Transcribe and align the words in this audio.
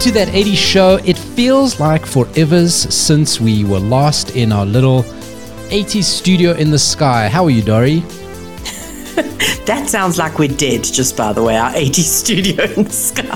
To 0.00 0.10
that 0.12 0.28
80s 0.28 0.56
show. 0.56 0.98
It 1.04 1.18
feels 1.18 1.78
like 1.78 2.06
forever's 2.06 2.72
since 2.74 3.38
we 3.38 3.64
were 3.64 3.78
lost 3.78 4.34
in 4.34 4.50
our 4.50 4.64
little 4.64 5.02
80s 5.68 6.04
studio 6.04 6.52
in 6.52 6.70
the 6.70 6.78
sky. 6.78 7.28
How 7.28 7.44
are 7.44 7.50
you, 7.50 7.60
Dory? 7.60 8.02
That 9.66 9.88
sounds 9.88 10.18
like 10.18 10.38
we're 10.38 10.48
dead, 10.48 10.82
just 10.82 11.16
by 11.16 11.32
the 11.32 11.42
way, 11.42 11.56
our 11.56 11.70
80s 11.70 12.00
studio 12.00 12.64
in 12.76 12.84
the 12.84 12.90
sky. 12.90 13.26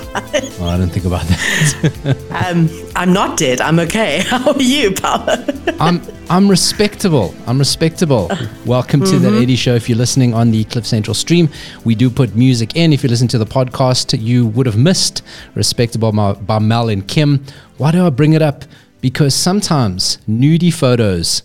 Oh, 0.59 0.67
I 0.67 0.77
didn't 0.77 0.91
think 0.91 1.05
about 1.05 1.21
that. 1.27 2.17
um, 2.49 2.67
I'm 2.95 3.13
not 3.13 3.37
dead. 3.37 3.61
I'm 3.61 3.79
okay. 3.79 4.21
How 4.25 4.51
are 4.51 4.61
you, 4.61 4.91
Paolo? 4.91 5.45
I'm 5.79 6.01
I'm 6.27 6.49
respectable. 6.49 7.35
I'm 7.45 7.59
respectable. 7.59 8.31
Welcome 8.65 9.01
to 9.01 9.19
that 9.19 9.33
80s 9.33 9.43
mm-hmm. 9.43 9.55
show. 9.55 9.75
If 9.75 9.87
you're 9.87 9.97
listening 9.97 10.33
on 10.33 10.49
the 10.49 10.63
Cliff 10.63 10.85
Central 10.85 11.13
stream, 11.13 11.49
we 11.83 11.93
do 11.93 12.09
put 12.09 12.35
music 12.35 12.75
in. 12.75 12.93
If 12.93 13.03
you 13.03 13.09
listen 13.09 13.27
to 13.29 13.37
the 13.37 13.45
podcast, 13.45 14.19
you 14.19 14.47
would 14.47 14.65
have 14.65 14.77
missed 14.77 15.21
Respectable 15.53 16.11
by, 16.11 16.33
by 16.33 16.57
Mel 16.57 16.89
and 16.89 17.07
Kim. 17.07 17.45
Why 17.77 17.91
do 17.91 18.05
I 18.05 18.09
bring 18.09 18.33
it 18.33 18.41
up? 18.41 18.65
Because 19.01 19.35
sometimes 19.35 20.17
nudie 20.27 20.73
photos 20.73 21.43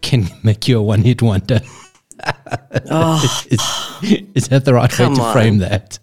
can 0.00 0.28
make 0.42 0.66
you 0.66 0.78
a 0.78 0.82
one 0.82 1.02
hit 1.02 1.20
wonder. 1.20 1.60
oh, 2.90 3.44
is, 3.50 4.22
is 4.34 4.48
that 4.48 4.64
the 4.64 4.72
right 4.72 4.98
way 4.98 5.14
to 5.14 5.20
on. 5.20 5.32
frame 5.32 5.58
that? 5.58 5.98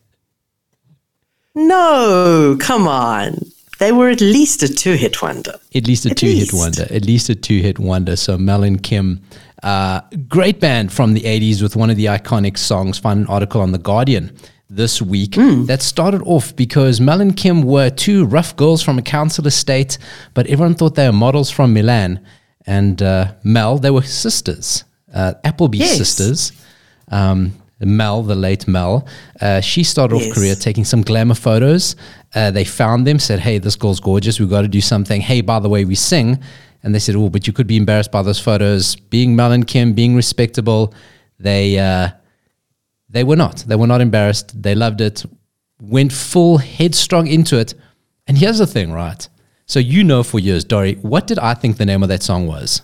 no, 1.55 2.57
come 2.59 2.87
on. 2.87 3.39
They 3.79 3.91
were 3.91 4.09
at 4.09 4.21
least 4.21 4.61
a 4.63 4.67
two 4.73 4.93
hit 4.95 5.21
wonder. 5.21 5.55
At 5.73 5.87
least 5.87 6.05
a 6.05 6.11
At 6.11 6.17
two 6.17 6.27
hit 6.27 6.53
wonder. 6.53 6.85
At 6.89 7.05
least 7.05 7.29
a 7.29 7.35
two 7.35 7.59
hit 7.61 7.79
wonder. 7.79 8.15
So 8.15 8.37
Mel 8.37 8.63
and 8.63 8.81
Kim, 8.83 9.21
uh, 9.63 10.01
great 10.27 10.59
band 10.59 10.91
from 10.91 11.13
the 11.13 11.21
80s 11.21 11.61
with 11.61 11.75
one 11.75 11.89
of 11.89 11.95
the 11.95 12.05
iconic 12.05 12.57
songs. 12.57 12.97
Find 12.97 13.21
an 13.21 13.27
article 13.27 13.61
on 13.61 13.71
The 13.71 13.77
Guardian 13.77 14.31
this 14.69 15.01
week 15.01 15.35
Hmm. 15.35 15.65
that 15.65 15.81
started 15.81 16.21
off 16.23 16.55
because 16.55 16.99
Mel 17.01 17.21
and 17.21 17.35
Kim 17.35 17.63
were 17.63 17.89
two 17.89 18.25
rough 18.25 18.55
girls 18.55 18.81
from 18.83 18.97
a 18.99 19.01
council 19.01 19.47
estate, 19.47 19.97
but 20.33 20.45
everyone 20.47 20.75
thought 20.75 20.95
they 20.95 21.07
were 21.07 21.13
models 21.13 21.49
from 21.49 21.73
Milan. 21.73 22.19
And 22.67 23.01
uh, 23.01 23.31
Mel, 23.43 23.79
they 23.79 23.89
were 23.89 24.03
sisters, 24.03 24.83
uh, 25.13 25.33
Appleby 25.43 25.79
Yes. 25.79 25.97
sisters. 25.97 26.51
Um, 27.09 27.53
Mel, 27.81 28.23
the 28.23 28.35
late 28.35 28.67
Mel, 28.67 29.07
uh, 29.41 29.61
she 29.61 29.83
started 29.83 30.13
off 30.15 30.21
Yes. 30.23 30.33
career 30.35 30.55
taking 30.55 30.83
some 30.85 31.01
glamour 31.01 31.33
photos. 31.33 31.95
Uh, 32.35 32.51
they 32.51 32.63
found 32.63 33.07
them, 33.07 33.19
said, 33.19 33.39
"Hey, 33.39 33.57
this 33.57 33.75
girl's 33.75 33.99
gorgeous. 33.99 34.39
We've 34.39 34.49
got 34.49 34.61
to 34.61 34.67
do 34.67 34.81
something." 34.81 35.21
Hey, 35.21 35.41
by 35.41 35.59
the 35.59 35.69
way, 35.69 35.85
we 35.85 35.95
sing, 35.95 36.39
and 36.83 36.93
they 36.93 36.99
said, 36.99 37.15
"Oh, 37.15 37.29
but 37.29 37.47
you 37.47 37.53
could 37.53 37.67
be 37.67 37.77
embarrassed 37.77 38.11
by 38.11 38.21
those 38.21 38.39
photos." 38.39 38.95
Being 38.95 39.35
Mel 39.35 39.51
and 39.51 39.65
Kim, 39.65 39.93
being 39.93 40.15
respectable, 40.15 40.93
they 41.39 41.79
uh, 41.79 42.09
they 43.09 43.23
were 43.23 43.35
not. 43.35 43.57
They 43.67 43.75
were 43.75 43.87
not 43.87 44.01
embarrassed. 44.01 44.61
They 44.61 44.75
loved 44.75 45.01
it. 45.01 45.25
Went 45.81 46.11
full 46.13 46.57
headstrong 46.57 47.27
into 47.27 47.57
it. 47.57 47.73
And 48.27 48.37
here's 48.37 48.59
the 48.59 48.67
thing, 48.67 48.91
right? 48.91 49.27
So 49.65 49.79
you 49.79 50.03
know 50.03 50.23
for 50.23 50.39
years, 50.39 50.63
Dory, 50.63 50.95
what 50.95 51.25
did 51.25 51.39
I 51.39 51.53
think 51.55 51.77
the 51.77 51.85
name 51.85 52.03
of 52.03 52.09
that 52.09 52.21
song 52.21 52.45
was? 52.47 52.83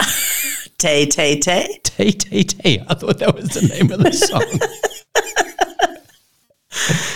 Tay, 0.78 1.06
tay, 1.06 1.40
tay. 1.40 1.80
Tay 1.82 2.10
Tay 2.12 2.42
Tay. 2.42 2.84
I 2.88 2.94
thought 2.94 3.18
that 3.18 3.34
was 3.34 3.48
the 3.48 3.66
name 3.66 3.90
of 3.90 4.00
the 4.00 4.12
song. 4.12 4.44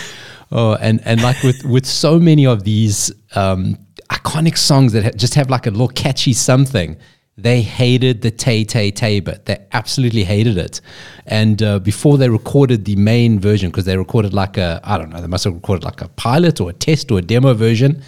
oh, 0.51 0.75
and 0.75 1.01
and 1.05 1.21
like 1.21 1.41
with 1.43 1.63
with 1.65 1.85
so 1.85 2.19
many 2.19 2.45
of 2.45 2.63
these 2.63 3.11
um, 3.35 3.77
iconic 4.09 4.57
songs 4.57 4.93
that 4.93 5.03
ha- 5.03 5.11
just 5.15 5.35
have 5.35 5.49
like 5.49 5.67
a 5.67 5.71
little 5.71 5.87
catchy 5.87 6.33
something. 6.33 6.97
They 7.37 7.61
hated 7.61 8.21
the 8.21 8.29
Tay 8.29 8.65
Tay 8.65 8.91
Tay 8.91 9.19
bit. 9.19 9.45
They 9.45 9.57
absolutely 9.71 10.23
hated 10.25 10.57
it. 10.57 10.81
And 11.25 11.63
uh, 11.63 11.79
before 11.79 12.17
they 12.17 12.29
recorded 12.29 12.85
the 12.85 12.95
main 12.97 13.39
version, 13.39 13.71
because 13.71 13.85
they 13.85 13.97
recorded 13.97 14.33
like 14.33 14.57
a, 14.57 14.79
I 14.83 14.97
don't 14.97 15.09
know, 15.09 15.21
they 15.21 15.27
must 15.27 15.45
have 15.45 15.53
recorded 15.53 15.83
like 15.83 16.01
a 16.01 16.09
pilot 16.09 16.59
or 16.61 16.69
a 16.69 16.73
test 16.73 17.09
or 17.09 17.19
a 17.19 17.21
demo 17.21 17.53
version. 17.53 18.03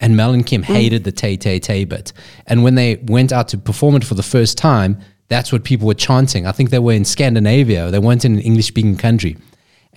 And 0.00 0.16
Mel 0.16 0.32
and 0.32 0.46
Kim 0.46 0.62
hated 0.62 1.02
the 1.02 1.10
Tay 1.10 1.36
Tay 1.36 1.58
Tay 1.58 1.84
bit. 1.84 2.12
And 2.46 2.62
when 2.62 2.76
they 2.76 2.96
went 2.96 3.32
out 3.32 3.48
to 3.48 3.58
perform 3.58 3.96
it 3.96 4.04
for 4.04 4.14
the 4.14 4.22
first 4.22 4.56
time, 4.58 5.00
that's 5.28 5.50
what 5.50 5.64
people 5.64 5.86
were 5.88 5.94
chanting. 5.94 6.46
I 6.46 6.52
think 6.52 6.70
they 6.70 6.78
were 6.78 6.92
in 6.92 7.04
Scandinavia. 7.04 7.90
They 7.90 7.98
weren't 7.98 8.24
in 8.24 8.34
an 8.34 8.40
English 8.40 8.66
speaking 8.66 8.96
country. 8.96 9.36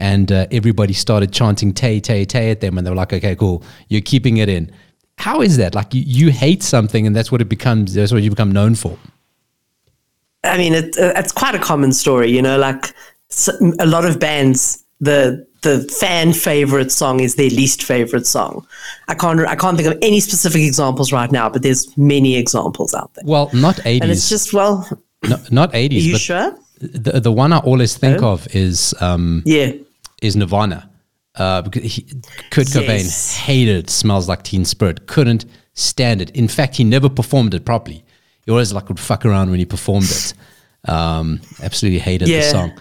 And 0.01 0.31
uh, 0.31 0.47
everybody 0.51 0.93
started 0.93 1.31
chanting 1.31 1.73
Tay 1.73 1.99
Tay 1.99 2.25
Tay 2.25 2.49
at 2.51 2.59
them. 2.59 2.77
And 2.77 2.85
they 2.85 2.89
were 2.91 2.95
like, 2.97 3.13
okay, 3.13 3.35
cool. 3.35 3.63
You're 3.87 4.01
keeping 4.01 4.37
it 4.37 4.49
in. 4.49 4.71
How 5.17 5.41
is 5.41 5.57
that? 5.57 5.75
Like 5.75 5.93
you, 5.93 6.01
you 6.05 6.31
hate 6.31 6.63
something 6.63 7.05
and 7.05 7.15
that's 7.15 7.31
what 7.31 7.39
it 7.41 7.49
becomes, 7.49 7.93
that's 7.93 8.11
what 8.11 8.23
you 8.23 8.31
become 8.31 8.51
known 8.51 8.73
for. 8.75 8.97
I 10.43 10.57
mean, 10.57 10.73
it, 10.73 10.97
uh, 10.97 11.13
it's 11.15 11.31
quite 11.31 11.53
a 11.53 11.59
common 11.59 11.91
story, 11.93 12.31
you 12.31 12.41
know, 12.41 12.57
like 12.57 12.93
a 13.79 13.85
lot 13.85 14.05
of 14.05 14.19
bands, 14.19 14.83
the 14.99 15.45
the 15.61 15.83
fan 15.99 16.33
favorite 16.33 16.91
song 16.91 17.19
is 17.19 17.35
their 17.35 17.49
least 17.51 17.83
favorite 17.83 18.25
song. 18.25 18.65
I 19.07 19.13
can't 19.13 19.39
I 19.41 19.55
can't 19.55 19.77
think 19.77 19.87
of 19.93 19.97
any 20.01 20.19
specific 20.19 20.61
examples 20.63 21.11
right 21.13 21.31
now, 21.31 21.49
but 21.49 21.61
there's 21.61 21.95
many 21.97 22.35
examples 22.35 22.95
out 22.95 23.13
there. 23.13 23.23
Well, 23.27 23.51
not 23.53 23.75
80s. 23.75 24.01
And 24.01 24.09
it's 24.11 24.27
just 24.29 24.53
well, 24.53 24.87
no, 25.29 25.37
not 25.51 25.71
80s. 25.73 25.91
are 25.91 25.93
you 25.93 26.17
sure? 26.17 26.57
the, 26.79 27.19
the 27.19 27.31
one 27.31 27.53
I 27.53 27.59
always 27.59 27.95
think 27.95 28.23
Oh. 28.23 28.31
of 28.33 28.47
is 28.55 28.95
um, 29.01 29.43
Yeah. 29.45 29.73
Is 30.21 30.35
Nirvana. 30.35 30.89
Uh, 31.35 31.61
because 31.61 31.83
he, 31.95 32.01
Kurt 32.49 32.67
Cobain 32.67 32.99
Yes. 33.03 33.35
hated 33.37 33.89
"Smells 33.89 34.27
Like 34.27 34.43
Teen 34.43 34.65
Spirit," 34.65 35.07
couldn't 35.07 35.45
stand 35.73 36.21
it. 36.21 36.29
In 36.31 36.47
fact, 36.47 36.75
he 36.75 36.83
never 36.83 37.07
performed 37.09 37.53
it 37.53 37.63
properly. 37.65 38.03
He 38.45 38.51
always 38.51 38.73
like 38.73 38.89
would 38.89 38.99
fuck 38.99 39.25
around 39.25 39.49
when 39.49 39.59
he 39.59 39.65
performed 39.65 40.09
it. 40.09 40.33
Um, 40.89 41.39
absolutely 41.63 41.99
hated 41.99 42.27
the 42.27 42.41
song. 42.51 42.73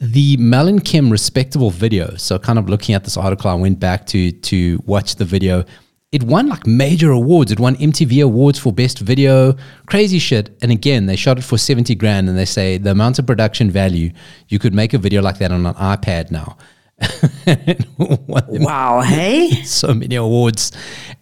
The 0.00 0.36
Mel 0.36 0.68
and 0.68 0.84
Kim 0.84 1.10
respectable 1.10 1.70
video. 1.70 2.16
So, 2.16 2.38
kind 2.38 2.58
of 2.58 2.68
looking 2.68 2.94
at 2.94 3.04
this 3.04 3.16
article, 3.16 3.50
I 3.50 3.54
went 3.54 3.78
back 3.78 4.06
to 4.08 4.32
to 4.32 4.82
watch 4.84 5.16
the 5.16 5.24
video. 5.24 5.64
It 6.12 6.22
won 6.22 6.48
like 6.48 6.66
major 6.66 7.10
awards. 7.10 7.50
It 7.50 7.58
won 7.58 7.74
MTV 7.76 8.22
awards 8.22 8.58
for 8.58 8.72
best 8.72 9.00
video, 9.00 9.56
crazy 9.86 10.18
shit. 10.20 10.56
And 10.62 10.70
again, 10.70 11.06
they 11.06 11.16
shot 11.16 11.36
it 11.38 11.42
for 11.42 11.58
seventy 11.58 11.94
grand, 11.96 12.28
and 12.28 12.38
they 12.38 12.44
say 12.44 12.78
the 12.78 12.92
amount 12.92 13.18
of 13.18 13.26
production 13.26 13.70
value 13.70 14.12
you 14.48 14.58
could 14.58 14.72
make 14.72 14.94
a 14.94 14.98
video 14.98 15.20
like 15.20 15.38
that 15.38 15.50
on 15.50 15.66
an 15.66 15.74
iPad 15.74 16.30
now. 16.30 16.56
Wow. 17.98 19.00
Hey, 19.02 19.50
so 19.64 19.92
many 19.94 20.14
awards, 20.16 20.72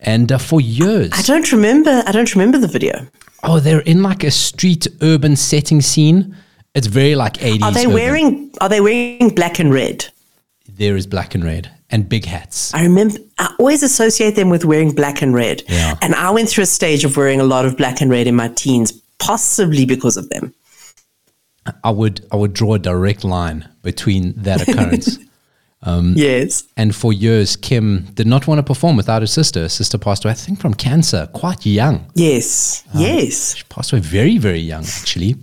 and 0.00 0.30
uh, 0.30 0.38
for 0.38 0.60
years. 0.60 1.10
I 1.12 1.22
don't 1.22 1.50
remember. 1.50 2.02
I 2.06 2.12
don't 2.12 2.32
remember 2.34 2.58
the 2.58 2.68
video. 2.68 3.06
oh, 3.42 3.60
they're 3.60 3.80
in 3.80 4.02
like 4.02 4.22
a 4.22 4.30
street 4.30 4.86
urban 5.00 5.34
setting 5.36 5.80
scene. 5.80 6.36
It's 6.74 6.86
very 6.86 7.14
like 7.14 7.42
eighties. 7.42 7.62
Are 7.62 7.72
they 7.72 7.86
wearing 7.86 8.52
Are 8.60 8.68
they 8.68 8.80
wearing 8.80 9.30
black 9.30 9.58
and 9.58 9.72
red? 9.72 10.06
There 10.68 10.96
is 10.96 11.06
black 11.06 11.34
and 11.34 11.44
red 11.44 11.70
and 11.90 12.08
big 12.08 12.24
hats. 12.24 12.72
I 12.74 12.82
remember. 12.82 13.18
I 13.38 13.54
always 13.58 13.82
associate 13.82 14.36
them 14.36 14.50
with 14.50 14.64
wearing 14.64 14.94
black 14.94 15.22
and 15.22 15.34
red. 15.34 15.62
Yeah. 15.68 15.96
And 16.02 16.14
I 16.14 16.30
went 16.30 16.48
through 16.48 16.64
a 16.64 16.66
stage 16.66 17.04
of 17.04 17.16
wearing 17.16 17.40
a 17.40 17.44
lot 17.44 17.66
of 17.66 17.76
black 17.76 18.00
and 18.00 18.10
red 18.10 18.26
in 18.26 18.34
my 18.34 18.48
teens, 18.48 18.92
possibly 19.18 19.84
because 19.84 20.16
of 20.16 20.28
them. 20.30 20.54
I 21.82 21.90
would 21.90 22.26
I 22.30 22.36
would 22.36 22.52
draw 22.52 22.74
a 22.74 22.78
direct 22.78 23.24
line 23.24 23.68
between 23.82 24.34
that 24.42 24.62
occurrence. 24.68 25.18
yes. 25.86 26.64
and 26.76 26.94
for 26.94 27.12
years, 27.12 27.56
Kim 27.56 28.06
did 28.14 28.26
not 28.26 28.46
want 28.46 28.58
to 28.58 28.62
perform 28.62 28.96
without 28.96 29.22
her 29.22 29.26
sister. 29.26 29.60
Her 29.60 29.68
sister 29.68 29.98
passed 29.98 30.24
away, 30.24 30.32
I 30.32 30.34
think, 30.34 30.60
from 30.60 30.74
cancer, 30.74 31.28
quite 31.32 31.64
young. 31.66 32.10
Yes. 32.14 32.84
yes. 32.94 33.56
She 33.56 33.64
passed 33.64 33.92
away 33.92 34.00
very, 34.00 34.38
very 34.38 34.60
young, 34.60 34.84
actually. 34.84 35.36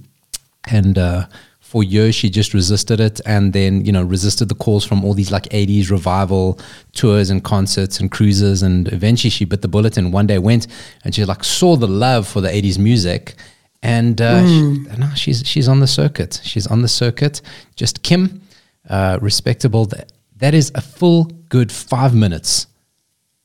And 0.70 0.98
uh, 0.98 1.26
for 1.72 1.86
years, 1.86 2.14
she 2.14 2.30
just 2.30 2.54
resisted 2.54 3.00
it 3.00 3.22
and 3.26 3.54
then, 3.54 3.86
you 3.86 3.94
know, 3.94 4.04
resisted 4.04 4.50
the 4.50 4.56
calls 4.56 4.84
from 4.84 5.06
all 5.06 5.14
these 5.14 5.32
like 5.32 5.44
80s 5.44 5.90
revival 5.90 6.60
tours 6.92 7.30
and 7.30 7.46
concerts 7.46 7.98
and 8.02 8.12
cruises. 8.12 8.62
And 8.62 8.92
eventually 8.92 9.30
she 9.30 9.46
bit 9.46 9.62
the 9.62 9.70
bullet 9.70 9.96
and 9.96 10.12
one 10.12 10.28
day 10.28 10.38
went 10.38 10.68
and 11.06 11.16
she 11.16 11.24
like 11.24 11.46
saw 11.46 11.78
the 11.78 11.88
love 11.88 12.28
for 12.28 12.42
the 12.42 12.50
80s 12.50 12.78
music. 12.78 13.36
And 13.82 14.20
uh, 14.20 14.46
she, 14.46 14.62
now 14.98 15.14
she's, 15.14 15.48
she's 15.48 15.70
on 15.70 15.80
the 15.80 15.88
circuit. 15.88 16.42
She's 16.44 16.68
on 16.68 16.82
the 16.82 16.90
circuit. 16.90 17.40
Just 17.78 18.04
Kim, 18.04 18.42
uh, 18.90 19.20
respectable. 19.22 19.86
That, 19.86 20.12
that 20.40 20.54
is 20.54 20.74
a 20.76 20.82
full 20.82 21.24
good 21.48 21.72
five 21.72 22.14
minutes 22.14 22.68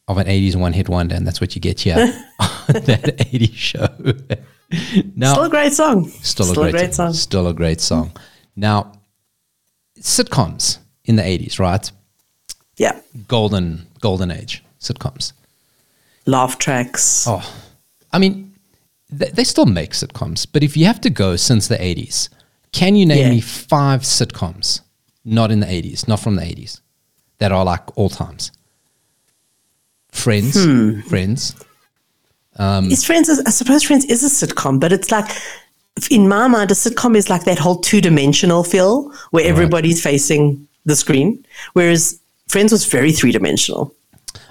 of 0.08 0.18
an 0.18 0.26
80s 0.26 0.56
one 0.56 0.72
hit 0.72 0.88
wonder. 0.88 1.14
And 1.14 1.24
that's 1.24 1.40
what 1.40 1.54
you 1.54 1.60
get 1.60 1.78
here 1.78 1.94
on 2.40 2.82
that 2.86 3.18
80s 3.18 3.54
show. 3.54 3.86
now, 5.16 5.32
Still 5.32 5.44
a 5.44 5.50
great 5.50 5.72
song. 5.72 6.08
Still, 6.08 6.50
a, 6.62 6.70
great, 6.70 6.94
song. 6.94 7.12
Still 7.12 7.46
a 7.46 7.54
great 7.54 7.80
song. 7.80 8.12
Now, 8.56 8.92
sitcoms 10.00 10.78
in 11.04 11.16
the 11.16 11.22
80s, 11.22 11.58
right? 11.58 11.90
Yeah. 12.76 13.00
Golden, 13.28 13.86
golden 14.00 14.30
age 14.30 14.62
sitcoms. 14.80 15.32
Laugh 16.26 16.58
tracks. 16.58 17.26
Oh, 17.28 17.42
I 18.12 18.18
mean, 18.18 18.52
th- 19.16 19.32
they 19.32 19.44
still 19.44 19.66
make 19.66 19.92
sitcoms, 19.92 20.46
but 20.52 20.62
if 20.62 20.76
you 20.76 20.86
have 20.86 21.00
to 21.02 21.10
go 21.10 21.36
since 21.36 21.68
the 21.68 21.76
80s, 21.76 22.28
can 22.72 22.96
you 22.96 23.06
name 23.06 23.18
Yeah. 23.18 23.30
me 23.30 23.40
five 23.40 24.02
sitcoms 24.02 24.80
not 25.24 25.50
in 25.50 25.60
the 25.60 25.66
80s, 25.66 26.08
not 26.08 26.20
from 26.20 26.36
the 26.36 26.42
80s, 26.42 26.80
that 27.38 27.52
are 27.52 27.64
like 27.64 27.96
all 27.96 28.08
times? 28.08 28.50
Friends, 30.10 30.54
Hmm. 30.64 31.00
Friends. 31.02 31.54
Is 32.58 33.04
Friends, 33.04 33.28
I 33.28 33.50
suppose 33.50 33.82
Friends 33.82 34.04
is 34.06 34.22
a 34.24 34.46
sitcom, 34.46 34.80
but 34.80 34.92
it's 34.92 35.10
like, 35.10 35.30
in 36.10 36.28
my 36.28 36.48
mind, 36.48 36.70
a 36.70 36.74
sitcom 36.74 37.16
is 37.16 37.28
like 37.30 37.44
that 37.44 37.58
whole 37.58 37.76
two 37.76 38.00
dimensional 38.00 38.64
feel 38.64 39.12
where 39.30 39.46
everybody's 39.46 40.02
facing 40.02 40.66
the 40.84 40.96
screen, 40.96 41.44
whereas 41.72 42.20
Friends 42.48 42.72
was 42.72 42.86
very 42.86 43.12
three 43.12 43.32
dimensional. 43.32 43.92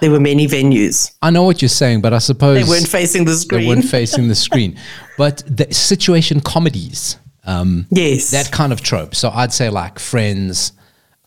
There 0.00 0.10
were 0.10 0.20
many 0.20 0.46
venues. 0.46 1.12
I 1.22 1.30
know 1.30 1.44
what 1.44 1.62
you're 1.62 1.68
saying, 1.68 2.02
but 2.02 2.12
I 2.12 2.18
suppose 2.18 2.62
They 2.62 2.68
weren't 2.68 2.88
facing 2.88 3.24
the 3.24 3.34
screen. 3.34 3.60
they 3.62 3.68
weren't 3.68 3.84
facing 3.84 4.28
the 4.28 4.34
screen. 4.34 4.78
But 5.16 5.42
the 5.46 5.72
situation 5.72 6.40
comedies, 6.40 7.16
um, 7.46 7.86
yes. 7.90 8.32
that 8.32 8.50
kind 8.52 8.70
of 8.70 8.82
trope. 8.82 9.14
So 9.14 9.30
I'd 9.30 9.52
say 9.52 9.70
like 9.70 9.98
Friends. 9.98 10.72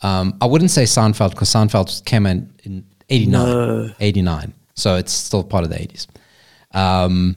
Um, 0.04 0.38
I 0.40 0.46
wouldn't 0.46 0.70
say 0.70 0.84
Seinfeld 0.84 1.32
because 1.32 1.50
Seinfeld 1.50 2.06
came 2.06 2.28
in 2.28 2.54
in 2.64 2.86
89. 3.10 3.96
89. 4.00 4.54
So 4.76 4.96
it's 4.96 5.12
still 5.12 5.44
part 5.44 5.64
of 5.64 5.72
the 5.72 5.78
80s. 5.78 6.06
Um, 6.74 7.36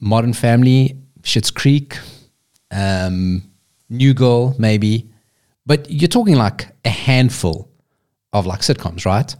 Modern 0.00 0.32
Family, 0.32 0.96
Schitt's 1.22 1.50
Creek, 1.50 1.98
um, 2.70 3.42
New 3.88 4.14
Girl, 4.14 4.54
maybe. 4.58 5.08
But 5.64 5.90
you're 5.90 6.08
talking 6.08 6.36
like 6.36 6.68
a 6.84 6.90
handful 6.90 7.68
of 8.32 8.46
like 8.46 8.60
sitcoms, 8.60 9.04
right? 9.04 9.34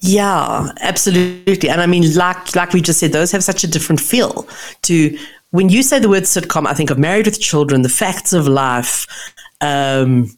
Yeah, 0.00 0.68
absolutely. 0.80 1.68
And 1.68 1.80
I 1.80 1.86
mean, 1.86 2.14
like 2.14 2.54
like 2.54 2.72
we 2.72 2.80
just 2.80 3.00
said, 3.00 3.12
those 3.12 3.32
have 3.32 3.42
such 3.42 3.64
a 3.64 3.66
different 3.66 4.00
feel 4.00 4.46
to 4.82 5.18
when 5.50 5.68
you 5.68 5.82
say 5.82 5.98
the 5.98 6.08
word 6.08 6.24
sitcom, 6.24 6.66
I 6.66 6.74
think 6.74 6.90
of 6.90 6.98
Married 6.98 7.26
with 7.26 7.40
Children, 7.40 7.82
The 7.82 7.88
Facts 7.88 8.32
of 8.32 8.46
Life, 8.46 9.06
um, 9.60 10.36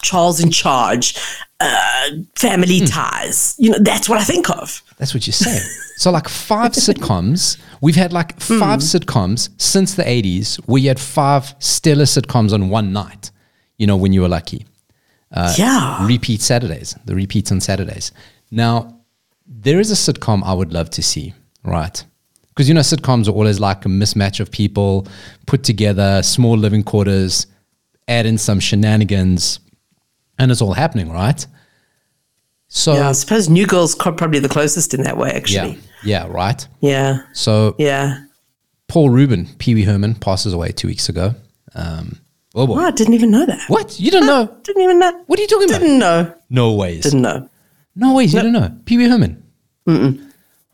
Charles 0.00 0.40
in 0.40 0.50
Charge, 0.50 1.18
uh, 1.58 2.10
Family 2.36 2.86
Ties. 2.86 3.56
You 3.58 3.70
know, 3.70 3.78
that's 3.80 4.08
what 4.08 4.18
I 4.18 4.24
think 4.24 4.48
of. 4.48 4.82
That's 4.96 5.12
what 5.12 5.26
you 5.26 5.32
say. 5.32 5.60
so 6.00 6.10
like 6.10 6.30
five 6.30 6.72
sitcoms. 6.86 7.60
We've 7.82 7.94
had 7.94 8.10
like 8.10 8.32
hmm. 8.42 8.58
five 8.58 8.80
sitcoms 8.80 9.50
since 9.60 9.94
the 9.94 10.02
80s 10.02 10.58
We 10.66 10.86
had 10.86 10.98
five 10.98 11.54
stellar 11.58 12.04
sitcoms 12.04 12.54
on 12.54 12.70
one 12.70 12.94
night, 12.94 13.30
you 13.76 13.86
know, 13.86 13.98
when 13.98 14.14
you 14.14 14.22
were 14.22 14.28
lucky. 14.28 14.64
Uh, 15.30 15.54
yeah. 15.58 16.06
repeat 16.06 16.40
Saturdays, 16.40 16.96
the 17.04 17.14
repeats 17.14 17.52
on 17.52 17.60
Saturdays. 17.60 18.12
Now, 18.50 18.98
there 19.46 19.78
is 19.78 19.90
a 19.90 20.12
sitcom 20.12 20.42
I 20.42 20.54
would 20.54 20.72
love 20.72 20.88
to 20.90 21.02
see, 21.02 21.34
right? 21.64 22.02
Because 22.48 22.66
you 22.66 22.74
know, 22.74 22.80
sitcoms 22.80 23.28
are 23.28 23.32
always 23.32 23.60
like 23.60 23.84
a 23.84 23.88
mismatch 23.88 24.40
of 24.40 24.50
people 24.50 25.06
put 25.46 25.64
together, 25.64 26.22
small 26.22 26.56
living 26.56 26.82
quarters, 26.82 27.46
add 28.08 28.24
in 28.24 28.38
some 28.38 28.58
shenanigans, 28.58 29.60
and 30.38 30.50
it's 30.50 30.62
all 30.62 30.72
happening, 30.72 31.12
right? 31.12 31.46
So, 32.68 32.94
yeah, 32.94 33.10
I 33.10 33.12
suppose 33.12 33.50
New 33.50 33.66
Girl's 33.66 33.94
probably 33.94 34.38
the 34.38 34.48
closest 34.48 34.94
in 34.94 35.02
that 35.02 35.16
way, 35.16 35.30
actually. 35.30 35.72
yeah, 35.72 35.80
right. 36.04 36.66
Yeah. 36.80 37.18
So, 37.32 37.74
Yeah. 37.78 38.24
Paul 38.88 39.10
Reuben, 39.10 39.46
Pee 39.58 39.74
Wee 39.74 39.84
Herman, 39.84 40.16
passes 40.16 40.52
away 40.52 40.72
two 40.72 40.88
weeks 40.88 41.08
ago. 41.08 41.34
Um, 41.76 42.20
oh 42.56 42.66
boy, 42.66 42.74
Oh, 42.80 42.86
I 42.86 42.90
didn't 42.90 43.14
even 43.14 43.30
know 43.30 43.46
that. 43.46 43.60
what? 43.68 44.00
You 44.00 44.10
didn't 44.10 44.26
know? 44.26 44.56
Didn't 44.64 44.82
even 44.82 44.98
know. 44.98 45.22
What 45.26 45.38
are 45.38 45.42
you 45.42 45.48
talking 45.48 45.70
about? 45.70 45.80
Didn't 45.80 45.98
know. 46.00 46.34
No 46.50 46.74
ways. 46.74 47.04
Didn't 47.04 47.22
know. 47.22 47.48
No 47.94 48.14
ways, 48.14 48.34
you 48.34 48.40
don't 48.40 48.52
know. 48.52 48.74
Pee 48.86 48.96
Wee 48.98 49.08
Herman. 49.08 49.42
Mm-mm. 49.86 50.20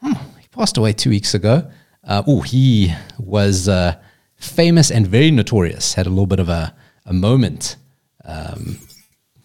he 0.03 0.49
passed 0.51 0.77
away 0.79 0.93
two 0.93 1.11
weeks 1.11 1.35
ago. 1.35 1.71
Uh, 2.05 2.23
oh, 2.27 2.41
he 2.41 2.93
was 3.19 3.69
uh, 3.69 3.97
famous 4.37 4.91
and 4.91 5.07
very 5.07 5.31
notorious. 5.31 5.95
Had 5.95 6.07
a 6.07 6.11
little 6.11 6.27
bit 6.27 6.41
of 6.41 6.49
a, 6.49 6.75
a 7.05 7.13
moment, 7.13 7.77
um, 8.25 8.79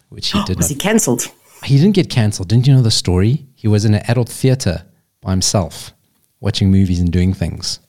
which 0.08 0.32
he 0.32 0.42
did 0.46 0.56
Was 0.56 0.70
not. 0.70 0.74
he 0.74 0.76
cancelled? 0.76 1.22
He 1.64 1.76
didn't 1.76 1.94
get 1.94 2.08
cancelled. 2.08 2.48
Didn't 2.48 2.66
you 2.66 2.74
know 2.74 2.82
the 2.82 2.90
story? 2.90 3.46
He 3.54 3.68
was 3.68 3.84
in 3.84 3.94
an 3.94 4.02
adult 4.08 4.28
theater 4.28 4.84
by 5.22 5.30
himself, 5.30 5.92
watching 6.40 6.70
movies 6.70 7.00
and 7.00 7.10
doing 7.10 7.32
things. 7.32 7.80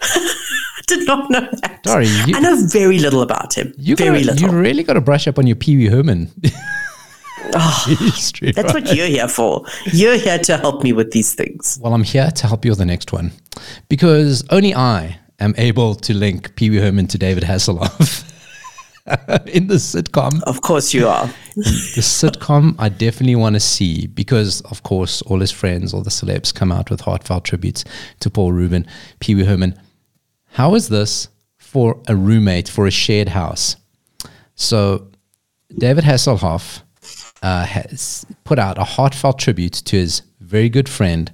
I 0.02 0.82
did 0.86 1.06
not 1.06 1.30
know 1.30 1.48
that. 1.62 1.80
Sorry, 1.86 2.06
you- 2.06 2.36
I 2.36 2.40
know 2.40 2.56
very 2.66 2.98
little 2.98 3.22
about 3.22 3.54
him. 3.56 3.72
You 3.78 3.96
very 3.96 4.22
gotta, 4.22 4.32
little. 4.34 4.50
You 4.50 4.60
really 4.60 4.82
got 4.82 4.94
to 4.94 5.00
brush 5.00 5.26
up 5.26 5.38
on 5.38 5.46
your 5.46 5.56
Pee 5.56 5.76
Wee 5.76 5.86
Herman 5.86 6.30
oh, 7.54 7.84
history. 7.98 8.52
That's 8.52 8.74
right? 8.74 8.84
what 8.84 8.94
you're 8.94 9.06
here 9.06 9.28
for. 9.28 9.64
You're 9.86 10.16
here 10.16 10.38
to 10.40 10.56
help 10.58 10.82
me 10.82 10.92
with 10.92 11.12
these 11.12 11.34
things. 11.34 11.78
Well, 11.80 11.94
I'm 11.94 12.02
here 12.02 12.30
to 12.30 12.46
help 12.46 12.64
you 12.64 12.72
with 12.72 12.78
the 12.78 12.84
next 12.84 13.12
one 13.12 13.32
because 13.88 14.44
only 14.50 14.74
I 14.74 15.18
am 15.40 15.54
able 15.56 15.94
to 15.94 16.12
link 16.12 16.54
Pee 16.56 16.70
Wee 16.70 16.78
Herman 16.78 17.06
to 17.08 17.18
David 17.18 17.44
Hasselhoff 17.44 18.30
in 19.46 19.66
the 19.66 19.74
sitcom. 19.74 20.42
Of 20.44 20.62
course 20.62 20.94
you 20.94 21.06
are. 21.08 21.26
The 21.56 22.00
sitcom 22.00 22.74
I 22.78 22.88
definitely 22.88 23.36
want 23.36 23.54
to 23.54 23.60
see 23.60 24.06
because, 24.06 24.62
of 24.62 24.82
course, 24.82 25.20
all 25.22 25.40
his 25.40 25.50
friends, 25.50 25.92
all 25.92 26.02
the 26.02 26.10
celebs 26.10 26.54
come 26.54 26.72
out 26.72 26.90
with 26.90 27.02
heartfelt 27.02 27.44
tributes 27.44 27.84
to 28.20 28.30
Paul 28.30 28.52
Reuben, 28.52 28.86
Pee 29.20 29.34
Wee 29.34 29.44
Herman. 29.44 29.78
How 30.52 30.74
is 30.74 30.88
this 30.88 31.28
for 31.58 32.00
a 32.08 32.16
roommate 32.16 32.68
for 32.68 32.86
a 32.86 32.90
shared 32.90 33.28
house? 33.28 33.76
So, 34.54 35.08
David 35.76 36.04
Hasselhoff 36.04 36.80
uh, 37.42 37.66
has 37.66 38.24
put 38.44 38.58
out 38.58 38.78
a 38.78 38.84
heartfelt 38.84 39.38
tribute 39.38 39.74
to 39.74 39.96
his 39.96 40.22
very 40.40 40.70
good 40.70 40.88
friend 40.88 41.30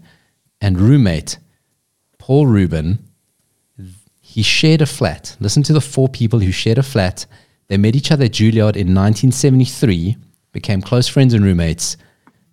and 0.61 0.81
roommate, 0.81 1.39
Paul 2.19 2.47
Reuben. 2.47 2.99
He 4.21 4.43
shared 4.43 4.81
a 4.81 4.87
flat. 4.87 5.37
Listen 5.39 5.63
to 5.65 5.73
the 5.73 5.81
four 5.81 6.09
people 6.09 6.41
who 6.41 6.51
shared 6.51 6.79
a 6.79 6.83
flat. 6.83 7.27
They 7.71 7.77
met 7.77 7.95
each 7.95 8.11
other 8.11 8.25
at 8.25 8.33
Juilliard 8.33 8.75
in 8.75 8.93
1973, 8.95 10.17
became 10.51 10.83
close 10.83 11.07
friends 11.07 11.33
and 11.33 11.45
roommates. 11.45 11.97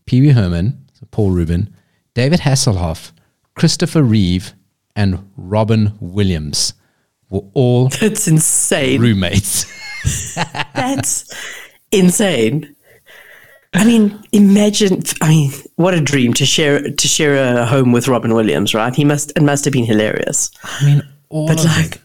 Pee 0.06 0.22
Wee 0.22 0.30
Herman, 0.30 0.86
Paul 1.10 1.32
Reuben, 1.32 1.74
David 2.14 2.42
Hasselhoff, 2.42 3.12
Christopher 3.56 4.04
Reeve, 4.04 4.54
and 4.96 5.28
Robin 5.36 5.98
Williams 6.00 6.76
were 7.32 7.42
all 7.56 7.90
That's 8.00 8.28
insane. 8.28 9.02
roommates. 9.02 9.66
That's 10.76 11.34
insane. 11.92 12.76
I 13.74 13.86
mean, 13.86 14.24
imagine. 14.32 15.02
I 15.24 15.30
mean, 15.30 15.52
what 15.78 15.96
a 15.96 16.00
dream 16.02 16.34
to 16.36 16.46
share 16.46 16.82
to 16.92 17.08
share 17.08 17.58
a 17.58 17.66
home 17.66 17.92
with 17.92 18.08
Robin 18.08 18.36
Williams, 18.36 18.76
right? 18.76 18.94
He 18.94 19.04
must 19.04 19.32
it 19.36 19.42
must 19.42 19.66
have 19.66 19.74
been 19.74 19.84
hilarious. 19.86 20.52
I 20.64 20.86
mean, 20.86 21.02
all 21.30 21.48
But 21.48 21.60
of 21.60 21.66
like 21.66 21.90
them. 21.96 22.04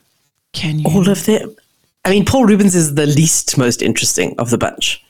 Can 0.55 0.79
you? 0.79 0.87
all 0.87 1.09
of 1.11 1.25
them. 1.27 1.55
I 2.05 2.11
mean, 2.11 2.25
Paul 2.25 2.47
Reubens 2.47 2.75
is 2.75 2.95
the 2.95 3.07
least 3.07 3.57
most 3.57 3.81
interesting 3.83 4.35
of 4.39 4.51
the 4.51 4.59
bunch. 4.59 5.05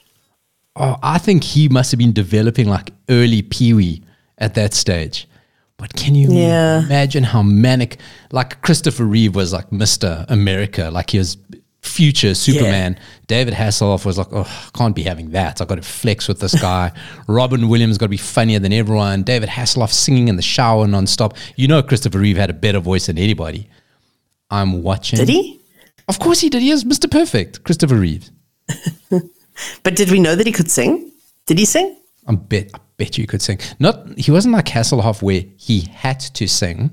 Oh, 0.77 0.97
I 1.03 1.19
think 1.19 1.45
he 1.45 1.69
must 1.69 1.91
have 1.91 1.99
been 1.99 2.13
developing 2.13 2.69
like 2.69 2.93
early 3.09 3.43
Pee 3.43 3.75
Wee 3.75 4.03
at 4.39 4.55
that 4.55 4.75
stage. 4.75 5.29
But 5.77 5.95
can 5.95 6.15
you 6.15 6.33
Yeah. 6.33 6.85
imagine 6.85 7.25
how 7.25 7.43
manic, 7.43 7.99
like 8.31 8.63
Christopher 8.63 9.05
Reeve 9.05 9.35
was 9.35 9.53
like 9.53 9.71
Mr. 9.71 10.25
America, 10.29 10.91
like 10.93 11.11
he 11.11 11.19
was 11.19 11.37
future 11.83 12.35
Superman. 12.35 12.97
David 13.27 13.55
Hasselhoff 13.55 14.05
was 14.05 14.17
like, 14.17 14.29
oh, 14.33 14.43
I 14.43 14.79
can't 14.79 14.95
be 14.95 15.03
having 15.03 15.31
that. 15.31 15.61
i 15.61 15.65
got 15.65 15.75
to 15.75 15.83
flex 15.83 16.29
with 16.29 16.41
this 16.41 16.55
guy. 16.61 16.93
Robin 17.27 17.69
Williams 17.69 17.99
got 17.99 18.07
to 18.07 18.11
be 18.11 18.17
funnier 18.17 18.61
than 18.61 18.73
everyone. 18.73 19.25
David 19.25 19.49
Hasselhoff 19.49 19.91
singing 19.93 20.29
in 20.29 20.37
the 20.37 20.43
shower 20.43 20.87
nonstop. 20.87 21.37
You 21.57 21.69
know, 21.69 21.83
Christopher 21.83 22.19
Reeve 22.21 22.37
had 22.37 22.51
a 22.51 22.55
better 22.55 22.79
voice 22.79 23.07
than 23.07 23.19
anybody. 23.19 23.69
I'm 24.51 24.83
watching. 24.83 25.19
Did 25.19 25.29
he? 25.29 25.59
Of 26.09 26.19
course 26.19 26.41
he 26.41 26.49
did. 26.51 26.63
He 26.63 26.71
is 26.71 26.85
Mr. 26.85 27.11
Perfect, 27.11 27.65
Christopher 27.65 27.97
Reeve. 27.97 28.31
But 29.83 29.97
did 29.97 30.11
we 30.11 30.19
know 30.19 30.35
that 30.35 30.47
he 30.47 30.53
could 30.53 30.71
sing? 30.71 31.13
Did 31.47 31.59
he 31.59 31.65
sing? 31.65 31.97
I 32.27 32.35
bet 32.35 32.71
I 32.75 32.79
bet 32.97 33.19
you 33.19 33.27
could 33.27 33.43
sing. 33.43 33.59
Not 33.79 34.19
he 34.19 34.31
wasn't 34.31 34.55
like 34.55 34.67
Hasselhoff 34.67 35.23
where 35.23 35.45
he 35.57 35.81
had 35.81 36.21
to 36.21 36.47
sing, 36.47 36.91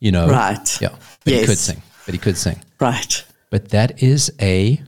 you 0.00 0.12
know. 0.12 0.28
Right. 0.28 0.80
Yeah. 0.80 0.94
But 1.24 1.34
he 1.34 1.46
could 1.46 1.58
sing. 1.58 1.82
But 2.06 2.14
he 2.14 2.18
could 2.18 2.36
sing. 2.36 2.60
Right. 2.80 3.24
But 3.50 3.68
that 3.68 4.02
is 4.02 4.32
a 4.40 4.82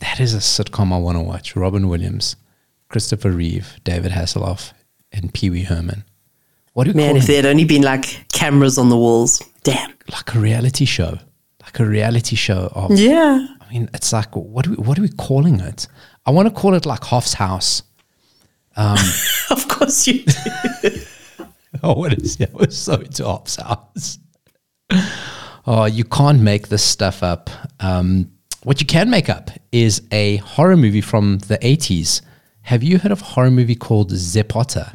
that 0.00 0.18
is 0.20 0.34
a 0.34 0.38
sitcom 0.38 0.92
I 0.92 0.98
want 0.98 1.16
to 1.16 1.22
watch. 1.22 1.54
Robin 1.54 1.88
Williams, 1.88 2.36
Christopher 2.88 3.30
Reeve, 3.30 3.78
David 3.84 4.12
Hasselhoff, 4.12 4.72
and 5.12 5.32
Pee 5.32 5.50
Wee 5.50 5.62
Herman. 5.62 6.04
What 6.72 6.84
do 6.84 6.92
we 6.92 6.96
Man, 6.96 7.16
if 7.16 7.26
there 7.26 7.36
had 7.36 7.46
only 7.46 7.64
been 7.64 7.82
like 7.82 8.28
cameras 8.32 8.78
on 8.78 8.88
the 8.88 8.96
walls. 8.96 9.42
Damn. 9.62 9.92
Like 10.10 10.34
a 10.34 10.40
reality 10.40 10.84
show. 10.84 11.18
Like 11.72 11.80
a 11.80 11.84
reality 11.86 12.36
show 12.36 12.70
of 12.74 12.90
Yeah. 12.98 13.46
I 13.60 13.72
mean, 13.72 13.88
it's 13.94 14.12
like 14.12 14.34
what 14.34 14.66
are 14.66 14.70
we 14.70 14.76
what 14.76 14.98
are 14.98 15.02
we 15.02 15.08
calling 15.10 15.60
it? 15.60 15.86
I 16.26 16.30
want 16.32 16.48
to 16.48 16.54
call 16.54 16.74
it 16.74 16.84
like 16.86 17.04
Hoff's 17.04 17.34
House. 17.34 17.82
Of 19.50 19.68
course 19.68 20.06
you 20.06 20.24
do. 20.24 20.90
Oh, 21.82 21.94
what 21.94 22.12
is 22.14 22.38
yeah, 22.40 22.48
we're 22.52 22.70
so 22.70 22.94
into 22.94 23.24
Hoff's 23.24 23.56
House. 23.56 24.18
Oh, 25.66 25.84
you 25.84 26.04
can't 26.04 26.40
make 26.40 26.68
this 26.68 26.82
stuff 26.82 27.22
up. 27.22 27.48
Um, 27.78 28.32
what 28.64 28.80
you 28.80 28.86
can 28.86 29.08
make 29.08 29.28
up 29.28 29.50
is 29.70 30.02
a 30.10 30.36
horror 30.38 30.76
movie 30.76 31.00
from 31.00 31.38
the 31.38 31.58
80s. 31.58 32.22
Have 32.62 32.82
you 32.82 32.98
heard 32.98 33.12
of 33.12 33.22
a 33.22 33.24
horror 33.24 33.50
movie 33.52 33.76
called 33.76 34.10
Zepotha? 34.10 34.94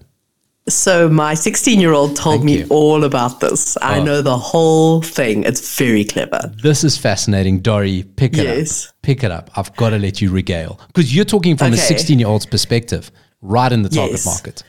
So 0.67 1.07
my 1.10 1.36
16 1.36 1.79
year 1.79 1.93
old 1.93 2.15
told 2.15 2.38
Thank 2.38 2.45
me 2.45 2.57
you. 2.60 2.67
all 2.69 3.03
about 3.03 3.39
this. 3.39 3.77
I 3.84 4.00
Oh. 4.00 4.03
know 4.03 4.22
the 4.24 4.38
whole 4.38 5.01
thing. 5.01 5.43
It's 5.43 5.77
very 5.77 6.03
clever. 6.03 6.51
This 6.63 6.84
is 6.84 6.98
fascinating. 6.98 7.60
Dory, 7.60 8.03
pick 8.15 8.34
it 8.38 8.43
Yes. 8.45 8.88
up. 8.88 8.93
Pick 9.03 9.24
it 9.24 9.29
up. 9.31 9.51
I've 9.55 9.75
got 9.75 9.91
to 9.91 10.00
let 10.00 10.22
you 10.22 10.31
regale. 10.31 10.79
Because 10.88 11.15
you're 11.15 11.24
talking 11.25 11.55
from 11.55 11.74
a 11.74 11.77
16 11.77 12.17
year 12.17 12.27
old's 12.27 12.48
perspective, 12.48 13.12
right 13.43 13.72
in 13.72 13.84
the 13.84 13.89
target 13.89 14.13
Yes. 14.13 14.25
market. 14.25 14.63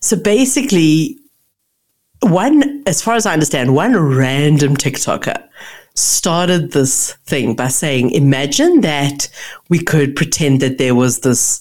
So 0.00 0.16
basically, 0.16 1.18
one, 2.20 2.82
as 2.86 3.00
far 3.00 3.14
as 3.14 3.24
I 3.24 3.32
understand, 3.34 3.74
one 3.74 3.94
random 3.96 4.76
TikToker 4.76 5.40
started 5.94 6.72
this 6.72 7.14
thing 7.24 7.54
by 7.54 7.68
saying, 7.68 8.10
imagine 8.10 8.80
that 8.80 9.28
we 9.68 9.78
could 9.78 10.16
pretend 10.16 10.58
that 10.60 10.78
there 10.78 10.94
was 10.96 11.20
this 11.20 11.60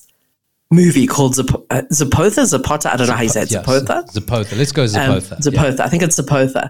movie 0.74 1.08
called 1.08 1.36
Zap- 1.36 1.62
uh, 1.70 1.82
Zapotha, 1.92 2.44
Zapota. 2.44 2.88
I 2.92 2.98
don't 2.98 3.08
know 3.08 3.14
how 3.14 3.22
you 3.24 3.30
say 3.30 3.44
it. 3.44 3.52
Yeah, 3.52 3.64
Zapotha. 3.64 4.06
Zapotha. 4.12 4.58
Let's 4.58 4.72
go 4.72 4.84
Um, 4.84 4.88
Zapotha. 4.90 5.32
Yeah. 5.32 5.38
Zapotha. 5.52 5.80
I 5.82 5.88
think 5.90 6.04
it's 6.04 6.20
Zapotha. 6.20 6.70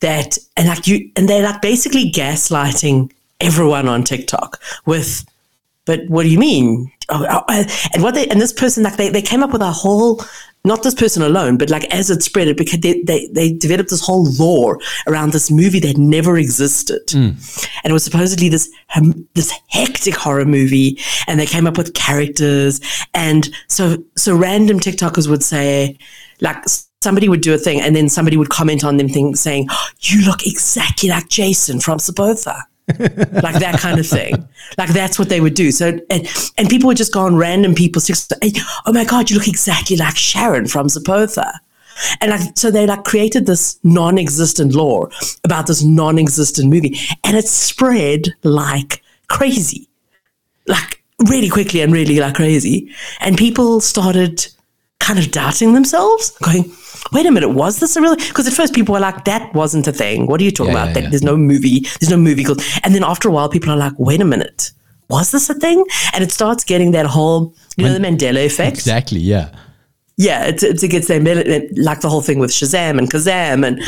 That 0.00 0.38
and 0.56 0.68
like 0.68 0.86
you 0.86 1.10
and 1.16 1.28
they're 1.28 1.42
like 1.42 1.60
basically 1.62 2.10
gaslighting 2.10 3.12
everyone 3.40 3.88
on 3.88 4.02
TikTok 4.04 4.60
with, 4.86 5.24
but 5.84 6.00
what 6.08 6.22
do 6.24 6.28
you 6.30 6.38
mean? 6.38 6.90
Oh, 7.08 7.26
oh, 7.28 7.64
and 7.92 8.02
what 8.02 8.14
they 8.14 8.26
and 8.28 8.40
this 8.40 8.52
person 8.52 8.82
like 8.84 8.96
they, 8.96 9.10
they 9.10 9.22
came 9.22 9.42
up 9.42 9.52
with 9.52 9.62
a 9.62 9.70
whole. 9.72 10.22
Not 10.64 10.84
this 10.84 10.94
person 10.94 11.22
alone, 11.22 11.58
but 11.58 11.70
like 11.70 11.84
as 11.92 12.08
it 12.08 12.22
spread, 12.22 12.46
it 12.46 12.56
because 12.56 12.78
they, 12.80 13.02
they, 13.02 13.26
they 13.32 13.52
developed 13.52 13.90
this 13.90 14.00
whole 14.00 14.24
lore 14.38 14.78
around 15.08 15.32
this 15.32 15.50
movie 15.50 15.80
that 15.80 15.98
never 15.98 16.36
existed, 16.38 17.02
and 17.82 17.90
it 17.90 17.92
was 17.92 18.04
supposedly 18.04 18.48
this 18.48 18.70
um, 18.94 19.26
this 19.34 19.52
hectic 19.70 20.14
horror 20.14 20.44
movie, 20.44 20.98
and 21.26 21.40
they 21.40 21.46
came 21.46 21.66
up 21.66 21.76
with 21.76 21.94
characters, 21.94 22.80
and 23.12 23.50
so 23.66 23.96
so 24.16 24.36
random 24.36 24.78
TikTokers 24.78 25.28
would 25.28 25.42
say, 25.42 25.98
like 26.40 26.64
somebody 27.02 27.28
would 27.28 27.40
do 27.40 27.52
a 27.52 27.58
thing 27.58 27.80
and 27.80 27.96
then 27.96 28.08
somebody 28.08 28.36
would 28.36 28.48
comment 28.48 28.84
on 28.84 28.96
them 28.96 29.08
thing 29.08 29.34
saying, 29.34 29.68
You 30.00 30.24
look 30.24 30.46
exactly 30.46 31.08
like 31.08 31.28
Jason 31.28 31.80
from 31.80 31.98
Zepotha. 31.98 32.62
Like 32.88 33.58
that 33.60 33.76
kind 33.78 33.98
of 33.98 34.06
thing. 34.06 34.48
Like 34.78 34.90
that's 34.90 35.18
what 35.18 35.28
they 35.28 35.40
would 35.40 35.54
do. 35.54 35.70
So 35.70 35.98
and, 36.10 36.52
and 36.58 36.68
people 36.68 36.88
would 36.88 36.96
just 36.96 37.12
go 37.12 37.20
on 37.20 37.36
random 37.36 37.74
TikTok, 37.74 38.38
oh 38.86 38.92
my 38.92 39.04
God, 39.04 39.30
you 39.30 39.38
look 39.38 39.48
exactly 39.48 39.96
like 39.96 40.16
Sharon 40.16 40.66
from 40.66 40.88
Zapotha. 40.88 41.50
And 42.20 42.30
like 42.30 42.56
so 42.56 42.70
they 42.70 42.86
like 42.86 43.04
created 43.04 43.46
this 43.46 43.78
non-existent 43.84 44.74
lore 44.74 45.10
about 45.44 45.66
this 45.66 45.82
non-existent 45.82 46.68
movie. 46.68 46.98
And 47.24 47.36
it 47.36 47.46
spread 47.46 48.28
like 48.42 49.02
crazy. 49.28 49.88
Like 50.66 51.02
really 51.28 51.48
quickly 51.48 51.80
and 51.82 51.92
really 51.92 52.18
like 52.18 52.34
crazy. 52.34 52.92
And 53.20 53.36
people 53.36 53.80
started 53.80 54.46
kind 55.00 55.18
of 55.18 55.30
doubting 55.30 55.74
themselves, 55.74 56.30
going, 56.42 56.72
wait 57.12 57.26
a 57.26 57.30
minute, 57.30 57.48
was 57.50 57.80
this 57.80 57.96
a 57.96 58.00
real? 58.02 58.14
Because 58.16 58.46
at 58.46 58.52
first 58.52 58.74
people 58.74 58.92
were 58.92 59.00
like, 59.00 59.24
that 59.24 59.52
wasn't 59.54 59.86
a 59.88 59.92
thing. 59.92 60.26
What 60.26 60.40
are 60.40 60.44
you 60.44 60.50
talking 60.50 60.72
Yeah, 60.72 60.82
about? 60.84 60.88
yeah, 60.88 60.94
That 60.94 61.02
yeah. 61.04 61.08
There's 61.10 61.22
no 61.22 61.36
movie. 61.36 61.80
There's 62.00 62.10
no 62.10 62.16
movie 62.16 62.44
called. 62.44 62.62
And 62.84 62.94
then 62.94 63.04
after 63.04 63.28
a 63.28 63.32
while, 63.32 63.48
people 63.48 63.70
are 63.70 63.76
like, 63.76 63.92
wait 63.98 64.20
a 64.20 64.24
minute, 64.24 64.70
was 65.08 65.30
this 65.30 65.50
a 65.50 65.54
thing? 65.54 65.84
And 66.14 66.22
it 66.22 66.32
starts 66.32 66.64
getting 66.64 66.92
that 66.92 67.06
whole, 67.06 67.54
you 67.76 67.84
know, 67.84 67.92
the 67.92 67.98
Mandela 68.00 68.44
effect. 68.44 68.76
Exactly. 68.76 69.20
Yeah. 69.20 69.50
Yeah, 70.18 70.46
it, 70.46 70.62
it 70.62 70.88
gets 70.90 71.08
that 71.08 71.68
like 71.76 72.00
the 72.00 72.08
whole 72.08 72.20
thing 72.20 72.38
with 72.38 72.50
Shazam 72.50 72.98
and 72.98 73.10
Kazam 73.10 73.66
and 73.66 73.82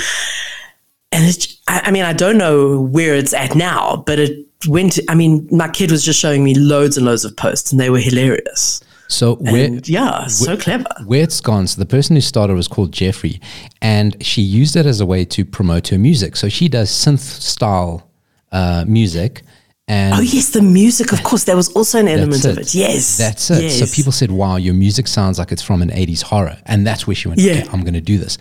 and 1.12 1.46
I 1.68 1.90
mean, 1.92 2.02
I 2.02 2.12
don't 2.12 2.38
know 2.38 2.80
where 2.80 3.14
it's 3.14 3.32
at 3.32 3.54
now, 3.54 4.02
but 4.06 4.18
it 4.18 4.46
went. 4.66 4.98
I 5.08 5.14
mean, 5.14 5.46
my 5.52 5.68
kid 5.68 5.90
was 5.92 6.02
just 6.04 6.18
showing 6.18 6.42
me 6.42 6.54
loads 6.54 6.96
and 6.96 7.06
loads 7.06 7.24
of 7.24 7.36
posts, 7.36 7.70
and 7.70 7.80
they 7.80 7.88
were 7.88 8.00
hilarious. 8.00 8.82
So 9.14 9.36
where 9.36 9.68
yeah, 9.84 10.26
so 10.26 10.56
clever. 10.56 10.84
where 11.06 11.22
it's 11.22 11.40
gone. 11.40 11.66
So 11.66 11.80
the 11.80 11.86
person 11.86 12.16
who 12.16 12.20
started 12.20 12.54
was 12.54 12.68
called 12.68 12.92
Jeffri, 12.92 13.40
and 13.80 14.16
she 14.24 14.42
used 14.42 14.76
it 14.76 14.86
as 14.86 15.00
a 15.00 15.06
way 15.06 15.24
to 15.26 15.44
promote 15.44 15.88
her 15.88 15.98
music. 15.98 16.36
So 16.36 16.48
she 16.48 16.68
does 16.68 16.90
synth 16.90 17.20
style 17.20 18.10
uh, 18.52 18.84
music, 18.86 19.42
and 19.86 20.14
Oh 20.14 20.20
yes, 20.20 20.50
the 20.50 20.62
music. 20.62 21.12
Of 21.12 21.22
course, 21.22 21.44
there 21.44 21.56
was 21.56 21.68
also 21.72 21.98
an 21.98 22.08
element 22.08 22.42
That's 22.42 22.56
of 22.56 22.58
it. 22.58 22.74
Yes, 22.74 23.16
That's 23.18 23.50
it. 23.50 23.62
Yes. 23.64 23.78
So 23.78 23.86
people 23.94 24.12
said, 24.12 24.30
wow, 24.30 24.56
your 24.56 24.74
music 24.74 25.06
sounds 25.06 25.38
like 25.38 25.52
it's 25.52 25.62
from 25.62 25.82
an 25.82 25.90
80s 25.90 26.22
horror. 26.22 26.56
And 26.66 26.86
that's 26.86 27.06
where 27.06 27.14
she 27.14 27.28
went, 27.28 27.40
Yeah. 27.40 27.52
okay, 27.52 27.68
I'm 27.72 27.82
going 27.82 27.94
to 27.94 28.00
do 28.00 28.16
this. 28.16 28.38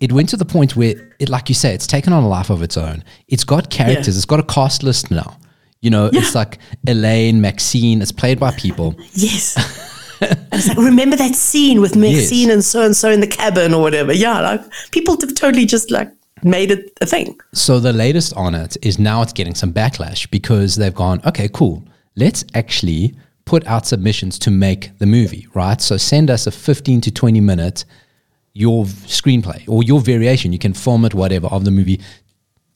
It 0.00 0.12
went 0.12 0.28
to 0.30 0.36
the 0.36 0.44
point 0.44 0.76
where, 0.76 0.94
it, 1.18 1.30
like 1.30 1.48
you 1.48 1.54
say, 1.54 1.72
it's 1.72 1.86
taken 1.86 2.12
on 2.12 2.22
a 2.22 2.28
life 2.28 2.50
of 2.50 2.62
its 2.62 2.76
own. 2.76 3.02
It's 3.28 3.44
got 3.44 3.70
characters, 3.70 4.14
Yeah. 4.14 4.18
it's 4.18 4.26
got 4.26 4.38
a 4.40 4.42
cast 4.42 4.82
list 4.82 5.10
now. 5.10 5.38
You 5.80 5.90
know, 5.90 6.10
it's 6.12 6.34
like 6.34 6.58
Elaine, 6.86 7.40
Maxine, 7.40 8.02
it's 8.02 8.12
played 8.12 8.38
by 8.38 8.50
people. 8.52 8.94
Yes. 9.14 9.56
and 10.20 10.48
it's 10.52 10.68
like, 10.68 10.78
remember 10.78 11.16
that 11.16 11.34
scene 11.34 11.80
with 11.80 11.96
Maxine 11.96 12.50
and 12.50 12.64
so 12.64 12.82
and 12.82 12.96
so 12.96 13.10
in 13.10 13.20
the 13.20 13.26
cabin 13.26 13.74
or 13.74 13.82
whatever? 13.82 14.12
Yeah, 14.12 14.40
like 14.40 14.62
people 14.90 15.18
have 15.20 15.34
totally 15.34 15.66
just 15.66 15.90
like 15.90 16.10
made 16.42 16.70
it 16.70 16.96
a 17.00 17.06
thing. 17.06 17.38
So 17.52 17.80
the 17.80 17.92
latest 17.92 18.34
on 18.34 18.54
it 18.54 18.76
is 18.82 18.98
now 18.98 19.22
it's 19.22 19.32
getting 19.32 19.54
some 19.54 19.72
backlash 19.72 20.30
because 20.30 20.76
they've 20.76 20.94
gone, 20.94 21.20
okay, 21.26 21.48
cool. 21.52 21.82
Let's 22.14 22.44
actually 22.54 23.14
put 23.44 23.66
out 23.66 23.86
submissions 23.86 24.38
to 24.40 24.50
make 24.50 24.96
the 24.98 25.06
movie, 25.06 25.46
right? 25.54 25.80
So 25.80 25.96
send 25.96 26.30
us 26.30 26.46
a 26.46 26.50
15 26.50 27.00
to 27.02 27.10
20 27.10 27.40
minute 27.40 27.84
your 28.56 28.86
screenplay 28.86 29.68
or 29.68 29.82
your 29.82 30.00
variation. 30.00 30.50
You 30.52 30.58
can 30.58 30.72
film 30.72 31.04
it, 31.04 31.14
whatever, 31.14 31.46
of 31.48 31.64
the 31.64 31.70
movie. 31.70 32.00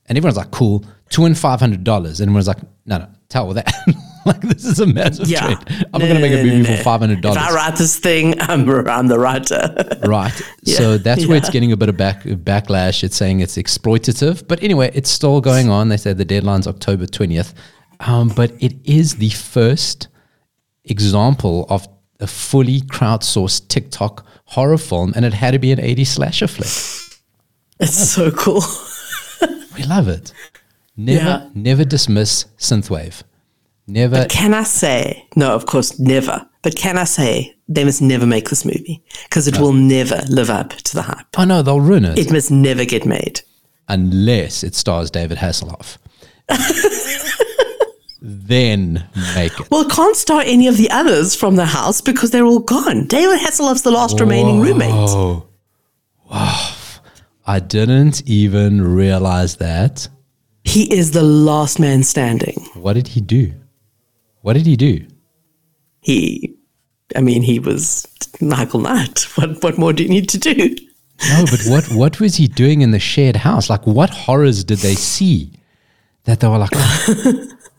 And 0.06 0.18
everyone's 0.18 0.36
like, 0.36 0.50
cool, 0.50 0.84
two 1.08 1.24
and 1.24 1.36
five 1.36 1.58
hundred 1.58 1.84
dollars. 1.84 2.20
And 2.20 2.28
everyone's 2.28 2.48
like, 2.48 2.58
no, 2.84 2.98
no, 2.98 3.08
tell 3.28 3.48
with 3.48 3.56
that. 3.56 3.72
like 4.26 4.40
this 4.42 4.64
is 4.64 4.80
a 4.80 4.86
massive 4.86 5.28
Yeah. 5.28 5.46
trade. 5.46 5.86
I'm 5.92 6.00
No, 6.00 6.08
gonna 6.08 6.20
make 6.20 6.32
no, 6.32 6.40
a 6.40 6.44
movie 6.44 6.68
no. 6.70 6.76
for 6.76 6.82
five 6.82 7.00
hundred 7.00 7.20
dollars. 7.22 7.36
If 7.38 7.42
I 7.50 7.54
write 7.54 7.76
this 7.76 7.98
thing, 7.98 8.40
I'm, 8.40 8.68
I'm 8.88 9.06
the 9.08 9.18
writer. 9.18 9.74
Right. 10.06 10.32
So 10.64 10.98
that's 10.98 11.26
where 11.26 11.36
it's 11.36 11.50
getting 11.50 11.72
a 11.72 11.76
bit 11.76 11.88
of 11.88 11.96
back 11.96 12.22
backlash. 12.24 13.02
It's 13.04 13.16
saying 13.16 13.40
it's 13.40 13.56
exploitative, 13.56 14.46
but 14.48 14.62
anyway, 14.62 14.90
it's 14.94 15.10
still 15.10 15.40
going 15.40 15.68
on. 15.68 15.88
They 15.88 15.96
said 15.98 16.18
the 16.18 16.24
deadline's 16.24 16.66
October 16.66 17.06
twentieth, 17.06 17.54
um, 18.00 18.28
but 18.28 18.52
it 18.60 18.74
is 18.84 19.16
the 19.16 19.30
first 19.30 20.08
example 20.84 21.66
of 21.68 21.86
a 22.18 22.26
fully 22.26 22.80
crowdsourced 22.80 23.68
TikTok 23.68 24.26
horror 24.46 24.78
film, 24.78 25.12
and 25.16 25.24
it 25.24 25.32
had 25.34 25.52
to 25.52 25.58
be 25.58 25.70
an 25.72 25.78
80s 25.78 26.08
slasher 26.08 26.46
flick. 26.48 26.68
it's 27.80 28.10
so 28.10 28.30
cool. 28.30 28.62
We 29.76 29.84
love 29.84 30.08
it. 30.08 30.32
Never, 30.96 31.24
Yeah. 31.24 31.48
never 31.54 31.84
dismiss 31.84 32.44
synthwave. 32.58 33.22
Never. 33.90 34.24
Can 34.26 34.54
I 34.54 34.62
say, 34.62 35.26
no, 35.36 35.54
of 35.54 35.66
course, 35.66 35.98
never. 35.98 36.46
But 36.62 36.76
can 36.76 36.96
I 36.98 37.04
say, 37.04 37.54
they 37.68 37.84
must 37.84 38.00
never 38.02 38.26
make 38.26 38.48
this 38.50 38.64
movie 38.64 39.02
because 39.24 39.48
it 39.48 39.58
will 39.58 39.72
never 39.72 40.20
live 40.28 40.50
up 40.50 40.70
to 40.70 40.94
the 40.94 41.02
hype. 41.02 41.26
Oh 41.38 41.44
no, 41.44 41.62
they'll 41.62 41.80
ruin 41.80 42.04
it, 42.04 42.18
It 42.18 42.30
must 42.32 42.50
never 42.50 42.84
get 42.84 43.04
made. 43.06 43.40
unless 43.88 44.62
it 44.62 44.74
stars 44.74 45.10
David 45.10 45.38
Hasselhoff. 45.38 45.96
then 48.22 49.04
make 49.34 49.58
it. 49.58 49.70
Well, 49.70 49.82
it 49.82 49.90
can't 49.90 50.16
star 50.16 50.42
any 50.44 50.66
of 50.68 50.76
the 50.76 50.90
others 50.90 51.34
from 51.34 51.56
the 51.56 51.64
house 51.66 52.00
because 52.00 52.30
they're 52.30 52.44
all 52.44 52.58
gone. 52.60 53.06
David 53.06 53.40
Hasselhoff's 53.40 53.82
the 53.82 53.90
last 53.90 54.20
remaining 54.20 54.60
roommate. 54.60 54.90
Oh, 54.92 55.46
wow. 56.30 56.74
I 57.46 57.58
didn't 57.60 58.22
even 58.28 58.82
realize 58.82 59.56
that. 59.56 60.08
He 60.64 60.92
is 60.94 61.12
the 61.12 61.22
last 61.22 61.80
man 61.80 62.02
standing. 62.02 62.68
What 62.74 62.92
did 62.92 63.08
he 63.08 63.20
do? 63.20 63.54
What 64.42 64.54
did 64.54 64.66
he 64.66 64.76
do? 64.76 65.06
He, 66.00 66.54
I 67.14 67.20
mean, 67.20 67.42
he 67.42 67.58
was 67.58 68.06
Michael 68.40 68.80
Knight. 68.80 69.26
What, 69.36 69.62
what 69.62 69.78
more 69.78 69.92
do 69.92 70.02
you 70.02 70.08
need 70.08 70.28
to 70.30 70.38
do? 70.38 70.74
No, 71.28 71.44
but 71.50 71.60
what, 71.66 71.84
what 71.92 72.20
was 72.20 72.36
he 72.36 72.46
doing 72.48 72.80
in 72.80 72.92
the 72.92 72.98
shared 72.98 73.36
house? 73.36 73.68
Like, 73.68 73.86
what 73.86 74.08
horrors 74.10 74.64
did 74.64 74.78
they 74.78 74.94
see 74.94 75.52
that 76.24 76.40
they 76.40 76.48
were 76.48 76.58
like, 76.58 76.70
"Oh, 76.74 77.48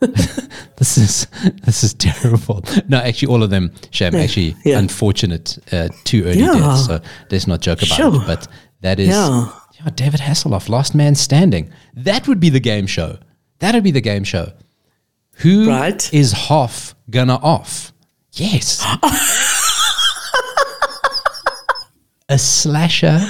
this 0.76 0.96
is 0.98 1.26
this 1.64 1.82
is 1.84 1.94
terrible. 1.94 2.64
No, 2.88 2.98
actually, 2.98 3.32
all 3.32 3.42
of 3.42 3.50
them, 3.50 3.72
shame. 3.90 4.14
Actually, 4.14 4.56
yeah. 4.64 4.78
unfortunate, 4.78 5.58
uh, 5.72 5.88
too 6.04 6.24
early 6.24 6.40
Yeah. 6.40 6.52
deaths. 6.54 6.86
So 6.86 7.00
let's 7.30 7.46
not 7.46 7.60
joke 7.60 7.82
about 7.82 7.96
Sure. 7.96 8.14
it. 8.16 8.26
But 8.26 8.48
that 8.80 8.98
is, 9.00 9.08
Yeah. 9.08 9.48
yeah, 9.80 9.90
David 9.94 10.20
Hasselhoff, 10.20 10.68
Last 10.68 10.94
Man 10.94 11.14
Standing. 11.14 11.70
That 11.94 12.26
would 12.28 12.40
be 12.40 12.48
the 12.48 12.60
game 12.60 12.86
show. 12.86 13.18
That 13.60 13.74
would 13.74 13.84
be 13.84 13.92
the 13.92 14.00
game 14.00 14.24
show. 14.24 14.52
Who 15.36 15.62
is 15.62 15.68
Right. 15.68 16.10
Hoff 16.32 16.94
gonna 17.10 17.36
off? 17.36 17.92
Yes. 18.32 18.84
a 22.28 22.38
slasher, 22.38 23.20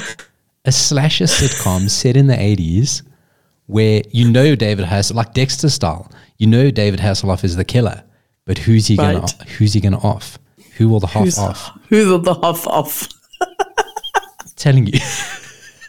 a 0.64 0.72
slasher 0.72 1.24
sitcom 1.24 1.88
set 1.88 2.16
in 2.16 2.26
the 2.26 2.38
eighties, 2.38 3.02
where 3.66 4.02
you 4.10 4.30
know 4.30 4.54
David 4.54 4.84
Hasselhoff, 4.86 5.14
like 5.14 5.34
Dexter 5.34 5.68
style, 5.70 6.10
you 6.38 6.46
know 6.46 6.70
David 6.70 7.00
Hasselhoff 7.00 7.44
is 7.44 7.56
the 7.56 7.64
killer, 7.64 8.02
but 8.44 8.58
who's 8.58 8.86
he 8.86 8.96
gonna 8.96 9.20
Right. 9.20 9.42
who's 9.58 9.72
he 9.72 9.80
gonna 9.80 9.98
off? 10.00 10.38
Who 10.76 10.88
will 10.88 11.00
the 11.00 11.06
Hoff 11.06 11.24
Who's, 11.24 11.38
off? 11.38 11.70
who's 11.88 12.06
the, 12.08 12.18
the 12.18 12.34
half 12.34 12.66
off? 12.66 13.08
Telling 14.56 14.86
you, 14.86 14.98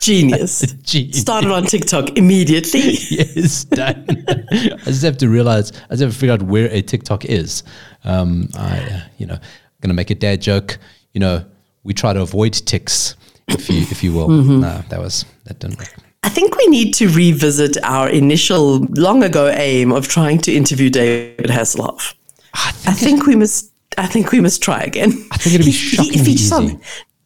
Genius. 0.04 0.62
Gee, 0.84 1.12
Started 1.14 1.52
on 1.52 1.64
TikTok 1.64 2.18
immediately. 2.18 2.82
yes, 3.10 3.64
done. 3.64 4.06
I 4.52 4.86
just 4.86 5.02
have 5.04 5.18
to 5.20 5.30
realize, 5.30 5.72
I 5.90 5.94
just 5.94 6.02
have 6.02 6.12
to 6.12 6.18
figure 6.18 6.34
out 6.34 6.42
where 6.44 6.68
a 6.72 6.82
TikTok 6.82 7.24
is. 7.26 7.64
Um, 8.04 8.50
I, 8.58 8.80
uh, 8.80 9.00
you 9.18 9.26
know, 9.26 9.40
gonna 9.82 9.94
make 9.94 10.10
a 10.10 10.16
dad 10.16 10.42
joke. 10.42 10.78
You 11.14 11.20
know, 11.22 11.46
we 11.84 11.94
try 11.94 12.12
to 12.14 12.22
avoid 12.22 12.54
ticks, 12.54 13.16
if 13.48 13.70
you 13.70 13.82
if 13.82 14.04
you 14.04 14.14
will. 14.14 14.28
Mm-hmm. 14.28 14.60
No, 14.60 14.84
that 14.90 15.00
was 15.00 15.26
that 15.46 15.60
didn't 15.60 15.80
work. 15.80 15.94
I 16.24 16.30
think 16.30 16.58
we 16.58 16.68
need 16.68 16.94
to 16.96 17.08
revisit 17.10 17.78
our 17.84 18.10
initial 18.10 18.80
long 18.80 19.24
ago 19.24 19.50
aim 19.50 19.92
of 19.92 20.08
trying 20.08 20.40
to 20.40 20.54
interview 20.54 20.90
David 20.90 21.50
Hasselhoff. 21.50 22.14
I 22.54 22.70
I 22.70 22.72
think, 22.72 22.98
think 22.98 23.26
we 23.26 23.36
must. 23.36 23.72
I 23.98 24.08
think 24.08 24.32
we 24.32 24.42
must 24.42 24.62
try 24.62 24.82
again. 24.82 25.12
I 25.32 25.38
think 25.38 25.56
it'd 25.56 25.66
be 25.66 25.72
shockingly 25.72 26.18
features 26.18 26.52
easy. 26.52 26.56
On, 26.56 26.82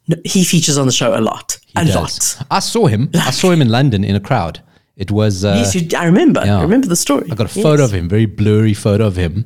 no, 0.08 0.16
he 0.24 0.44
features 0.44 0.78
on 0.78 0.86
the 0.86 0.92
show 0.92 1.16
a 1.16 1.20
lot. 1.20 1.58
a 1.76 1.84
he 1.84 1.92
lot. 1.92 2.42
I 2.50 2.58
saw 2.60 2.86
him. 2.86 3.10
I 3.14 3.30
saw 3.30 3.50
him 3.50 3.62
in 3.62 3.68
London 3.68 4.04
in 4.04 4.16
a 4.16 4.20
crowd. 4.20 4.60
It 4.96 5.10
was. 5.10 5.44
Uh, 5.44 5.54
yes, 5.56 5.74
you, 5.74 5.88
I 5.96 6.06
remember. 6.06 6.42
yeah. 6.44 6.58
I 6.58 6.62
remember 6.62 6.88
the 6.88 6.96
story. 6.96 7.28
I 7.30 7.34
got 7.34 7.46
a 7.46 7.62
photo 7.62 7.84
of 7.84 7.92
him, 7.94 8.08
very 8.08 8.26
blurry 8.26 8.74
photo 8.74 9.06
of 9.06 9.16
him. 9.16 9.44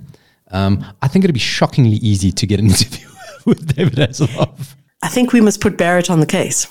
Um, 0.50 0.84
I 1.02 1.08
think 1.08 1.24
it'd 1.24 1.34
be 1.34 1.40
shockingly 1.40 1.96
easy 1.96 2.32
to 2.32 2.46
get 2.46 2.60
an 2.60 2.66
interview 2.70 3.08
with 3.44 3.74
David 3.74 3.94
Hasselhoff. 3.98 4.74
I 5.02 5.08
think 5.08 5.32
we 5.32 5.40
must 5.40 5.60
put 5.60 5.76
Barrett 5.76 6.10
on 6.10 6.20
the 6.20 6.26
case. 6.26 6.66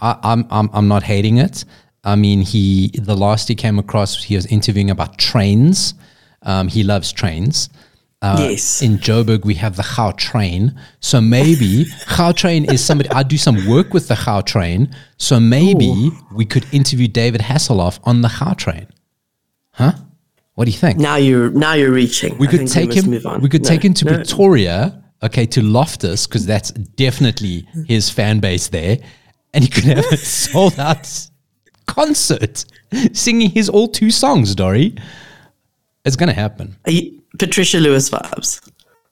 I, 0.00 0.18
I'm, 0.22 0.46
I'm, 0.50 0.68
I'm 0.72 0.88
not 0.88 1.02
hating 1.02 1.38
it. 1.38 1.64
I 2.02 2.16
mean, 2.16 2.40
he 2.40 2.88
the 2.94 3.16
last 3.16 3.48
he 3.48 3.54
came 3.54 3.78
across, 3.78 4.24
he 4.24 4.34
was 4.34 4.46
interviewing 4.46 4.90
about 4.90 5.18
trains. 5.18 5.94
Um, 6.42 6.68
he 6.68 6.82
loves 6.82 7.12
trains. 7.12 7.68
Uh, 8.22 8.36
yes. 8.50 8.82
In 8.82 8.98
Joburg, 8.98 9.44
we 9.46 9.54
have 9.54 9.76
the 9.76 9.82
Gautrain. 9.82 10.78
So 11.00 11.20
maybe 11.22 11.84
Gautrain 12.06 12.70
is 12.70 12.84
somebody. 12.84 13.08
I 13.10 13.22
do 13.22 13.38
some 13.38 13.66
work 13.66 13.94
with 13.94 14.08
the 14.08 14.14
Gautrain. 14.14 14.94
So 15.16 15.40
maybe 15.40 16.10
we 16.34 16.44
could 16.44 16.66
interview 16.72 17.08
David 17.08 17.40
Hasselhoff 17.40 17.98
on 18.04 18.20
the 18.20 18.28
Gautrain. 18.28 18.88
Huh? 19.72 19.92
What 20.54 20.66
do 20.66 20.70
you 20.70 20.76
think? 20.76 20.98
Now 20.98 21.16
you're 21.16 21.50
now 21.50 21.72
you're 21.72 21.92
reaching. 21.92 22.36
we 22.36 22.46
I 22.46 22.50
could 22.50 22.68
take 22.68 22.92
him. 22.92 23.10
Move 23.10 23.24
on. 23.24 23.40
We 23.40 23.48
could 23.48 23.62
No, 23.62 23.68
take 23.68 23.82
him 23.84 23.94
to 23.94 24.04
no. 24.04 24.14
Pretoria. 24.16 25.02
Okay, 25.22 25.44
to 25.46 25.62
Loftus 25.62 26.26
because 26.26 26.46
that's 26.46 26.70
definitely 26.70 27.66
his 27.86 28.08
fan 28.10 28.40
base 28.40 28.68
there, 28.68 28.98
and 29.52 29.62
he 29.64 29.68
could 29.70 29.84
have 29.84 29.98
a 30.12 30.16
sold 30.18 30.78
out 30.78 31.28
concert 31.86 32.64
singing 33.12 33.50
his 33.50 33.68
all 33.68 33.86
two 33.88 34.10
songs. 34.10 34.54
Dory, 34.54 34.94
it's 36.04 36.16
gonna 36.16 36.32
happen. 36.32 36.76
Are 36.86 36.90
you- 36.92 37.19
Patricia 37.38 37.78
Lewis 37.78 38.10
vibes. 38.10 38.60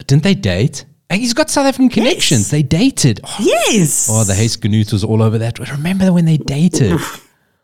Didn't 0.06 0.22
they 0.22 0.34
date? 0.34 0.84
And 1.10 1.20
he's 1.20 1.32
got 1.34 1.48
South 1.50 1.66
African 1.66 1.88
connections. 1.88 2.40
Yes. 2.42 2.50
They 2.50 2.62
dated. 2.62 3.20
Oh, 3.25 3.37
Yes. 3.40 4.08
oh, 4.10 4.25
the 4.25 4.34
Huisgenoot 4.34 4.92
was 4.92 5.04
all 5.04 5.22
over 5.22 5.38
that. 5.38 5.58
Remember 5.58 6.12
when 6.12 6.25
they 6.26 6.37
dated? 6.37 6.92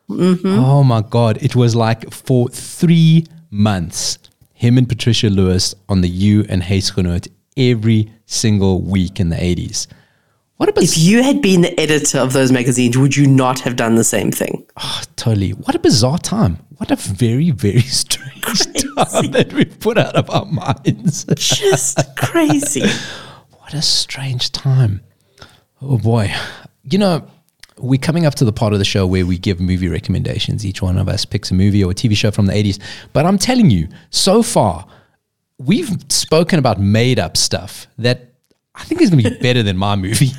Mm-hmm. 0.08 0.46
Oh 0.58 0.82
my 0.84 1.02
God. 1.02 1.38
It 1.42 1.54
was 1.56 1.75
like 1.75 2.11
for 2.12 2.49
three 2.49 3.26
months, 3.50 4.18
him 4.52 4.78
and 4.78 4.88
Patricia 4.88 5.28
Lewis 5.28 5.75
on 5.88 6.00
the 6.00 6.08
U 6.08 6.44
and 6.49 6.62
Huisgenoot 6.62 7.28
every 7.56 8.11
single 8.26 8.82
week 8.82 9.20
in 9.20 9.28
the 9.30 9.37
80s. 9.37 9.87
What 10.56 10.68
a 10.68 10.82
if 10.82 10.96
you 10.96 11.23
had 11.23 11.42
been 11.42 11.62
the 11.62 11.78
editor 11.80 12.18
of 12.18 12.32
those 12.32 12.52
magazines, 12.52 12.96
would 12.96 13.16
you 13.16 13.26
not 13.26 13.61
have 13.61 13.76
done 13.76 13.96
the 13.96 14.04
same 14.04 14.30
thing? 14.30 14.64
oh, 14.76 15.02
totally. 15.16 15.50
What 15.50 15.75
a 15.75 15.78
bizarre 15.78 16.18
time. 16.18 16.58
What 16.76 16.90
a 16.90 16.97
very, 16.97 17.50
very 17.50 17.81
strange 17.81 18.43
time 18.43 19.31
that 19.33 19.52
we 19.52 19.64
put 19.64 19.99
out 19.99 20.16
of 20.16 20.31
our 20.31 20.47
minds. 20.47 21.25
Just 21.37 22.16
crazy. 22.16 22.83
What 23.64 23.73
a 23.73 23.81
strange 23.81 24.52
time. 24.52 25.00
Oh 25.81 25.97
boy. 25.97 26.31
You 26.83 26.99
know, 26.99 27.26
we're 27.78 27.99
coming 27.99 28.26
up 28.26 28.35
to 28.35 28.45
the 28.45 28.52
part 28.52 28.75
of 28.75 28.78
the 28.78 28.85
show 28.85 29.07
where 29.07 29.25
we 29.25 29.38
give 29.38 29.59
movie 29.59 29.88
recommendations. 29.88 30.66
Each 30.66 30.83
one 30.83 30.99
of 30.99 31.09
us 31.09 31.25
picks 31.25 31.50
a 31.50 31.54
movie 31.54 31.83
or 31.83 31.93
a 31.93 31.95
TV 31.95 32.14
show 32.14 32.31
from 32.31 32.45
the 32.45 32.52
80s. 32.52 32.78
But 33.14 33.25
I'm 33.25 33.38
telling 33.38 33.71
you, 33.71 33.88
so 34.11 34.43
far, 34.43 34.87
we've 35.59 35.88
spoken 36.11 36.59
about 36.59 36.78
made 36.78 37.19
up 37.19 37.38
stuff 37.38 37.87
that 37.97 38.35
I 38.75 38.85
think 38.85 39.00
is 39.00 39.09
going 39.09 39.25
to 39.25 39.31
be 39.31 39.38
better 39.38 39.62
than 39.62 39.78
my 39.78 39.97
movie. 39.97 40.33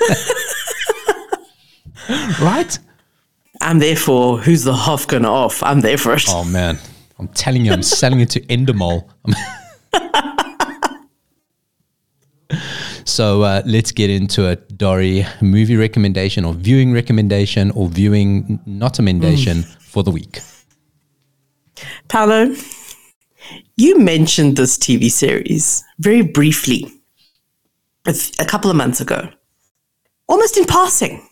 right? 2.42 2.78
I'm 3.60 3.78
there 3.78 3.96
for 3.96 4.38
who's 4.38 4.64
the 4.64 4.72
Hoff 4.72 5.06
gonna 5.06 5.30
off. 5.30 5.62
I'm 5.62 5.80
there 5.80 5.98
for 5.98 6.14
it. 6.14 6.24
Oh, 6.28 6.44
man. 6.44 6.78
I'm 7.18 7.28
telling 7.28 7.64
you, 7.64 7.72
I'm 7.72 7.82
selling 7.82 8.20
it 8.20 8.30
to 8.30 8.40
Endemol. 8.42 9.08
so 13.04 13.42
uh, 13.42 13.62
let's 13.66 13.90
get 13.90 14.08
into 14.10 14.48
it, 14.48 14.78
Dory. 14.78 15.26
Movie 15.40 15.76
recommendation 15.76 16.44
or 16.44 16.54
viewing 16.54 16.92
recommendation 16.92 17.72
or 17.72 17.88
viewing 17.88 18.60
not 18.66 19.00
amendation 19.00 19.62
for 19.80 20.04
the 20.04 20.12
week. 20.12 20.38
Paolo, 22.08 22.54
you 23.76 23.98
mentioned 23.98 24.56
this 24.56 24.78
TV 24.78 25.10
series 25.10 25.82
very 25.98 26.22
briefly 26.22 26.92
a, 28.06 28.14
a 28.38 28.44
couple 28.44 28.70
of 28.70 28.76
months 28.76 29.00
ago, 29.00 29.28
almost 30.28 30.56
in 30.56 30.64
passing. 30.66 31.28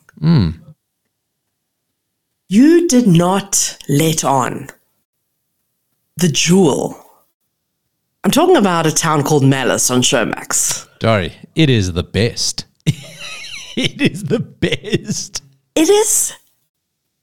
You 2.49 2.87
did 2.87 3.09
not 3.09 3.77
let 3.89 4.23
on 4.25 4.69
the 6.17 6.29
jewel. 6.29 6.97
I'm 8.23 8.31
talking 8.31 8.57
about 8.57 8.87
a 8.87 8.93
town 8.93 9.25
called 9.25 9.45
Malice 9.45 9.91
on 9.91 10.01
Showmax. 10.01 10.89
Dory, 11.01 11.33
it 11.57 11.69
is 11.69 11.93
the 11.95 12.05
best. 12.05 12.67
it 12.87 14.01
is 14.01 14.25
the 14.25 14.39
best. 14.39 15.43
It 15.75 15.89
is, 15.89 16.35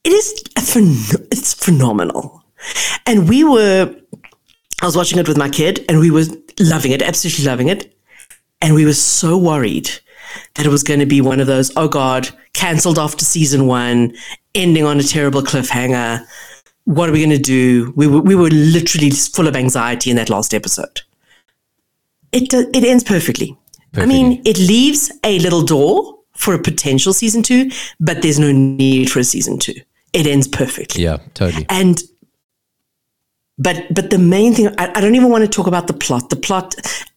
it 0.03 0.11
is, 0.11 0.43
a 0.57 0.59
phen- 0.59 1.27
it's 1.31 1.53
phenomenal. 1.53 2.43
And 3.05 3.29
we 3.29 3.45
were, 3.45 3.95
I 4.81 4.85
was 4.85 4.97
watching 4.97 5.19
it 5.19 5.27
with 5.29 5.37
my 5.37 5.49
kid 5.49 5.85
and 5.87 5.99
we 5.99 6.11
were 6.11 6.25
loving 6.59 6.91
it, 6.91 7.01
absolutely 7.01 7.45
loving 7.45 7.69
it. 7.69 7.97
And 8.61 8.75
we 8.75 8.83
were 8.83 8.93
so 8.93 9.37
worried 9.37 9.89
that 10.55 10.65
it 10.65 10.69
was 10.69 10.83
going 10.83 10.99
to 10.99 11.05
be 11.05 11.21
one 11.21 11.39
of 11.39 11.47
those, 11.47 11.71
oh 11.77 11.87
God, 11.87 12.29
cancelled 12.53 12.99
after 12.99 13.25
season 13.25 13.67
one, 13.67 14.13
ending 14.55 14.85
on 14.85 14.99
a 14.99 15.03
terrible 15.03 15.41
cliffhanger. 15.41 16.25
What 16.85 17.09
are 17.09 17.13
we 17.13 17.19
going 17.19 17.29
to 17.29 17.37
do? 17.37 17.93
We 17.95 18.07
were, 18.07 18.21
we 18.21 18.35
were 18.35 18.49
literally 18.49 19.09
just 19.09 19.35
full 19.35 19.47
of 19.47 19.55
anxiety 19.55 20.09
in 20.09 20.17
that 20.17 20.29
last 20.29 20.53
episode. 20.53 21.01
It, 22.31 22.49
do- 22.49 22.69
it 22.73 22.83
ends 22.83 23.03
perfectly. 23.03 23.57
I 23.95 24.05
mean, 24.05 24.41
it 24.43 24.57
leaves 24.57 25.11
a 25.23 25.37
little 25.39 25.61
door 25.61 26.17
for 26.33 26.55
a 26.55 26.59
potential 26.59 27.13
season 27.13 27.43
two, 27.43 27.69
but 27.99 28.21
there's 28.21 28.39
no 28.39 28.51
need 28.51 29.11
for 29.11 29.19
a 29.19 29.23
season 29.23 29.59
two. 29.59 29.75
It 30.13 30.25
ends 30.25 30.47
perfectly. 30.47 31.03
Yeah, 31.03 31.17
totally. 31.35 31.65
And 31.69 32.01
but 33.57 33.93
but 33.93 34.09
the 34.09 34.17
main 34.17 34.53
thing 34.53 34.67
I, 34.79 34.91
I 34.95 35.01
don't 35.01 35.15
even 35.15 35.29
want 35.29 35.43
to 35.43 35.49
talk 35.49 35.67
about 35.67 35.87
the 35.87 35.93
plot. 35.93 36.29
The 36.29 36.35
plot 36.35 36.75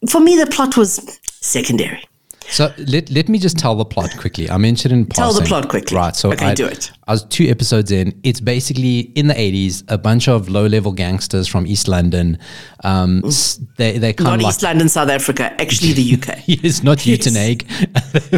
for 0.09 0.21
me 0.21 0.37
the 0.37 0.47
plot 0.47 0.77
was 0.77 1.19
secondary. 1.27 2.05
So 2.49 2.73
let, 2.79 3.11
let 3.11 3.29
me 3.29 3.39
just 3.39 3.59
tell 3.59 3.75
the 3.75 3.85
plot 3.85 4.11
quickly. 4.19 4.49
I 4.51 4.57
mentioned 4.57 4.93
in 4.93 5.07
passing. 5.07 5.25
Tell 5.25 5.33
the 5.35 5.47
plot 5.47 5.69
quickly. 5.69 5.97
Right. 5.97 6.15
So 6.15 6.33
Okay, 6.33 6.47
I, 6.47 6.55
do 6.55 6.67
it. 6.67 6.93
I 7.07 7.13
was 7.13 7.25
two 7.25 7.47
episodes 7.49 7.91
in. 7.91 8.19
It's 8.23 8.41
basically 8.41 9.01
in 9.01 9.27
the 9.27 9.35
80s, 9.35 9.85
a 9.89 9.99
bunch 9.99 10.29
of 10.29 10.49
low 10.49 10.67
level 10.67 10.93
gangsters 10.93 11.49
from 11.49 11.67
East 11.67 11.89
London. 11.89 12.39
Um, 12.85 13.23
they, 13.77 13.99
they 13.99 14.13
kind 14.13 14.27
Not 14.27 14.35
of 14.37 14.43
like. 14.43 14.51
East 14.51 14.63
London, 14.63 14.89
South 14.89 15.09
Africa, 15.09 15.53
actually 15.61 15.93
the 15.93 16.15
UK. 16.15 16.39
Yes, 16.47 16.83
not 16.83 17.05
Yes. 17.05 17.19
Uitenhage. 17.27 17.63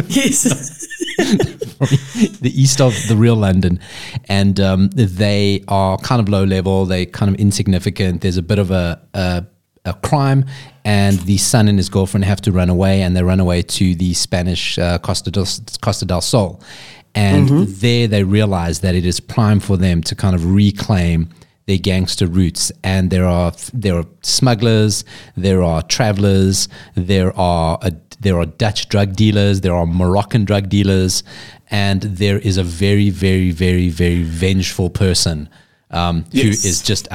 yes. 0.15 0.87
the 2.39 2.51
east 2.53 2.81
of 2.81 2.93
the 3.07 3.15
real 3.15 3.35
London, 3.35 3.79
and 4.27 4.59
um, 4.59 4.89
they 4.93 5.63
are 5.67 5.97
kind 5.97 6.21
of 6.21 6.29
low 6.29 6.43
level. 6.43 6.85
They 6.85 7.05
kind 7.05 7.33
of 7.33 7.39
insignificant. 7.39 8.21
There's 8.21 8.37
a 8.37 8.41
bit 8.41 8.57
of 8.59 8.71
a, 8.71 9.01
a 9.13 9.45
a 9.89 9.93
crime, 10.07 10.45
and 10.85 11.19
the 11.19 11.37
son 11.37 11.67
and 11.67 11.77
his 11.77 11.89
girlfriend 11.89 12.25
have 12.25 12.41
to 12.41 12.51
run 12.51 12.69
away, 12.69 13.01
and 13.01 13.15
they 13.15 13.23
run 13.23 13.39
away 13.39 13.61
to 13.63 13.95
the 13.95 14.13
Spanish 14.13 14.77
uh, 14.79 14.97
Costa, 14.99 15.31
del, 15.31 15.45
Costa 15.81 16.05
del 16.05 16.21
Sol, 16.21 16.61
and 17.15 17.49
there 17.67 18.07
they 18.07 18.23
realize 18.23 18.79
that 18.81 18.95
it 18.95 19.05
is 19.05 19.19
prime 19.19 19.59
for 19.59 19.77
them 19.77 20.01
to 20.03 20.15
kind 20.15 20.35
of 20.35 20.45
reclaim 20.45 21.29
their 21.65 21.77
gangster 21.77 22.27
roots. 22.27 22.71
And 22.83 23.09
there 23.11 23.25
are 23.25 23.51
there 23.73 23.95
are 23.99 24.05
smugglers 24.21 25.03
there 25.35 25.61
are 25.63 25.81
travelers 25.83 26.67
there 26.95 27.31
are 27.37 27.77
a, 27.81 27.91
there 28.19 28.37
are 28.39 28.45
Dutch 28.45 28.89
drug 28.89 29.15
dealers 29.15 29.61
there 29.61 29.73
are 29.75 29.85
Moroccan 29.85 30.45
drug 30.45 30.67
dealers 30.69 31.23
and 31.69 32.01
there 32.01 32.39
is 32.39 32.57
a 32.57 32.63
very 32.63 33.09
very 33.11 33.51
very 33.51 33.89
very 33.89 34.23
vengeful 34.23 34.89
person 34.89 35.47
um, 35.91 36.23
who 36.31 36.39
Yes. 36.49 36.65
is 36.65 36.81
just 36.81 37.07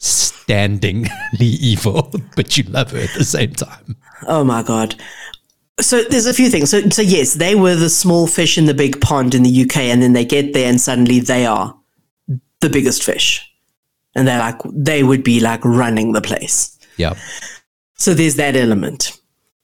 outstandingly 0.00 1.08
evil 1.40 2.12
but 2.36 2.56
you 2.56 2.64
love 2.64 2.90
her 2.92 2.98
at 2.98 3.14
the 3.14 3.24
same 3.24 3.52
time 3.52 3.96
Oh 4.26 4.44
my 4.44 4.62
god. 4.62 4.94
So 5.80 6.02
there's 6.02 6.26
a 6.26 6.34
few 6.34 6.50
things. 6.50 6.70
So 6.70 6.80
so 6.90 7.02
yes, 7.02 7.34
they 7.34 7.54
were 7.54 7.74
the 7.74 7.88
small 7.88 8.26
fish 8.26 8.58
in 8.58 8.66
the 8.66 8.74
big 8.74 9.00
pond 9.00 9.34
in 9.34 9.42
the 9.42 9.62
UK, 9.62 9.78
and 9.78 10.02
then 10.02 10.12
they 10.12 10.24
get 10.24 10.52
there 10.52 10.68
and 10.68 10.80
suddenly 10.80 11.20
they 11.20 11.46
are 11.46 11.74
the 12.60 12.68
biggest 12.68 13.02
fish. 13.02 13.46
And 14.14 14.26
they're 14.26 14.38
like 14.38 14.60
they 14.72 15.02
would 15.02 15.24
be 15.24 15.40
like 15.40 15.64
running 15.64 16.12
the 16.12 16.20
place. 16.20 16.78
yeah 16.96 17.14
So 17.94 18.14
there's 18.14 18.36
that 18.36 18.56
element. 18.56 19.18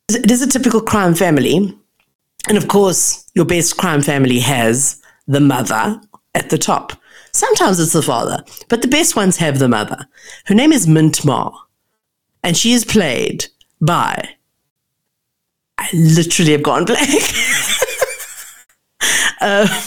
It 0.09 0.31
is 0.31 0.40
a 0.40 0.49
typical 0.49 0.81
crime 0.81 1.14
family. 1.14 1.77
And 2.49 2.57
of 2.57 2.68
course, 2.68 3.29
your 3.35 3.44
best 3.44 3.77
crime 3.77 4.03
family 4.03 4.38
has 4.38 5.03
the 5.27 5.40
mother 5.40 6.01
at 6.35 6.51
the 6.51 6.59
top. 6.59 6.92
Sometimes 7.37 7.79
it's 7.79 7.92
the 7.92 8.03
father, 8.03 8.42
but 8.68 8.83
the 8.83 8.88
best 8.88 9.14
ones 9.14 9.37
have 9.37 9.59
the 9.59 9.68
mother. 9.68 10.09
Her 10.46 10.55
name 10.55 10.72
is 10.72 10.88
Mint 10.88 11.25
Ma, 11.25 11.53
and 12.42 12.57
she 12.57 12.72
is 12.72 12.85
played 12.85 13.46
by. 13.81 14.31
I 15.79 15.88
literally 15.92 16.53
have 16.53 16.62
gone 16.62 16.87
blank. 16.87 17.22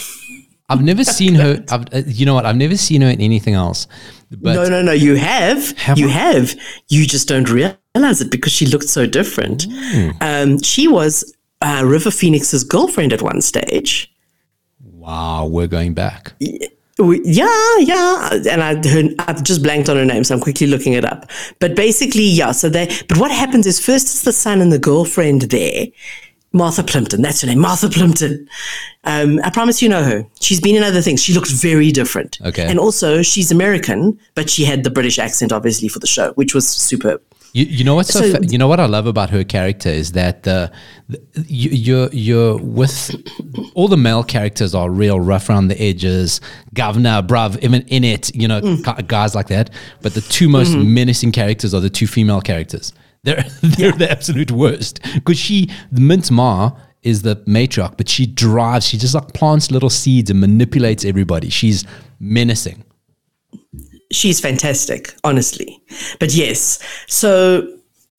I've 0.72 0.84
never 0.84 1.04
seen 1.04 1.34
her 1.34 1.66
I've, 1.72 1.92
uh, 1.92 2.04
you 2.06 2.28
know 2.28 2.36
what 2.36 2.46
I've 2.46 2.56
never 2.56 2.78
seen 2.78 3.02
her 3.02 3.10
in 3.10 3.20
anything 3.20 3.56
else 3.56 3.88
but 4.32 4.54
no, 4.54 4.70
no, 4.70 4.84
no. 4.84 4.92
You 4.92 5.16
have. 5.16 5.76
Have 5.80 5.98
you 5.98 6.08
I? 6.08 6.12
have. 6.12 6.56
You 6.90 7.08
just 7.08 7.28
don't 7.28 7.50
realize 7.50 8.22
it 8.22 8.30
because 8.30 8.54
she 8.54 8.68
looked 8.68 8.88
so 8.90 9.08
different. 9.08 9.66
Um, 10.22 10.62
she 10.62 10.88
was 10.88 11.36
uh, 11.62 11.82
River 11.84 12.12
Phoenix's 12.12 12.64
girlfriend 12.64 13.12
at 13.12 13.24
one 13.24 13.42
stage. 13.42 14.14
wow 14.80 15.48
we're 15.48 15.68
going 15.68 15.96
back 15.96 16.34
We- 17.00 17.22
Yeah, 17.24 17.78
yeah, 17.80 18.30
and 18.50 18.62
I 18.62 18.76
her, 18.88 19.04
I've 19.20 19.42
just 19.44 19.64
blanked 19.64 19.90
on 19.90 19.96
her 19.98 20.06
name, 20.06 20.24
so 20.24 20.36
I'm 20.36 20.42
quickly 20.42 20.68
looking 20.68 20.94
it 20.94 21.06
up. 21.06 21.30
But 21.60 21.76
basically, 21.76 22.24
yeah. 22.26 22.52
So 22.52 22.70
they, 22.70 22.88
but 23.08 23.18
what 23.18 23.32
happens 23.32 23.66
is 23.66 23.80
first 23.80 24.06
it's 24.08 24.22
the 24.24 24.34
son 24.34 24.62
and 24.62 24.72
the 24.72 24.80
girlfriend 24.80 25.44
there, 25.44 25.86
Martha 26.52 26.84
Plimpton. 26.84 27.22
That's 27.22 27.42
her 27.42 27.48
name, 27.48 27.60
Martha 27.60 27.88
Plimpton. 27.90 28.48
Um, 29.06 29.40
I 29.46 29.50
promise 29.50 29.82
you 29.82 29.88
know 29.90 30.04
her. 30.04 30.26
She's 30.42 30.60
been 30.60 30.76
in 30.76 30.84
other 30.84 31.02
things. 31.02 31.24
She 31.24 31.34
looks 31.34 31.52
very 31.52 31.92
different. 31.92 32.40
Okay. 32.46 32.66
And 32.68 32.78
also, 32.80 33.22
she's 33.22 33.50
American, 33.52 34.20
but 34.36 34.50
she 34.50 34.66
had 34.66 34.84
the 34.84 34.90
British 34.92 35.20
accent, 35.20 35.52
obviously, 35.54 35.88
for 35.88 36.00
the 36.00 36.08
show, 36.08 36.34
which 36.34 36.54
was 36.54 36.68
superb. 36.68 37.22
You, 37.54 37.66
you 37.66 37.84
know 37.84 37.96
what's 37.96 38.14
so, 38.14 38.22
So- 38.22 38.32
fa- 38.34 38.46
you 38.48 38.58
know 38.58 38.68
what 38.68 38.80
I 38.80 38.86
love 38.86 39.08
about 39.08 39.30
her 39.32 39.44
character 39.44 39.90
is 39.90 40.12
that 40.12 40.44
the, 40.44 40.72
the 41.08 41.20
you, 41.48 41.70
you're 41.72 42.10
you're 42.12 42.58
with 42.58 43.10
all 43.74 43.88
the 43.88 43.98
male 43.98 44.24
characters 44.24 44.76
are 44.76 44.90
real 44.90 45.20
rough 45.20 45.50
around 45.50 45.70
the 45.70 45.82
edges, 45.82 46.42
governor, 46.74 47.22
bruv, 47.24 47.58
even 47.64 47.82
in 47.88 48.04
it, 48.04 48.34
you 48.36 48.48
know, 48.48 48.62
Mm. 48.62 49.08
guys 49.08 49.34
like 49.34 49.48
that. 49.48 49.72
But 50.02 50.14
the 50.14 50.22
two 50.22 50.48
most 50.50 50.70
Mm-hmm. 50.72 50.94
menacing 50.94 51.32
characters 51.32 51.74
are 51.74 51.82
the 51.82 51.90
two 51.90 52.06
female 52.08 52.42
characters. 52.42 52.94
They're 53.24 53.44
they're 53.64 53.92
the 53.94 54.10
absolute 54.12 54.52
worst 54.52 55.02
because 55.16 55.38
she 55.40 55.70
Mint 55.92 56.30
Ma 56.32 56.72
is 57.02 57.22
the 57.24 57.38
matriarch, 57.48 57.96
but 57.98 58.08
she 58.10 58.26
drives. 58.28 58.86
She 58.88 58.98
just 58.98 59.16
like 59.16 59.34
plants 59.34 59.72
little 59.72 59.90
seeds 59.90 60.30
and 60.30 60.40
manipulates 60.40 61.04
everybody. 61.06 61.50
She's 61.50 61.84
menacing. 62.20 62.84
She's 64.12 64.40
fantastic, 64.40 65.14
honestly. 65.24 65.82
But 66.20 66.34
yes, 66.34 66.80
so 67.08 67.68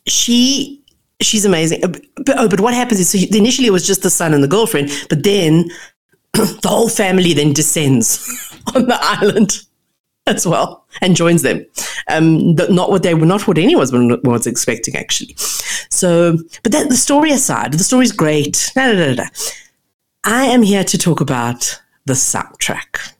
she 0.07 0.83
she's 1.21 1.45
amazing. 1.45 1.81
But, 1.81 2.39
oh, 2.39 2.49
but 2.49 2.61
what 2.61 2.75
happens 2.75 3.01
is 3.01 3.11
so 3.11 3.37
initially 3.37 3.69
it 3.69 3.73
was 3.73 3.87
just 3.87 4.03
the 4.03 4.11
son 4.11 4.35
and 4.35 4.43
the 4.43 4.49
girlfriend, 4.49 4.91
but 5.09 5.23
then 5.23 5.71
the 6.33 6.69
whole 6.69 6.89
family 6.89 7.33
then 7.33 7.53
descends 7.53 8.19
on 8.75 8.87
the 8.87 8.99
island 9.01 9.61
as 10.27 10.47
well 10.47 10.87
and 11.01 11.17
joins 11.17 11.43
them. 11.43 11.65
Um, 12.09 12.55
not 12.55 12.91
what 12.91 13.03
they 13.03 13.15
were, 13.15 13.27
not 13.27 13.47
what 13.47 13.59
anyone 13.59 14.21
was, 14.23 14.47
expecting 14.47 14.97
actually. 14.97 15.35
So, 15.91 16.39
but 16.63 16.73
that 16.73 16.89
the 16.89 16.97
story 16.97 17.33
aside, 17.33 17.73
the 17.73 17.85
story's 17.85 18.13
great. 18.13 18.71
Da, 18.75 18.93
da, 18.93 19.15
da. 19.15 19.25
I 20.25 20.45
am 20.47 20.63
here 20.63 20.85
to 20.85 20.99
talk 20.99 21.21
about 21.21 21.81
the 22.05 22.13
soundtrack. 22.13 23.13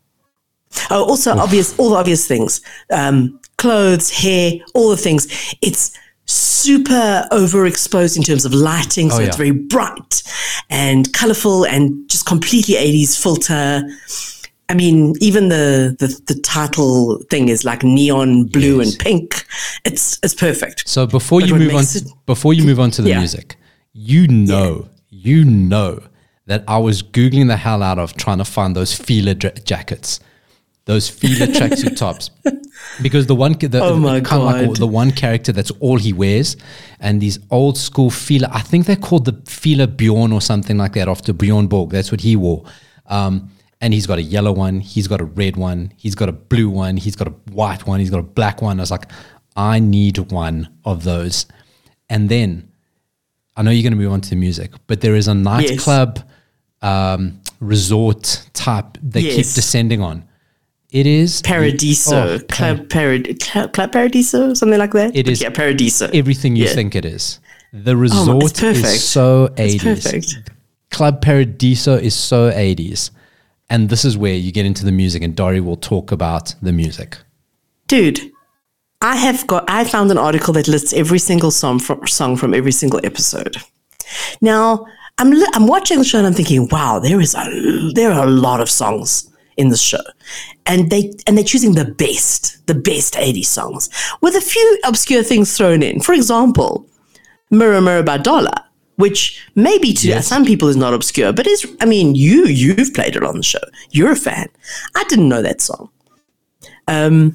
Oh, 0.91 1.05
also 1.05 1.37
obvious, 1.37 1.79
all 1.79 1.91
the 1.91 1.97
obvious 1.97 2.27
things, 2.27 2.61
um, 2.93 3.39
clothes, 3.59 4.11
hair, 4.11 4.53
all 4.75 4.91
the 4.91 4.97
things. 4.97 5.27
It's 5.63 5.97
super 6.27 7.27
overexposed 7.33 8.17
in 8.17 8.23
terms 8.23 8.45
of 8.45 8.55
lighting, 8.55 9.11
so 9.11 9.19
Oh, 9.19 9.21
it's 9.25 9.37
very 9.37 9.51
bright 9.51 10.23
and 10.69 11.13
colorful 11.13 11.65
and 11.67 12.09
just 12.09 12.27
completely 12.27 12.75
80s 12.75 13.21
filter. 13.21 13.83
I 14.69 14.75
mean, 14.75 15.15
even 15.21 15.49
the, 15.49 15.97
the, 15.99 16.21
the 16.33 16.41
title 16.41 17.19
thing 17.31 17.49
is 17.49 17.65
like 17.65 17.83
neon 17.83 18.47
blue 18.47 18.79
Yes. 18.79 18.91
and 18.93 18.99
pink. 19.01 19.45
It's 19.85 20.21
it's 20.23 20.35
perfect. 20.35 20.89
So 20.89 21.07
before 21.07 21.41
But 21.41 21.49
you 21.49 21.55
move 21.57 21.75
on, 21.75 21.83
it- 21.83 22.05
before 22.27 22.55
you 22.55 22.63
move 22.65 22.79
on 22.79 22.93
to 22.93 23.03
the 23.03 23.09
Yeah. 23.11 23.19
music, 23.19 23.57
you 23.93 24.29
know, 24.29 24.89
you 25.09 25.45
know 25.45 26.01
that 26.47 26.63
I 26.69 26.79
was 26.79 27.03
googling 27.03 27.49
the 27.49 27.57
hell 27.57 27.83
out 27.83 27.99
of 27.99 28.15
trying 28.17 28.39
to 28.39 28.45
find 28.45 28.77
those 28.77 28.95
Fila 28.95 29.35
jackets, 29.35 30.21
those 30.85 31.09
Fila 31.09 31.47
tracksuit 31.59 31.97
tops, 31.97 32.31
because 33.03 33.27
the 33.27 33.35
one, 33.35 33.53
the, 33.53 33.81
Oh 33.83 33.97
my 33.97 34.21
kind 34.21 34.43
of 34.43 34.69
like 34.69 34.79
the 34.79 34.87
one 34.87 35.11
character 35.11 35.53
that's 35.53 35.71
all 35.73 35.99
he 35.99 36.13
wears, 36.13 36.57
and 36.99 37.21
these 37.21 37.39
old 37.51 37.79
school 37.79 38.11
Fila, 38.11 38.49
I 38.53 38.61
think 38.61 38.87
they're 38.87 38.97
called 38.97 39.25
the 39.25 39.41
Fila 39.51 39.87
Bjorn 39.87 40.33
or 40.33 40.41
something 40.41 40.77
like 40.77 40.95
that 40.95 41.09
after 41.09 41.33
Bjorn 41.33 41.67
Borg. 41.67 41.91
That's 41.91 42.11
what 42.11 42.21
he 42.21 42.37
wore. 42.37 42.65
Um, 43.07 43.51
and 43.81 43.95
he's 43.95 44.07
got 44.07 44.19
a 44.19 44.23
yellow 44.23 44.53
one, 44.53 44.81
he's 44.81 45.09
got 45.09 45.21
a 45.21 45.25
red 45.25 45.57
one, 45.57 45.93
he's 45.97 46.15
got 46.15 46.29
a 46.29 46.33
blue 46.33 46.69
one, 46.69 46.97
he's 46.97 47.17
got 47.17 47.29
a 47.29 47.35
white 47.53 47.87
one, 47.87 47.99
he's 47.99 48.11
got 48.11 48.21
a 48.21 48.23
black 48.25 48.61
one. 48.61 48.79
I 48.79 48.83
was 48.83 48.91
like, 48.91 49.11
I 49.57 49.79
need 49.79 50.19
one 50.31 50.69
of 50.85 51.05
those. 51.05 51.47
And 52.11 52.29
then 52.29 52.71
I 53.57 53.63
know 53.63 53.71
you're 53.71 53.83
going 53.83 53.93
to 53.93 53.99
move 53.99 54.13
on 54.13 54.21
to 54.21 54.31
the 54.31 54.37
music, 54.37 54.73
but 54.87 55.01
there 55.01 55.15
is 55.15 55.29
a 55.29 55.35
nightclub 55.35 56.21
um, 56.83 57.41
resort 57.61 58.47
type 58.53 58.99
they 59.03 59.23
keep 59.23 59.47
descending 59.55 60.03
on. 60.03 60.25
It 60.93 61.07
is 61.07 61.41
Paradiso, 61.43 62.35
Oh, 62.35 62.39
Club, 62.49 62.89
Parad- 62.89 63.39
Club, 63.41 63.73
Club 63.73 63.93
Paradiso, 63.93 64.55
something 64.55 64.79
like 64.79 64.93
that. 64.93 65.15
It 65.15 65.27
But 65.27 65.33
is 65.33 65.43
yeah, 65.43 65.51
Paradiso. 65.51 66.11
everything 66.13 66.57
you 66.57 66.65
Yeah. 66.65 66.73
think 66.75 66.95
it 66.97 67.05
is. 67.05 67.39
The 67.73 67.93
Oh 67.93 67.95
resort 67.95 68.55
perfect. 68.55 68.85
is 68.87 69.05
so 69.05 69.51
80s. 69.57 69.75
It's 69.87 70.05
perfect. 70.35 70.51
Club 70.91 71.23
Paradiso 71.23 71.97
is 71.97 72.15
so 72.15 72.51
80s. 72.51 73.11
And 73.69 73.89
this 73.89 74.05
is 74.05 74.19
where 74.19 74.35
you 74.35 74.51
get 74.51 74.67
into 74.67 74.85
the 74.85 74.91
music, 74.91 75.23
and 75.23 75.37
Dory 75.37 75.61
will 75.61 75.77
talk 75.77 76.11
about 76.11 76.55
the 76.61 76.73
music. 76.73 77.19
Dude, 77.87 78.21
I 79.01 79.15
have 79.15 79.47
got. 79.47 79.65
I 79.71 79.85
found 79.85 80.11
an 80.11 80.19
article 80.19 80.53
that 80.55 80.67
lists 80.67 80.93
every 80.93 81.21
single 81.21 81.53
song 81.53 81.79
from 81.79 82.05
song 82.09 82.37
from 82.37 82.53
every 82.53 82.73
single 82.73 83.01
episode. 83.05 83.57
Now 84.41 84.87
I'm 85.19 85.31
li- 85.31 85.47
I'm 85.55 85.69
watching 85.69 85.99
the 85.99 86.05
show 86.05 86.19
and 86.19 86.27
I'm 86.27 86.35
thinking, 86.35 86.67
wow, 86.73 86.99
there 86.99 87.21
is 87.21 87.37
a 87.37 87.93
there 87.95 88.11
are 88.11 88.27
a 88.27 88.31
lot 88.31 88.61
of 88.61 88.69
songs 88.69 89.30
in 89.61 89.69
the 89.69 89.77
show, 89.77 90.03
and 90.67 90.91
they 90.91 91.13
and 91.27 91.37
they're 91.37 91.45
choosing 91.53 91.75
the 91.75 91.85
best, 92.05 92.67
the 92.67 92.75
best 92.75 93.15
80s 93.15 93.47
songs 93.47 93.89
with 94.23 94.35
a 94.35 94.41
few 94.41 94.67
obscure 94.85 95.23
things 95.23 95.57
thrown 95.57 95.83
in. 95.83 96.01
For 96.01 96.15
example, 96.15 96.87
Mirror 97.51 97.81
Mirror 97.83 98.03
by 98.05 98.19
Dollar. 98.19 98.55
Which 98.97 99.21
maybe 99.55 99.95
to 99.95 100.09
Yes. 100.09 100.27
some 100.27 100.45
people 100.45 100.69
is 100.69 100.77
not 100.77 100.93
obscure, 100.93 101.33
but 101.33 101.47
is 101.47 101.67
I 101.81 101.87
mean 101.87 102.15
you 102.15 102.45
you've 102.47 102.93
played 102.93 103.17
it 103.17 103.25
on 103.25 103.37
the 103.39 103.43
show. 103.43 103.65
You're 103.91 104.13
a 104.13 104.17
fan. 104.17 104.49
I 104.95 105.05
didn't 105.09 105.29
know 105.31 105.41
that 105.41 105.63
song. 105.63 105.89
Um, 106.87 107.35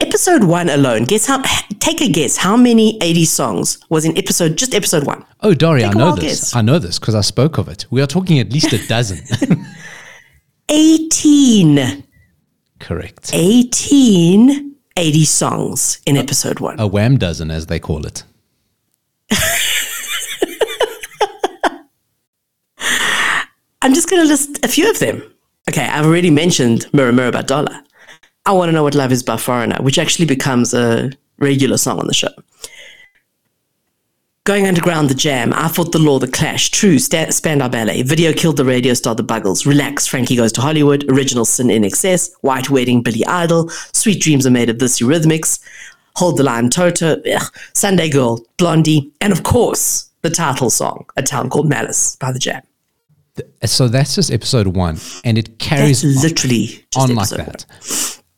episode 0.00 0.44
one 0.44 0.70
alone. 0.70 1.04
Guess 1.04 1.26
how? 1.26 1.42
Take 1.80 2.00
a 2.00 2.08
guess. 2.08 2.38
How 2.38 2.56
many 2.56 2.96
80 3.02 3.24
songs 3.26 3.78
was 3.90 4.06
in 4.06 4.16
episode? 4.16 4.56
Just 4.56 4.74
episode 4.74 5.04
one. 5.06 5.22
Oh, 5.42 5.52
Dory, 5.52 5.84
I 5.84 5.90
a 5.90 5.94
know 5.94 6.16
this. 6.16 6.56
I 6.56 6.62
know 6.62 6.78
this 6.78 6.98
because 6.98 7.14
I 7.14 7.20
spoke 7.20 7.58
of 7.58 7.68
it. 7.68 7.84
We 7.90 8.00
are 8.00 8.06
talking 8.06 8.38
at 8.38 8.50
least 8.52 8.72
a 8.72 8.78
dozen. 8.88 9.20
18. 10.70 12.04
Correct. 12.78 13.30
18 13.34 14.70
80 14.96 15.24
songs 15.24 16.00
in 16.04 16.16
episode 16.16 16.60
one. 16.60 16.78
A 16.78 16.86
wham 16.86 17.16
dozen, 17.16 17.50
as 17.50 17.66
they 17.66 17.78
call 17.78 18.04
it. 18.04 18.22
I'm 23.82 23.94
just 23.94 24.10
going 24.10 24.20
to 24.22 24.28
list 24.28 24.62
a 24.62 24.68
few 24.68 24.90
of 24.90 24.98
them. 24.98 25.22
Okay, 25.70 25.86
I've 25.86 26.04
already 26.04 26.30
mentioned 26.30 26.86
Mirror 26.92 27.12
Mirror 27.12 27.32
by 27.32 27.42
Dollar. 27.42 27.80
I 28.44 28.52
want 28.52 28.68
to 28.68 28.72
know 28.72 28.82
what 28.82 28.94
love 28.94 29.12
is 29.12 29.22
by 29.22 29.38
Foreigner, 29.38 29.78
which 29.80 29.98
actually 29.98 30.26
becomes 30.26 30.74
a 30.74 31.10
regular 31.38 31.78
song 31.78 31.98
on 31.98 32.06
the 32.06 32.14
show. 32.14 32.28
Going 34.50 34.66
Underground, 34.66 35.08
The 35.08 35.14
Jam, 35.14 35.52
I 35.52 35.68
Fought 35.68 35.92
the 35.92 36.00
Law, 36.00 36.18
The 36.18 36.26
Clash, 36.26 36.70
True, 36.70 36.98
Sta- 36.98 37.30
Spandau 37.30 37.68
Ballet, 37.68 38.02
Video 38.02 38.32
Killed 38.32 38.56
the 38.56 38.64
Radio 38.64 38.94
Star, 38.94 39.14
The 39.14 39.22
Buggles, 39.22 39.64
Relax, 39.64 40.08
Frankie 40.08 40.34
Goes 40.34 40.50
to 40.54 40.60
Hollywood, 40.60 41.08
Original 41.08 41.44
Sin 41.44 41.68
INXS, 41.68 42.32
White 42.40 42.68
Wedding, 42.68 43.00
Billy 43.00 43.24
Idol, 43.26 43.68
Sweet 43.92 44.20
Dreams 44.20 44.48
Are 44.48 44.50
Made 44.50 44.68
of 44.68 44.80
This 44.80 45.00
Eurythmics, 45.00 45.60
Hold 46.16 46.36
the 46.36 46.42
Line, 46.42 46.68
Toto, 46.68 47.22
ugh, 47.32 47.56
Sunday 47.74 48.10
Girl, 48.10 48.44
Blondie, 48.56 49.12
and 49.20 49.32
of 49.32 49.44
course, 49.44 50.10
the 50.22 50.30
title 50.30 50.68
song, 50.68 51.06
A 51.16 51.22
Town 51.22 51.48
Called 51.48 51.68
Malice 51.68 52.16
by 52.16 52.32
The 52.32 52.40
Jam. 52.40 52.62
So 53.64 53.86
that's 53.86 54.16
just 54.16 54.32
episode 54.32 54.66
one, 54.66 54.98
and 55.22 55.38
it 55.38 55.60
carries 55.60 56.02
That's 56.02 56.24
literally 56.24 56.66
just 56.90 56.98
on 56.98 57.14
like 57.14 57.28
that. 57.28 57.66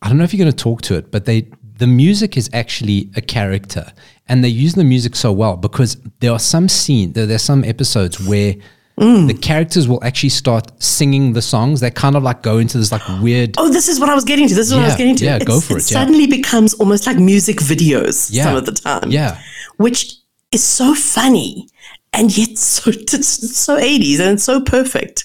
I 0.02 0.10
don't 0.10 0.18
know 0.18 0.24
if 0.24 0.34
you're 0.34 0.44
going 0.44 0.54
to 0.54 0.62
talk 0.62 0.82
to 0.82 0.94
it, 0.94 1.10
but 1.10 1.24
they 1.24 1.48
the 1.82 1.86
music 1.88 2.36
is 2.36 2.48
actually 2.52 3.10
a 3.16 3.20
character, 3.20 3.92
and 4.28 4.42
they 4.44 4.48
use 4.48 4.74
the 4.74 4.84
music 4.84 5.16
so 5.16 5.32
well 5.32 5.56
because 5.56 5.96
there 6.20 6.32
are 6.32 6.38
some 6.38 6.68
scenes, 6.68 7.14
there, 7.14 7.26
there's 7.26 7.42
some 7.42 7.64
episodes 7.64 8.20
where 8.20 8.54
Mm. 8.98 9.26
the 9.26 9.32
characters 9.34 9.88
will 9.88 10.04
actually 10.04 10.28
start 10.28 10.70
singing 10.80 11.32
the 11.32 11.40
songs. 11.40 11.80
They 11.80 11.90
kind 11.90 12.14
of 12.14 12.22
like 12.22 12.42
go 12.42 12.58
into 12.58 12.76
this 12.76 12.92
like 12.92 13.00
weird. 13.22 13.54
Oh, 13.56 13.70
this 13.70 13.88
is 13.88 13.98
what 13.98 14.10
I 14.10 14.14
was 14.14 14.22
getting 14.22 14.46
to. 14.48 14.54
This 14.54 14.66
is 14.66 14.74
what 14.74 14.82
I 14.82 14.88
was 14.88 14.96
getting 14.96 15.16
to. 15.16 15.24
yeah, 15.24 15.38
go 15.38 15.56
It's- 15.56 15.66
for 15.66 15.78
it, 15.78 15.90
yeah. 15.90 15.98
suddenly 15.98 16.26
becomes 16.26 16.74
almost 16.74 17.06
like 17.06 17.16
music 17.16 17.56
videos 17.56 18.28
Yeah, 18.30 18.44
some 18.44 18.56
of 18.56 18.66
the 18.66 18.72
time. 18.72 19.10
yeah. 19.10 19.40
Which 19.78 20.12
is 20.52 20.62
so 20.62 20.94
funny 20.94 21.68
and 22.12 22.36
yet 22.36 22.58
so 22.58 22.90
it's 22.94 23.56
so 23.58 23.78
80s 23.78 24.20
and 24.20 24.32
it's 24.34 24.44
so 24.44 24.60
perfect. 24.60 25.24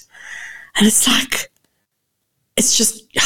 And 0.76 0.86
it's 0.86 1.06
like, 1.06 1.52
it's 2.56 2.74
just, 2.74 3.02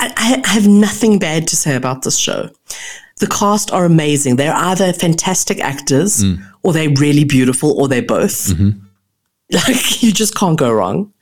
I, 0.00 0.42
I 0.44 0.48
have 0.48 0.66
nothing 0.66 1.18
bad 1.18 1.46
to 1.48 1.54
say 1.56 1.76
about 1.76 2.02
this 2.02 2.16
show. 2.16 2.48
The 3.20 3.26
cast 3.28 3.70
are 3.72 3.84
amazing. 3.84 4.36
They're 4.36 4.54
either 4.54 4.92
fantastic 4.92 5.60
actors 5.60 6.24
Mm. 6.24 6.44
or 6.62 6.72
they're 6.72 6.90
really 6.90 7.24
beautiful 7.24 7.70
or 7.80 7.88
they're 7.88 8.02
both. 8.02 8.48
Mm-hmm. 8.48 8.70
Like, 9.52 10.02
you 10.02 10.10
just 10.10 10.34
can't 10.34 10.58
go 10.58 10.72
wrong. 10.72 11.12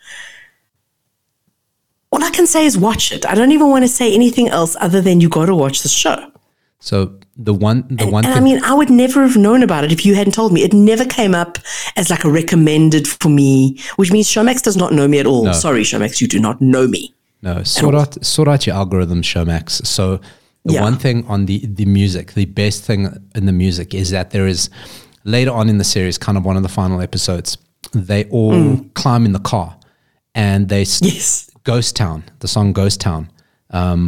All 2.12 2.22
I 2.22 2.30
can 2.30 2.46
say 2.46 2.64
is 2.66 2.76
watch 2.78 3.10
it. 3.12 3.26
I 3.26 3.34
don't 3.34 3.52
even 3.52 3.68
want 3.70 3.84
to 3.84 3.88
say 3.88 4.14
anything 4.14 4.48
else 4.48 4.76
other 4.80 5.00
than 5.00 5.20
you 5.20 5.28
got 5.28 5.46
to 5.46 5.54
watch 5.54 5.82
the 5.82 5.88
show. 5.88 6.30
So 6.78 7.18
the 7.36 7.54
one, 7.54 7.84
the 7.88 8.06
one 8.06 8.24
And 8.24 8.34
thing, 8.34 8.42
I 8.42 8.44
mean, 8.44 8.62
I 8.64 8.74
would 8.74 8.90
never 8.90 9.22
have 9.22 9.36
known 9.36 9.62
about 9.62 9.84
it 9.84 9.92
if 9.92 10.04
you 10.04 10.14
hadn't 10.14 10.34
told 10.34 10.52
me. 10.52 10.62
It 10.62 10.72
never 10.72 11.04
came 11.04 11.34
up 11.34 11.58
as 11.96 12.10
like 12.10 12.24
a 12.24 12.30
recommended 12.30 13.08
for 13.08 13.28
me, 13.28 13.78
which 13.96 14.12
means 14.12 14.28
Showmax 14.28 14.62
does 14.62 14.76
not 14.76 14.92
know 14.92 15.08
me 15.08 15.18
at 15.18 15.26
all. 15.26 15.52
Sorry, 15.54 15.82
Showmax, 15.82 16.20
you 16.20 16.28
do 16.28 16.38
not 16.38 16.60
know 16.60 16.86
me. 16.86 17.14
No, 17.42 17.62
sort 17.64 17.94
out 17.94 18.24
sort 18.24 18.48
out 18.48 18.66
your 18.66 18.76
algorithm, 18.76 19.22
Showmax. 19.22 19.84
So 19.86 20.20
the 20.64 20.74
Yeah. 20.74 20.82
one 20.82 20.96
thing 20.98 21.24
on 21.26 21.46
the 21.46 21.66
the 21.66 21.84
music, 21.86 22.32
the 22.34 22.44
best 22.46 22.84
thing 22.84 23.08
in 23.34 23.46
the 23.46 23.52
music 23.52 23.94
is 23.94 24.10
that 24.10 24.30
there 24.30 24.46
is 24.46 24.70
later 25.24 25.50
on 25.52 25.68
in 25.68 25.78
the 25.78 25.84
series, 25.84 26.18
kind 26.18 26.36
of 26.38 26.44
one 26.44 26.56
of 26.56 26.62
the 26.62 26.68
final 26.68 27.00
episodes, 27.00 27.58
they 27.92 28.24
all 28.24 28.78
climb 28.94 29.24
in 29.26 29.32
the 29.32 29.40
car 29.40 29.76
and 30.34 30.68
they 30.68 30.80
Yes. 30.82 31.50
Ghost 31.64 31.94
Town, 31.96 32.22
the 32.40 32.48
song 32.48 32.72
Ghost 32.72 33.00
Town. 33.00 33.28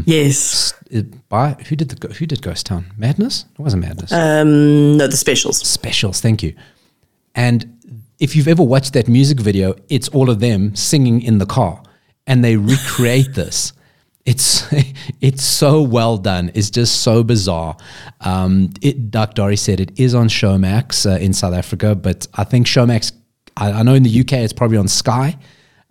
Yes. 0.07 0.75
It- 0.91 1.29
by 1.29 1.57
who 1.69 1.77
did 1.77 1.89
the 1.89 2.15
who 2.15 2.27
did 2.27 2.41
Ghost 2.43 2.67
Town? 2.67 2.85
Madness? 2.97 3.45
It 3.59 3.63
wasn't 3.63 3.83
Madness. 3.83 4.13
Um, 4.13 4.97
no, 4.97 5.07
the 5.07 5.17
specials. 5.17 5.59
Specials. 5.59 6.21
Thank 6.21 6.43
you. 6.43 6.53
And 7.35 7.67
if 8.21 8.37
you've 8.37 8.49
ever 8.49 8.63
watched 8.63 8.93
that 8.93 9.09
music 9.09 9.41
video, 9.41 9.75
it's 9.89 10.09
all 10.09 10.31
of 10.31 10.39
them 10.41 10.75
singing 10.77 11.21
in 11.23 11.39
the 11.39 11.47
car, 11.47 11.83
and 12.27 12.45
they 12.45 12.57
recreate 12.57 13.35
this. 13.43 13.73
It's 14.27 14.65
it's 15.21 15.43
so 15.43 15.83
well 15.83 16.17
done. 16.19 16.51
It's 16.55 16.71
just 16.71 17.03
so 17.03 17.23
bizarre. 17.23 17.77
Um, 18.21 18.71
it, 18.83 19.11
Doc 19.11 19.35
Dory 19.35 19.57
said 19.57 19.81
it 19.81 19.99
is 19.99 20.15
on 20.15 20.29
Showmax 20.29 21.05
uh, 21.11 21.19
in 21.19 21.33
South 21.33 21.55
Africa, 21.55 21.95
but 21.95 22.27
I 22.35 22.45
think 22.45 22.67
Showmax. 22.67 23.13
I, 23.57 23.71
I 23.73 23.83
know 23.83 23.95
in 23.95 24.03
the 24.03 24.21
UK 24.21 24.33
it's 24.35 24.53
probably 24.53 24.79
on 24.79 24.89
Sky, 24.89 25.37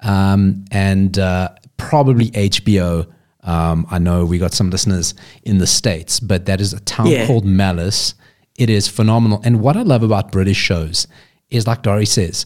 um, 0.02 0.66
and 0.72 1.18
uh, 1.18 1.50
probably 1.78 2.32
HBO. 2.32 3.08
Um, 3.46 3.86
I 3.92 4.00
know 4.00 4.26
we 4.26 4.38
got 4.38 4.54
some 4.54 4.70
listeners 4.70 5.14
in 5.44 5.58
the 5.58 5.68
states, 5.68 6.20
but 6.22 6.46
that 6.46 6.62
is 6.62 6.74
a 6.74 6.80
town 6.82 7.08
Yeah. 7.08 7.28
called 7.28 7.46
Malice. 7.46 8.16
It 8.58 8.70
is 8.70 8.88
phenomenal. 8.88 9.42
And 9.44 9.60
what 9.62 9.76
I 9.76 9.82
love 9.82 10.02
about 10.04 10.32
British 10.32 10.58
shows 10.58 11.08
is, 11.50 11.68
like 11.68 11.82
Dory 11.82 12.06
says, 12.06 12.46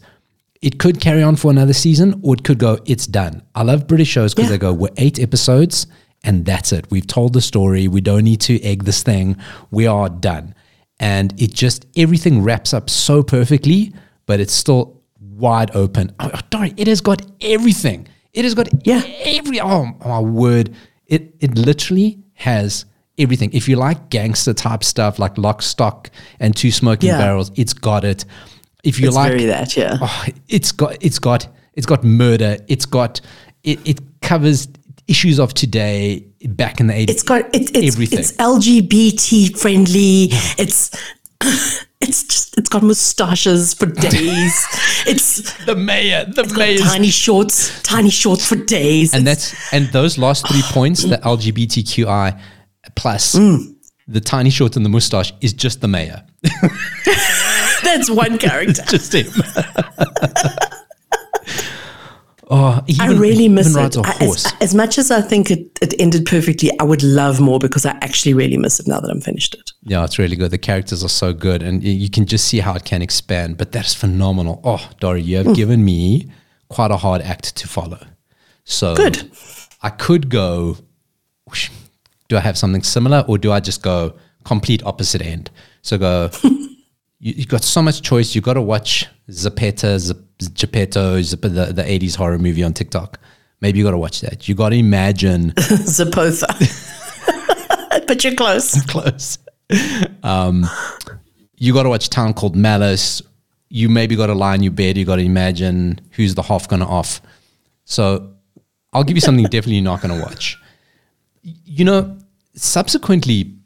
it 0.62 0.80
could 0.80 1.00
carry 1.02 1.22
on 1.24 1.36
for 1.36 1.52
another 1.52 1.74
season 1.74 2.20
or 2.24 2.34
it 2.36 2.44
could 2.44 2.58
go, 2.60 2.80
it's 2.86 3.06
done. 3.08 3.44
I 3.56 3.64
love 3.64 3.88
British 3.88 4.08
shows 4.10 4.34
because 4.34 4.50
Yeah. 4.50 4.58
they 4.58 4.60
go, 4.60 4.74
we're 4.74 4.90
eight 4.98 5.20
episodes 5.20 5.88
and 6.24 6.46
that's 6.46 6.72
it. 6.72 6.90
We've 6.90 7.06
told 7.06 7.34
the 7.34 7.42
story. 7.42 7.88
We 7.88 8.02
don't 8.02 8.24
need 8.24 8.42
to 8.42 8.62
egg 8.64 8.84
this 8.86 9.04
thing. 9.04 9.38
We 9.72 9.86
are 9.88 10.10
done. 10.10 10.56
And 11.00 11.40
it 11.40 11.54
just, 11.54 11.86
everything 11.96 12.42
wraps 12.42 12.74
up 12.74 12.90
so 12.90 13.22
perfectly, 13.22 13.94
but 14.26 14.40
it's 14.40 14.54
still 14.54 15.02
wide 15.20 15.76
open. 15.76 16.12
Oh, 16.20 16.32
Dory, 16.50 16.74
it 16.76 16.88
has 16.88 17.02
got 17.02 17.22
everything. 17.42 18.08
It 18.34 18.44
has 18.46 18.56
got 18.56 18.68
Yeah. 18.86 19.04
every, 19.26 19.60
oh 19.62 19.86
my 20.04 20.20
word. 20.20 20.74
It, 21.06 21.36
it 21.40 21.56
literally 21.58 22.20
has 22.34 22.86
everything. 23.20 23.52
If 23.54 23.70
you 23.70 23.76
like 23.76 24.10
gangster 24.10 24.54
type 24.54 24.84
stuff 24.84 25.20
like 25.20 25.38
Lock, 25.38 25.62
Stock, 25.62 26.10
and 26.40 26.56
Two 26.56 26.72
Smoking 26.72 27.10
Yeah. 27.10 27.18
Barrels, 27.20 27.52
it's 27.56 27.74
got 27.74 28.04
it. 28.04 28.26
If 28.84 29.00
you 29.00 29.08
It's 29.08 29.16
like 29.16 29.38
that, 29.42 29.76
yeah. 29.76 29.98
oh, 30.02 30.26
it's 30.48 30.72
got 30.72 30.98
it's 31.02 31.20
got 31.20 31.48
it's 31.74 31.86
got 31.86 32.04
murder. 32.04 32.58
It's 32.68 32.86
got 32.86 33.22
it, 33.64 33.80
it 33.88 34.00
covers 34.22 34.68
issues 35.08 35.40
of 35.40 35.54
today 35.54 36.26
back 36.50 36.80
in 36.80 36.88
the 36.88 36.94
80s. 36.94 37.10
It's 37.10 37.24
got 37.24 37.42
it, 37.56 37.76
it's 37.76 37.96
Everything. 37.96 38.20
it's 38.20 38.32
LGBT 38.34 39.58
friendly. 39.58 40.30
It's 40.58 40.92
it's 42.02 42.24
just 42.24 42.58
it's 42.58 42.70
got 42.70 42.84
mustaches 42.84 43.74
for 43.74 43.86
days. 44.10 44.66
it's 45.06 45.66
the 45.66 45.76
mayor, 45.76 46.26
the 46.26 46.44
mayor. 46.58 46.78
tiny 46.80 47.10
shorts, 47.10 47.82
tiny 47.84 48.10
shorts 48.10 48.48
for 48.48 48.56
days. 48.56 49.14
And 49.14 49.28
It's- 49.28 49.52
that's 49.52 49.74
and 49.74 49.88
those 49.88 50.18
last 50.18 50.48
three 50.48 50.62
points, 50.72 51.04
the 51.04 51.18
LGBTQI 51.18 52.40
plus 52.96 53.36
Mm. 53.36 53.76
the 54.08 54.22
tiny 54.22 54.50
shorts 54.50 54.78
and 54.78 54.86
the 54.86 54.90
mustache 54.90 55.34
is 55.42 55.54
just 55.54 55.82
the 55.82 55.88
mayor. 55.88 56.24
That's 57.88 58.10
one 58.10 58.38
character. 58.48 58.84
just 58.88 59.14
him. 59.14 59.28
oh, 62.50 62.84
he 62.88 62.98
I 63.00 63.08
really 63.12 63.48
miss 63.50 63.76
it. 63.76 63.98
I- 63.98 64.18
as, 64.24 64.54
as 64.62 64.76
much 64.76 64.98
as 64.98 65.12
I 65.12 65.22
think 65.22 65.52
it, 65.52 65.78
it 65.82 65.94
ended 66.00 66.26
perfectly, 66.26 66.72
I 66.80 66.84
would 66.84 67.04
love 67.04 67.40
more 67.40 67.60
because 67.60 67.86
I 67.86 67.92
actually 68.02 68.34
really 68.34 68.58
miss 68.58 68.80
it 68.80 68.88
now 68.88 69.00
that 69.00 69.10
I'm 69.10 69.22
finished 69.22 69.56
it. 69.56 69.72
Yeah, 69.84 70.04
it's 70.04 70.20
really 70.20 70.36
good. 70.36 70.52
The 70.52 70.58
characters 70.58 71.04
are 71.04 71.10
so 71.10 71.34
good, 71.34 71.64
and 71.64 71.84
you 71.84 72.10
can 72.10 72.26
just 72.26 72.46
see 72.46 72.60
how 72.60 72.74
it 72.76 72.86
can 72.86 73.02
expand. 73.02 73.58
But 73.58 73.72
that's 73.72 73.94
phenomenal. 73.94 74.60
Oh, 74.64 74.90
Dory, 75.00 75.22
you 75.22 75.38
have 75.38 75.48
mm. 75.48 75.56
given 75.56 75.86
me 75.86 76.30
quite 76.70 76.92
a 76.92 76.98
hard 76.98 77.22
act 77.22 77.56
to 77.58 77.68
follow. 77.68 78.06
So 78.66 78.96
Good. 78.96 79.32
I 79.82 79.90
could 79.90 80.30
go. 80.30 80.78
Do 82.28 82.36
I 82.36 82.42
have 82.42 82.58
something 82.58 82.84
similar, 82.84 83.24
or 83.30 83.38
do 83.38 83.54
I 83.54 83.62
just 83.62 83.82
go 83.82 84.18
complete 84.44 84.84
opposite 84.84 85.22
end? 85.22 85.50
So 85.82 85.98
go. 85.98 86.30
you, 87.20 87.34
you've 87.38 87.48
got 87.48 87.64
so 87.64 87.82
much 87.82 88.02
choice. 88.02 88.36
You 88.36 88.42
got 88.42 88.54
to 88.54 88.62
watch 88.62 89.08
Zapeta, 89.30 89.98
Zap- 89.98 90.18
Geppetto, 90.54 91.22
the 91.22 91.74
the 91.74 91.84
'80s 91.84 92.16
horror 92.16 92.38
movie 92.38 92.64
on 92.64 92.74
TikTok. 92.74 93.20
Maybe 93.60 93.80
you 93.80 93.86
got 93.86 93.92
to 93.92 93.98
watch 93.98 94.22
that. 94.22 94.48
You 94.48 94.56
got 94.56 94.70
to 94.70 94.76
imagine 94.76 95.52
Zapotha. 95.56 96.48
but 98.08 98.24
you're 98.24 98.36
close. 98.36 98.82
close. 98.88 99.40
Um, 100.24 100.66
you 101.56 101.74
got 101.74 101.84
to 101.84 101.90
watch 101.90 102.10
Town 102.10 102.34
Called 102.34 102.56
Malice. 102.56 103.22
You 103.70 103.90
maybe 103.90 104.16
got 104.16 104.28
to 104.28 104.36
lie 104.36 104.56
in 104.56 104.64
your 104.64 104.72
bed. 104.72 104.96
You 104.98 105.06
got 105.06 105.16
to 105.18 105.24
imagine 105.24 106.00
who's 106.12 106.36
the 106.36 106.44
half 106.44 106.68
going 106.68 106.82
to 106.82 106.86
off. 106.86 107.22
So 107.86 108.34
I'll 108.94 109.04
give 109.04 109.18
you 109.18 109.22
something 109.22 109.44
definitely 109.46 109.76
you're 109.76 109.84
not 109.84 110.02
going 110.02 110.18
to 110.18 110.24
watch. 110.24 110.58
You 111.42 111.86
know, 111.86 112.18
subsequently, 112.54 113.57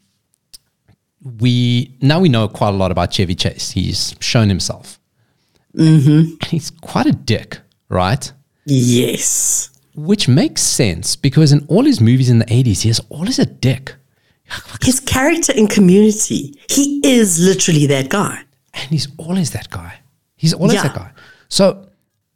we 1.40 1.96
now 2.00 2.20
we 2.20 2.28
know 2.28 2.48
quite 2.48 2.70
a 2.70 2.76
lot 2.76 2.90
about 2.90 3.12
Chevy 3.12 3.34
Chase. 3.34 3.70
He's 3.70 4.14
shown 4.20 4.48
himself. 4.48 4.98
Mm-hmm. 5.76 6.18
And 6.40 6.44
he's 6.44 6.70
quite 6.70 7.06
a 7.06 7.12
dick, 7.12 7.58
right? 7.88 8.30
Yes. 8.66 9.70
Which 9.94 10.28
makes 10.28 10.62
sense 10.62 11.16
because 11.16 11.52
in 11.52 11.64
all 11.68 11.84
his 11.84 12.00
movies 12.00 12.28
in 12.30 12.38
the 12.38 12.44
80s, 12.46 12.82
he 12.82 12.90
is 12.90 13.00
always 13.08 13.38
a 13.38 13.46
dick. 13.46 13.94
His 14.82 15.00
character 15.00 15.52
in 15.54 15.66
community, 15.66 16.58
he 16.68 17.00
is 17.04 17.38
literally 17.40 17.86
that 17.86 18.08
guy. 18.10 18.42
and 18.74 18.90
he's 18.90 19.08
always 19.18 19.50
that 19.52 19.68
guy. 19.70 19.98
He's 20.36 20.54
always 20.54 20.74
Yeah. 20.74 20.84
that 20.84 20.94
guy. 20.94 21.10
So 21.48 21.86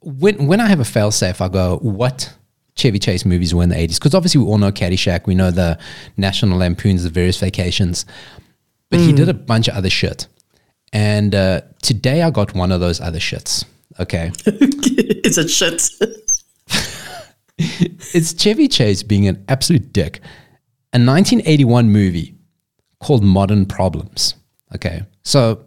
when 0.01 0.45
when 0.47 0.59
I 0.61 0.67
have 0.67 0.79
a 0.79 0.85
fail 0.85 1.11
safe, 1.11 1.41
I 1.41 1.47
go, 1.49 1.77
what 1.81 2.31
Chevy 2.75 2.99
Chase 2.99 3.25
movies 3.25 3.53
were 3.53 3.63
in 3.63 3.69
the 3.69 3.77
eighties? 3.77 3.97
Because 3.99 4.13
obviously 4.15 4.41
we 4.41 4.47
all 4.47 4.57
know 4.59 4.71
Caddyshack, 4.71 5.25
we 5.27 5.33
know 5.35 5.51
the 5.51 5.77
National 6.15 6.57
Lampoons, 6.59 7.03
the 7.03 7.09
various 7.09 7.37
vacations, 7.39 8.05
but 8.89 8.99
he 8.99 9.13
did 9.13 9.29
a 9.29 9.33
bunch 9.33 9.67
of 9.67 9.75
other 9.75 9.89
shit. 9.89 10.27
And 10.93 11.35
uh, 11.35 11.61
today 11.81 12.21
I 12.21 12.29
got 12.29 12.53
one 12.53 12.71
of 12.71 12.79
those 12.79 13.01
other 13.01 13.19
shits. 13.19 13.65
Okay, 13.99 14.31
it's 14.45 15.37
a 15.37 15.47
shit. 15.47 15.89
it's 17.57 18.33
Chevy 18.33 18.67
Chase 18.67 19.03
being 19.03 19.27
an 19.27 19.43
absolute 19.47 19.91
dick. 19.91 20.17
A 20.93 20.99
1981 20.99 21.89
movie 21.89 22.35
called 22.99 23.23
Modern 23.23 23.65
Problems. 23.65 24.35
Okay, 24.75 25.03
so 25.23 25.65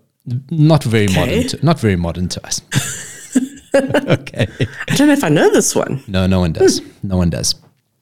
not 0.50 0.84
very 0.84 1.08
modern, 1.08 1.48
to, 1.48 1.64
not 1.64 1.80
very 1.80 1.96
modern 1.96 2.28
to 2.28 2.46
us. 2.46 2.62
okay. 3.74 4.46
I 4.88 4.94
don't 4.96 5.08
know 5.08 5.12
if 5.12 5.24
I 5.24 5.28
know 5.28 5.50
this 5.50 5.74
one. 5.74 6.02
No, 6.06 6.26
no 6.26 6.40
one 6.40 6.52
does. 6.52 6.80
No 7.02 7.16
one 7.16 7.30
does. 7.30 7.54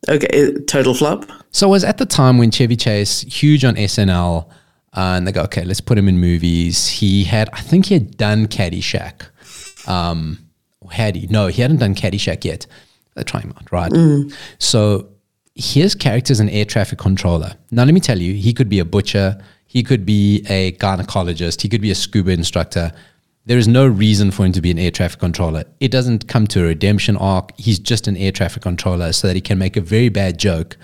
Okay, 0.08 0.52
total 0.66 0.94
flop. 0.94 1.26
So 1.50 1.68
it 1.68 1.70
was 1.70 1.84
at 1.84 1.98
the 1.98 2.06
time 2.06 2.38
when 2.38 2.50
Chevy 2.50 2.76
Chase, 2.76 3.22
huge 3.22 3.64
on 3.64 3.74
SNL, 3.76 4.48
and 4.92 5.26
they 5.26 5.32
go, 5.32 5.42
okay, 5.42 5.64
let's 5.64 5.80
put 5.80 5.98
him 5.98 6.08
in 6.08 6.18
movies. 6.18 6.88
He 6.88 7.24
had, 7.24 7.48
I 7.52 7.60
think 7.60 7.86
he 7.86 7.94
had 7.94 8.16
done 8.16 8.46
Caddyshack. 8.46 9.26
Um, 9.88 10.38
or 10.80 10.92
had 10.92 11.16
he? 11.16 11.26
No, 11.26 11.48
he 11.48 11.62
hadn't 11.62 11.78
done 11.78 11.94
Caddyshack 11.94 12.44
yet. 12.44 12.66
They're 13.14 13.24
trying 13.24 13.44
him 13.44 13.54
out, 13.56 13.70
right? 13.72 13.92
So 14.58 15.08
his 15.54 15.94
character's 15.94 16.40
an 16.40 16.48
air 16.48 16.64
traffic 16.64 16.98
controller. 16.98 17.54
Now, 17.70 17.84
let 17.84 17.92
me 17.92 18.00
tell 18.00 18.20
you, 18.20 18.34
he 18.34 18.52
could 18.52 18.68
be 18.68 18.78
a 18.78 18.84
butcher, 18.84 19.38
he 19.66 19.82
could 19.82 20.06
be 20.06 20.44
a 20.48 20.72
gynecologist, 20.72 21.60
he 21.62 21.68
could 21.68 21.80
be 21.80 21.90
a 21.90 21.94
scuba 21.94 22.30
instructor. 22.30 22.92
There 23.44 23.58
is 23.58 23.66
no 23.66 23.86
reason 23.86 24.30
for 24.30 24.44
him 24.44 24.52
to 24.52 24.60
be 24.60 24.70
an 24.70 24.78
air 24.78 24.90
traffic 24.90 25.20
controller. 25.20 25.64
It 25.80 25.90
doesn't 25.90 26.28
come 26.28 26.46
to 26.48 26.60
a 26.60 26.64
redemption 26.64 27.16
arc. 27.16 27.58
He's 27.58 27.78
just 27.78 28.06
an 28.06 28.16
air 28.16 28.30
traffic 28.30 28.62
controller 28.62 29.12
so 29.12 29.26
that 29.26 29.34
he 29.36 29.40
can 29.40 29.58
make 29.58 29.76
a 29.76 29.80
very 29.80 30.10
bad 30.10 30.38
joke 30.38 30.76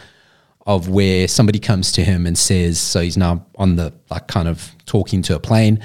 of 0.66 0.88
where 0.88 1.28
somebody 1.28 1.58
comes 1.58 1.92
to 1.92 2.02
him 2.04 2.26
and 2.26 2.38
says, 2.38 2.78
so 2.78 3.00
he's 3.00 3.16
now 3.16 3.44
on 3.56 3.76
the 3.76 3.92
like 4.10 4.26
kind 4.28 4.48
of 4.48 4.72
talking 4.86 5.20
to 5.22 5.34
a 5.34 5.40
plane, 5.40 5.82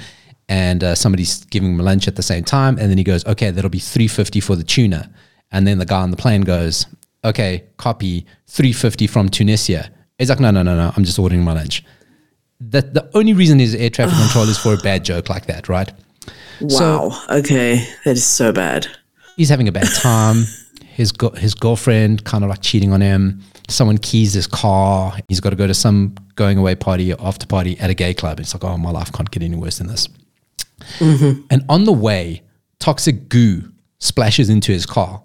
and 0.48 0.82
uh, 0.82 0.94
somebody's 0.94 1.44
giving 1.46 1.74
him 1.74 1.78
lunch 1.78 2.08
at 2.08 2.16
the 2.16 2.22
same 2.22 2.44
time, 2.44 2.78
and 2.78 2.90
then 2.90 2.98
he 2.98 3.04
goes, 3.04 3.24
okay, 3.26 3.50
that'll 3.50 3.70
be 3.70 3.78
three 3.78 4.08
fifty 4.08 4.40
for 4.40 4.56
the 4.56 4.64
tuna, 4.64 5.10
and 5.52 5.66
then 5.66 5.78
the 5.78 5.86
guy 5.86 6.00
on 6.00 6.10
the 6.10 6.16
plane 6.16 6.42
goes, 6.42 6.86
okay, 7.24 7.64
copy 7.76 8.24
three 8.46 8.72
fifty 8.72 9.06
from 9.06 9.28
Tunisia. 9.28 9.90
He's 10.18 10.30
like, 10.30 10.40
no, 10.40 10.50
no, 10.50 10.62
no, 10.62 10.76
no, 10.76 10.92
I'm 10.96 11.04
just 11.04 11.18
ordering 11.18 11.42
my 11.42 11.52
lunch. 11.52 11.84
That 12.60 12.94
the 12.94 13.10
only 13.14 13.32
reason 13.32 13.58
he's 13.58 13.74
air 13.74 13.90
traffic 13.90 14.16
control 14.18 14.48
is 14.48 14.58
for 14.58 14.74
a 14.74 14.76
bad 14.78 15.04
joke 15.04 15.28
like 15.30 15.46
that, 15.46 15.68
right? 15.68 15.90
Wow. 16.60 17.18
okay, 17.30 17.86
that 18.04 18.16
is 18.16 18.24
so 18.26 18.52
bad. 18.52 18.86
he's 19.36 19.48
having 19.48 19.68
a 19.68 19.72
bad 19.72 19.88
time. 19.94 20.44
His 20.84 21.12
go- 21.12 21.30
his 21.30 21.54
girlfriend 21.54 22.24
kind 22.24 22.44
of 22.44 22.50
like 22.50 22.60
cheating 22.60 22.92
on 22.92 23.00
him. 23.00 23.42
Someone 23.70 23.98
keys 23.98 24.32
his 24.34 24.46
car. 24.46 25.16
He's 25.28 25.40
got 25.40 25.50
to 25.50 25.56
go 25.56 25.66
to 25.66 25.74
some 25.74 26.14
going 26.34 26.58
away 26.58 26.74
party 26.74 27.12
or 27.12 27.16
after 27.20 27.46
party 27.46 27.78
at 27.78 27.88
a 27.90 27.94
gay 27.94 28.14
club. 28.14 28.40
It's 28.40 28.52
like, 28.54 28.64
oh, 28.64 28.76
my 28.76 28.90
life 28.90 29.12
can't 29.12 29.30
get 29.30 29.42
any 29.42 29.56
worse 29.56 29.78
than 29.78 29.86
this. 29.86 30.08
And 31.00 31.64
on 31.68 31.84
the 31.84 31.92
way, 31.92 32.42
toxic 32.78 33.28
goo 33.28 33.70
splashes 33.98 34.48
into 34.50 34.72
his 34.72 34.86
car 34.86 35.22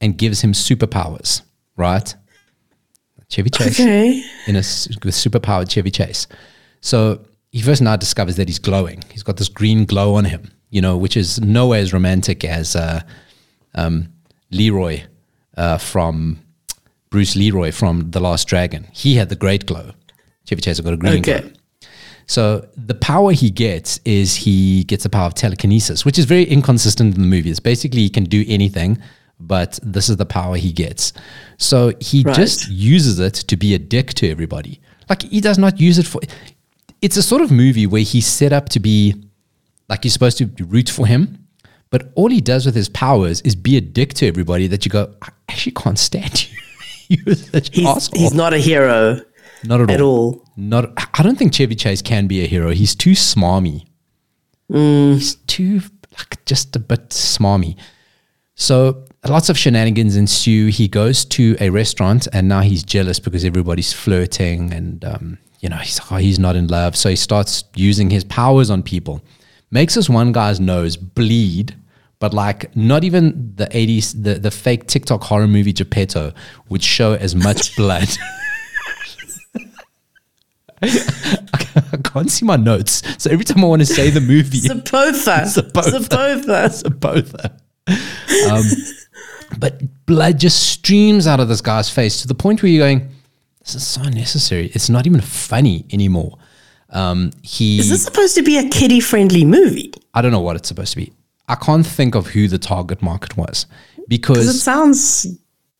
and 0.00 0.16
gives 0.16 0.40
him 0.40 0.52
superpowers. 0.52 1.42
Right? 1.76 2.14
Chevy 3.28 3.50
Chase 3.50 3.80
Okay. 3.80 4.22
in 4.46 4.56
a, 4.56 4.58
with 4.58 5.14
superpowered 5.14 5.70
Chevy 5.70 5.90
Chase. 5.90 6.26
So 6.80 7.24
he 7.52 7.60
first 7.60 7.82
now 7.82 7.96
discovers 7.96 8.36
that 8.36 8.48
he's 8.48 8.58
glowing. 8.58 9.02
He's 9.10 9.22
got 9.22 9.36
this 9.36 9.48
green 9.48 9.84
glow 9.84 10.14
on 10.14 10.24
him, 10.24 10.50
you 10.70 10.80
know, 10.80 10.96
which 10.96 11.16
is 11.16 11.40
nowhere 11.40 11.80
as 11.80 11.92
romantic 11.92 12.44
as 12.44 12.76
uh, 12.76 13.02
um, 13.74 14.08
Leroy 14.50 15.02
uh, 15.56 15.78
from 15.78 16.38
Bruce 17.10 17.36
Leroy 17.36 17.72
from 17.72 18.10
The 18.10 18.20
Last 18.20 18.46
Dragon. 18.48 18.86
He 18.92 19.14
had 19.16 19.28
the 19.28 19.36
great 19.36 19.66
glow. 19.66 19.92
Chevy 20.44 20.60
Chase 20.60 20.80
got 20.80 20.92
a 20.92 20.96
green 20.96 21.20
Okay. 21.20 21.40
glow. 21.40 21.50
So 22.28 22.66
the 22.76 22.94
power 22.94 23.32
he 23.32 23.50
gets 23.50 24.00
is 24.04 24.34
he 24.34 24.82
gets 24.84 25.04
the 25.04 25.08
power 25.08 25.26
of 25.26 25.34
telekinesis, 25.34 26.04
which 26.04 26.18
is 26.18 26.24
very 26.24 26.42
inconsistent 26.44 27.14
in 27.14 27.20
the 27.20 27.26
movie. 27.28 27.50
It's 27.50 27.60
basically 27.60 28.00
he 28.00 28.08
can 28.10 28.24
do 28.24 28.44
anything, 28.48 28.98
but 29.38 29.78
this 29.82 30.08
is 30.08 30.16
the 30.16 30.26
power 30.26 30.56
he 30.56 30.72
gets. 30.72 31.12
So 31.58 31.92
he 32.00 32.22
Right. 32.22 32.34
just 32.34 32.68
uses 32.68 33.20
it 33.20 33.34
to 33.34 33.56
be 33.56 33.74
a 33.74 33.78
dick 33.78 34.12
to 34.14 34.28
everybody. 34.28 34.80
Like 35.08 35.22
he 35.22 35.40
does 35.40 35.56
not 35.58 35.80
use 35.80 35.98
it 35.98 36.06
for. 36.06 36.20
It's 37.00 37.16
a 37.16 37.22
sort 37.22 37.42
of 37.42 37.52
movie 37.52 37.86
where 37.86 38.02
he's 38.02 38.26
set 38.26 38.52
up 38.52 38.70
to 38.70 38.80
be 38.80 39.14
like 39.88 40.04
you're 40.04 40.10
supposed 40.10 40.38
to 40.38 40.50
root 40.64 40.88
for 40.88 41.06
him, 41.06 41.46
but 41.90 42.10
all 42.16 42.28
he 42.30 42.40
does 42.40 42.66
with 42.66 42.74
his 42.74 42.88
powers 42.88 43.40
is 43.42 43.54
be 43.54 43.76
a 43.76 43.80
dick 43.80 44.14
to 44.14 44.26
everybody. 44.26 44.66
That 44.66 44.84
you 44.84 44.90
go, 44.90 45.14
I 45.22 45.28
actually 45.48 45.72
can't 45.72 45.98
stand 45.98 46.48
you. 46.50 46.58
You're 47.26 47.34
such 47.34 47.74
He's, 47.74 47.86
asshole. 47.86 48.20
he's 48.20 48.34
not 48.34 48.52
a 48.52 48.58
hero 48.58 49.20
not 49.64 49.80
at, 49.80 49.90
at 49.90 50.00
all. 50.00 50.44
not. 50.56 50.92
I 51.18 51.22
don't 51.22 51.36
think 51.36 51.52
Chevy 51.52 51.74
Chase 51.74 52.02
can 52.02 52.26
be 52.26 52.42
a 52.42 52.46
hero. 52.46 52.70
He's 52.70 52.94
too 52.94 53.12
smarmy. 53.12 53.86
Mm. 54.70 55.14
He's 55.14 55.36
too 55.46 55.80
like 56.18 56.44
just 56.46 56.74
a 56.76 56.78
bit 56.78 57.10
smarmy. 57.10 57.76
So 58.54 59.04
lots 59.28 59.48
of 59.48 59.58
shenanigans 59.58 60.16
ensue. 60.16 60.68
He 60.68 60.88
goes 60.88 61.24
to 61.26 61.56
a 61.60 61.70
restaurant 61.70 62.26
and 62.32 62.48
now 62.48 62.60
he's 62.60 62.82
jealous 62.82 63.18
because 63.18 63.44
everybody's 63.44 63.92
flirting 63.92 64.72
and 64.72 65.04
um, 65.04 65.38
you 65.60 65.68
know 65.68 65.76
he's 65.76 66.00
oh, 66.10 66.16
he's 66.16 66.38
not 66.38 66.56
in 66.56 66.66
love. 66.68 66.96
So 66.96 67.08
he 67.10 67.16
starts 67.16 67.64
using 67.74 68.10
his 68.10 68.24
powers 68.24 68.70
on 68.70 68.82
people. 68.82 69.22
Makes 69.70 69.94
this 69.94 70.08
one 70.08 70.32
guy's 70.32 70.60
nose 70.60 70.96
bleed. 70.96 71.74
But 72.18 72.32
like 72.32 72.74
not 72.74 73.04
even 73.04 73.52
the 73.56 73.66
80s, 73.66 74.22
the, 74.22 74.34
the 74.34 74.50
fake 74.50 74.86
TikTok 74.86 75.22
horror 75.22 75.46
movie 75.46 75.72
Geppetto 75.72 76.32
would 76.68 76.82
show 76.82 77.12
as 77.14 77.34
much 77.34 77.76
blood. 77.76 78.08
I 80.82 81.96
can't 82.04 82.30
see 82.30 82.44
my 82.44 82.56
notes. 82.56 83.02
So 83.18 83.30
every 83.30 83.44
time 83.44 83.64
I 83.64 83.66
want 83.66 83.80
to 83.80 83.86
say 83.86 84.10
the 84.10 84.20
movie, 84.20 84.60
Zepotha. 84.60 85.44
Zepotha. 85.46 86.68
Zepotha. 86.70 87.58
Um, 88.50 88.64
but 89.58 90.06
blood 90.06 90.38
just 90.38 90.70
streams 90.70 91.26
out 91.26 91.40
of 91.40 91.48
this 91.48 91.60
guy's 91.60 91.88
face 91.90 92.22
to 92.22 92.28
the 92.28 92.34
point 92.34 92.62
where 92.62 92.70
you're 92.70 92.84
going, 92.84 93.08
this 93.60 93.74
is 93.74 93.86
so 93.86 94.02
unnecessary. 94.02 94.66
It's 94.74 94.88
not 94.88 95.06
even 95.06 95.20
funny 95.20 95.84
anymore. 95.92 96.38
Um, 96.90 97.32
he, 97.42 97.78
Is 97.78 97.90
this 97.90 98.04
supposed 98.04 98.36
to 98.36 98.42
be 98.42 98.58
a 98.58 98.68
kiddie 98.68 99.00
friendly 99.00 99.44
movie? 99.44 99.92
I 100.14 100.22
don't 100.22 100.30
know 100.30 100.40
what 100.40 100.56
it's 100.56 100.68
supposed 100.68 100.92
to 100.92 100.96
be. 100.98 101.12
I 101.48 101.54
can't 101.54 101.86
think 101.86 102.14
of 102.14 102.28
who 102.28 102.48
the 102.48 102.58
target 102.58 103.02
market 103.02 103.36
was 103.36 103.66
Because 104.08 104.48
it 104.48 104.58
sounds 104.58 105.26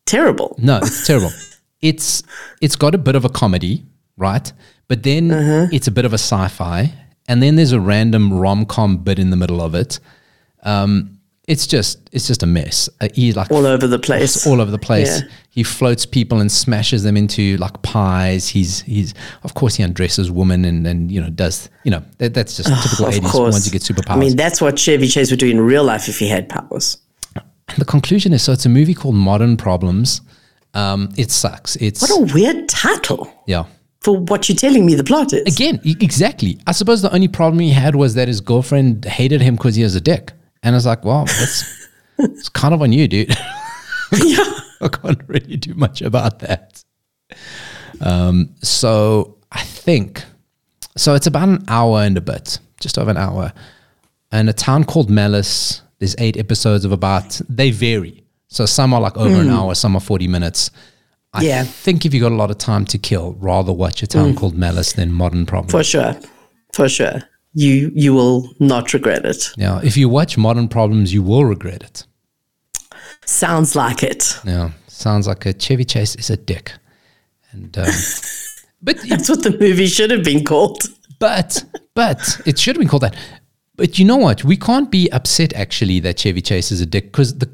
terrible. 0.04 0.54
no, 0.58 0.78
it's 0.78 1.06
terrible. 1.06 1.30
It's 1.82 2.22
it's 2.62 2.74
got 2.74 2.94
a 2.94 2.98
bit 2.98 3.16
of 3.16 3.24
a 3.24 3.28
comedy, 3.28 3.84
right? 4.16 4.50
But 4.88 5.02
then 5.02 5.30
it's 5.72 5.86
a 5.86 5.90
bit 5.90 6.04
of 6.06 6.12
a 6.12 6.18
sci-fi, 6.18 6.92
and 7.28 7.42
then 7.42 7.56
there's 7.56 7.72
a 7.72 7.80
random 7.80 8.32
rom-com 8.32 8.96
bit 9.04 9.18
in 9.18 9.28
the 9.30 9.36
middle 9.36 9.60
of 9.60 9.74
it. 9.74 10.00
Um, 10.62 11.15
it's 11.46 11.66
just 11.66 12.08
it's 12.12 12.26
just 12.26 12.42
a 12.42 12.46
mess. 12.46 12.88
Uh, 13.00 13.08
he 13.14 13.32
like 13.32 13.50
All 13.50 13.66
over 13.66 13.86
the 13.86 13.98
place. 13.98 14.46
all 14.48 14.60
over 14.60 14.70
the 14.70 14.78
place. 14.78 15.20
Yeah. 15.20 15.28
He 15.50 15.62
floats 15.62 16.04
people 16.04 16.40
and 16.40 16.50
smashes 16.50 17.02
them 17.04 17.16
into 17.16 17.56
like 17.58 17.80
pies. 17.82 18.48
He's 18.48 18.82
he's 18.82 19.14
of 19.44 19.54
course 19.54 19.76
he 19.76 19.82
undresses 19.82 20.30
women 20.30 20.64
and 20.64 20.86
and 20.86 21.10
you 21.10 21.20
know 21.20 21.30
does 21.30 21.70
you 21.84 21.90
know 21.90 22.02
that, 22.18 22.34
that's 22.34 22.56
just 22.56 22.68
typical 22.82 23.06
Of 23.06 23.14
eighties 23.14 23.32
once 23.34 23.66
you 23.66 23.72
get 23.72 23.82
superpowers. 23.82 24.16
I 24.16 24.18
mean, 24.18 24.36
that's 24.36 24.60
what 24.60 24.78
Chevy 24.78 25.06
Chase 25.06 25.30
would 25.30 25.40
do 25.40 25.48
in 25.48 25.60
real 25.60 25.84
life 25.84 26.08
if 26.08 26.18
he 26.18 26.28
had 26.28 26.48
powers. 26.48 26.98
the 27.78 27.84
conclusion 27.84 28.32
is 28.32 28.42
so 28.42 28.52
it's 28.52 28.66
a 28.66 28.70
movie 28.70 28.94
called 28.94 29.14
Modern 29.14 29.56
Problems. 29.56 30.20
Um, 30.74 31.10
it 31.16 31.30
sucks. 31.30 31.76
It's 31.76 32.02
What 32.02 32.10
a 32.10 32.34
weird 32.34 32.68
title 32.68 33.32
yeah. 33.46 33.64
for 34.00 34.18
what 34.18 34.46
you're 34.48 34.56
telling 34.56 34.84
me 34.84 34.94
the 34.94 35.04
plot 35.04 35.32
is. 35.32 35.54
Again, 35.54 35.80
exactly. 35.84 36.58
I 36.66 36.72
suppose 36.72 37.00
the 37.00 37.12
only 37.14 37.28
problem 37.28 37.60
he 37.60 37.70
had 37.70 37.94
was 37.94 38.12
that 38.14 38.28
his 38.28 38.42
girlfriend 38.42 39.06
hated 39.06 39.40
him 39.40 39.54
because 39.56 39.76
he 39.76 39.84
was 39.84 39.94
a 39.94 40.02
dick. 40.02 40.32
And 40.66 40.74
I 40.74 40.76
was 40.76 40.86
like, 40.86 41.04
well, 41.04 41.24
that's 41.26 41.88
it's 42.18 42.48
kind 42.48 42.74
of 42.74 42.82
on 42.82 42.92
you, 42.92 43.06
dude. 43.06 43.28
yeah. 43.30 44.44
I 44.80 44.88
can't 44.88 45.22
really 45.26 45.56
do 45.56 45.74
much 45.74 46.02
about 46.02 46.40
that. 46.40 46.82
Um, 48.00 48.54
so 48.62 49.38
I 49.52 49.62
think 49.62 50.22
so. 50.96 51.14
It's 51.14 51.26
about 51.26 51.48
an 51.48 51.64
hour 51.68 52.02
and 52.02 52.16
a 52.18 52.20
bit, 52.20 52.58
just 52.80 52.98
over 52.98 53.10
an 53.10 53.16
hour, 53.16 53.52
and 54.32 54.48
a 54.50 54.52
town 54.52 54.84
called 54.84 55.08
Malice. 55.08 55.80
There's 55.98 56.14
eight 56.18 56.36
episodes 56.36 56.84
of 56.84 56.92
about. 56.92 57.40
They 57.48 57.70
vary. 57.70 58.24
So 58.48 58.66
some 58.66 58.92
are 58.92 59.00
like 59.00 59.16
over 59.16 59.40
an 59.40 59.48
hour, 59.50 59.74
some 59.74 59.96
are 59.96 60.00
forty 60.00 60.28
minutes. 60.28 60.70
I 61.32 61.42
Yeah. 61.42 61.64
think 61.64 62.04
if 62.04 62.12
you 62.12 62.20
got 62.20 62.32
a 62.32 62.36
lot 62.36 62.50
of 62.50 62.58
time 62.58 62.84
to 62.86 62.98
kill, 62.98 63.34
rather 63.38 63.72
watch 63.72 64.02
a 64.02 64.06
town 64.06 64.34
called 64.34 64.56
Malice 64.56 64.92
than 64.94 65.12
Modern 65.12 65.46
Problems. 65.46 65.72
For 65.72 65.84
sure. 65.84 66.16
For 66.74 66.88
sure. 66.88 67.22
You 67.58 67.90
you 67.94 68.12
will 68.12 68.52
not 68.60 68.92
regret 68.92 69.24
it. 69.24 69.48
Yeah, 69.56 69.80
if 69.82 69.96
you 69.96 70.10
watch 70.10 70.36
Modern 70.36 70.68
Problems, 70.68 71.14
you 71.14 71.22
will 71.22 71.46
regret 71.46 71.82
it. 71.82 72.04
Sounds 73.24 73.74
like 73.74 74.02
it. 74.02 74.38
Yeah, 74.44 74.72
sounds 74.88 75.26
like 75.26 75.46
a 75.46 75.54
Chevy 75.54 75.86
Chase 75.86 76.14
is 76.16 76.28
a 76.28 76.36
dick, 76.36 76.72
and 77.52 77.76
um, 77.78 77.86
but 78.82 78.98
That's 79.08 79.30
what 79.30 79.42
the 79.42 79.56
movie 79.58 79.86
should 79.86 80.10
have 80.10 80.22
been 80.22 80.44
called. 80.44 80.82
but 81.18 81.64
but 81.94 82.40
it 82.44 82.58
should 82.58 82.76
have 82.76 82.80
been 82.80 82.88
called 82.90 83.02
that. 83.04 83.16
But 83.74 83.98
you 83.98 84.04
know 84.04 84.16
what? 84.18 84.44
We 84.44 84.58
can't 84.58 84.90
be 84.90 85.10
upset 85.10 85.54
actually 85.54 85.98
that 86.00 86.18
Chevy 86.18 86.42
Chase 86.42 86.70
is 86.70 86.82
a 86.82 86.86
dick 86.86 87.04
because 87.06 87.38
the 87.38 87.48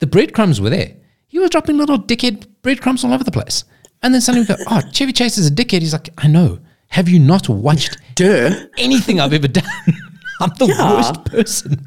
the 0.00 0.06
breadcrumbs 0.06 0.60
were 0.60 0.70
there. 0.70 0.94
He 1.26 1.38
was 1.38 1.48
dropping 1.48 1.78
little 1.78 1.98
dickhead 1.98 2.46
breadcrumbs 2.60 3.02
all 3.02 3.14
over 3.14 3.24
the 3.24 3.32
place, 3.32 3.64
and 4.02 4.12
then 4.12 4.20
suddenly 4.20 4.46
we 4.46 4.54
go, 4.54 4.62
"Oh, 4.70 4.82
Chevy 4.92 5.12
Chase 5.14 5.38
is 5.38 5.46
a 5.46 5.50
dickhead." 5.50 5.80
He's 5.80 5.94
like, 5.94 6.10
"I 6.18 6.26
know. 6.28 6.58
Have 6.98 7.08
you 7.08 7.20
not 7.20 7.48
watched 7.48 7.96
Duh. 8.16 8.50
anything 8.76 9.20
I've 9.20 9.32
ever 9.32 9.46
done? 9.46 9.64
I'm 10.40 10.50
the 10.58 10.66
Yeah. 10.66 10.94
worst 10.94 11.24
person." 11.26 11.86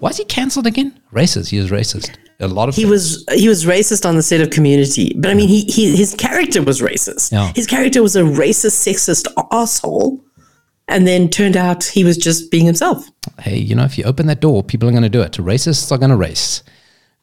Why 0.00 0.10
is 0.10 0.18
he 0.18 0.24
cancelled 0.26 0.66
again? 0.66 1.00
Racist. 1.14 1.48
He 1.48 1.56
is 1.56 1.70
racist. 1.70 2.10
A 2.40 2.46
lot 2.48 2.68
of 2.68 2.74
He 2.76 2.84
was 2.84 3.24
he 3.32 3.48
was 3.48 3.64
racist 3.64 4.04
on 4.06 4.16
the 4.16 4.22
set 4.22 4.42
of 4.42 4.50
Community, 4.50 5.14
but 5.16 5.30
I 5.30 5.34
mean, 5.34 5.48
he, 5.48 5.62
he 5.62 5.96
his 5.96 6.14
character 6.14 6.62
was 6.62 6.82
racist. 6.82 7.32
Yeah. 7.32 7.52
His 7.54 7.66
character 7.66 8.02
was 8.02 8.16
a 8.16 8.22
racist, 8.22 8.76
sexist 8.86 9.24
asshole, 9.50 10.22
and 10.88 11.06
then 11.06 11.30
turned 11.30 11.56
out 11.56 11.84
he 11.84 12.04
was 12.04 12.18
just 12.18 12.50
being 12.50 12.66
himself. 12.66 13.08
hey, 13.40 13.56
you 13.58 13.74
know, 13.74 13.84
if 13.84 13.96
you 13.96 14.04
open 14.04 14.26
that 14.26 14.40
door, 14.42 14.62
people 14.62 14.86
are 14.90 14.92
going 14.92 15.02
to 15.10 15.16
do 15.18 15.22
it. 15.22 15.32
Racists 15.38 15.90
are 15.90 15.98
going 15.98 16.10
to 16.10 16.16
race 16.28 16.62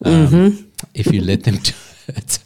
um, 0.05 0.71
if 0.95 1.05
you 1.13 1.21
let 1.21 1.43
them 1.43 1.57
do 1.69 1.73
it. 2.07 2.39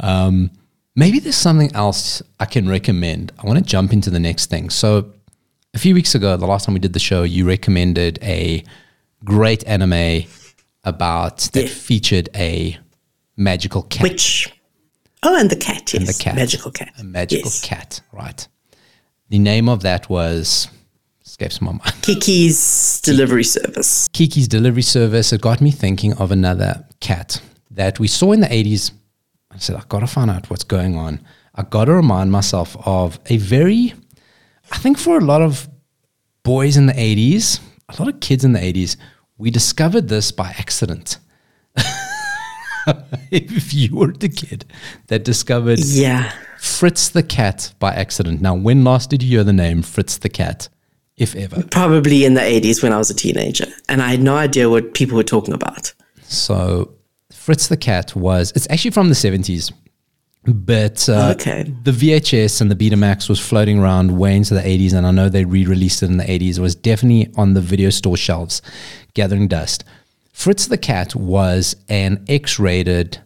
Um, 0.00 0.50
maybe 0.96 1.18
there's 1.18 1.36
something 1.36 1.74
else 1.74 2.22
I 2.38 2.46
can 2.46 2.68
recommend. 2.68 3.32
I 3.38 3.46
want 3.46 3.58
to 3.58 3.64
jump 3.64 3.92
into 3.92 4.10
the 4.10 4.20
next 4.20 4.46
thing. 4.50 4.70
So, 4.70 5.12
a 5.74 5.78
few 5.78 5.94
weeks 5.94 6.14
ago, 6.14 6.36
the 6.36 6.46
last 6.46 6.64
time 6.66 6.74
we 6.74 6.80
did 6.80 6.92
the 6.94 6.98
show, 6.98 7.22
you 7.22 7.46
recommended 7.46 8.18
a 8.22 8.64
great 9.24 9.64
anime 9.66 10.24
about 10.84 11.38
that 11.52 11.62
Yeah. 11.62 11.68
featured 11.68 12.28
a 12.34 12.76
magical 13.36 13.82
cat. 13.82 14.02
Which, 14.02 14.52
oh, 15.22 15.38
and 15.38 15.48
the 15.50 15.56
cat, 15.56 15.92
yes, 15.94 16.06
the 16.16 16.22
cat. 16.24 16.34
magical 16.34 16.70
cat, 16.72 16.92
A 16.98 17.04
magical 17.04 17.50
yes. 17.50 17.60
cat, 17.62 18.00
right. 18.12 18.46
The 19.28 19.38
name 19.38 19.68
of 19.68 19.82
that 19.82 20.10
was, 20.10 20.66
escapes 21.24 21.60
my 21.60 21.70
mind. 21.70 21.94
Kiki's 22.02 23.00
delivery 23.02 23.44
service. 23.44 24.08
Kiki's 24.12 24.48
delivery 24.48 24.82
service, 24.82 25.32
it 25.32 25.40
got 25.40 25.60
me 25.60 25.70
thinking 25.70 26.14
of 26.14 26.32
another 26.32 26.84
cat 27.00 27.40
that 27.70 28.00
we 28.00 28.08
saw 28.08 28.32
in 28.32 28.40
the 28.40 28.48
80s. 28.48 28.90
I 29.50 29.58
said, 29.58 29.76
I've 29.76 29.88
got 29.88 30.00
to 30.00 30.06
find 30.06 30.30
out 30.30 30.48
what's 30.48 30.64
going 30.64 30.96
on. 30.96 31.20
I've 31.54 31.70
got 31.70 31.86
to 31.86 31.92
remind 31.92 32.30
myself 32.30 32.76
of 32.86 33.18
a 33.26 33.36
very, 33.36 33.94
I 34.70 34.78
think 34.78 34.98
for 34.98 35.18
a 35.18 35.24
lot 35.24 35.42
of 35.42 35.68
boys 36.42 36.76
in 36.76 36.86
the 36.86 36.92
80s, 36.92 37.60
a 37.88 38.02
lot 38.02 38.12
of 38.12 38.20
kids 38.20 38.44
in 38.44 38.52
the 38.52 38.60
80s, 38.60 38.96
we 39.38 39.50
discovered 39.50 40.08
this 40.08 40.30
by 40.30 40.54
accident. 40.58 41.18
if 43.30 43.74
you 43.74 43.94
were 43.94 44.12
the 44.12 44.28
kid 44.28 44.64
that 45.08 45.24
discovered 45.24 45.78
Yeah, 45.80 46.32
Fritz 46.58 47.08
the 47.08 47.22
cat 47.22 47.72
by 47.78 47.92
accident. 47.92 48.40
Now, 48.40 48.54
when 48.54 48.84
last 48.84 49.10
did 49.10 49.22
you 49.22 49.30
hear 49.30 49.44
the 49.44 49.52
name 49.52 49.82
Fritz 49.82 50.18
the 50.18 50.28
cat, 50.28 50.68
if 51.16 51.34
ever? 51.34 51.62
probably 51.70 52.24
in 52.24 52.34
the 52.34 52.42
eighties 52.42 52.82
when 52.82 52.92
I 52.92 52.98
was 52.98 53.10
a 53.10 53.14
teenager, 53.14 53.66
and 53.88 54.02
I 54.02 54.10
had 54.10 54.22
no 54.22 54.36
idea 54.36 54.68
what 54.68 54.94
people 54.94 55.16
were 55.16 55.22
talking 55.22 55.54
about. 55.54 55.92
So 56.22 56.94
Fritz 57.40 57.68
the 57.68 57.76
Cat 57.76 58.14
was, 58.14 58.52
it's 58.54 58.66
actually 58.68 58.90
from 58.90 59.08
the 59.08 59.14
70s, 59.14 59.72
but 60.46 61.08
uh, 61.08 61.34
Okay. 61.36 61.62
the 61.84 61.90
VHS 61.90 62.60
and 62.60 62.70
the 62.70 62.76
Betamax 62.76 63.30
was 63.30 63.40
floating 63.40 63.78
around 63.78 64.18
way 64.18 64.36
into 64.36 64.52
the 64.52 64.60
80s, 64.60 64.92
and 64.92 65.06
I 65.06 65.10
know 65.10 65.30
they 65.30 65.46
re 65.46 65.64
released 65.64 66.02
it 66.02 66.10
in 66.10 66.18
the 66.18 66.24
80s. 66.24 66.58
It 66.58 66.60
was 66.60 66.74
definitely 66.74 67.32
on 67.36 67.54
the 67.54 67.62
video 67.62 67.88
store 67.88 68.18
shelves, 68.18 68.60
gathering 69.14 69.48
dust. 69.48 69.84
Fritz 70.34 70.66
the 70.66 70.76
Cat 70.78 71.14
was 71.14 71.76
an 71.88 72.24
X 72.28 72.58
rated 72.58 73.20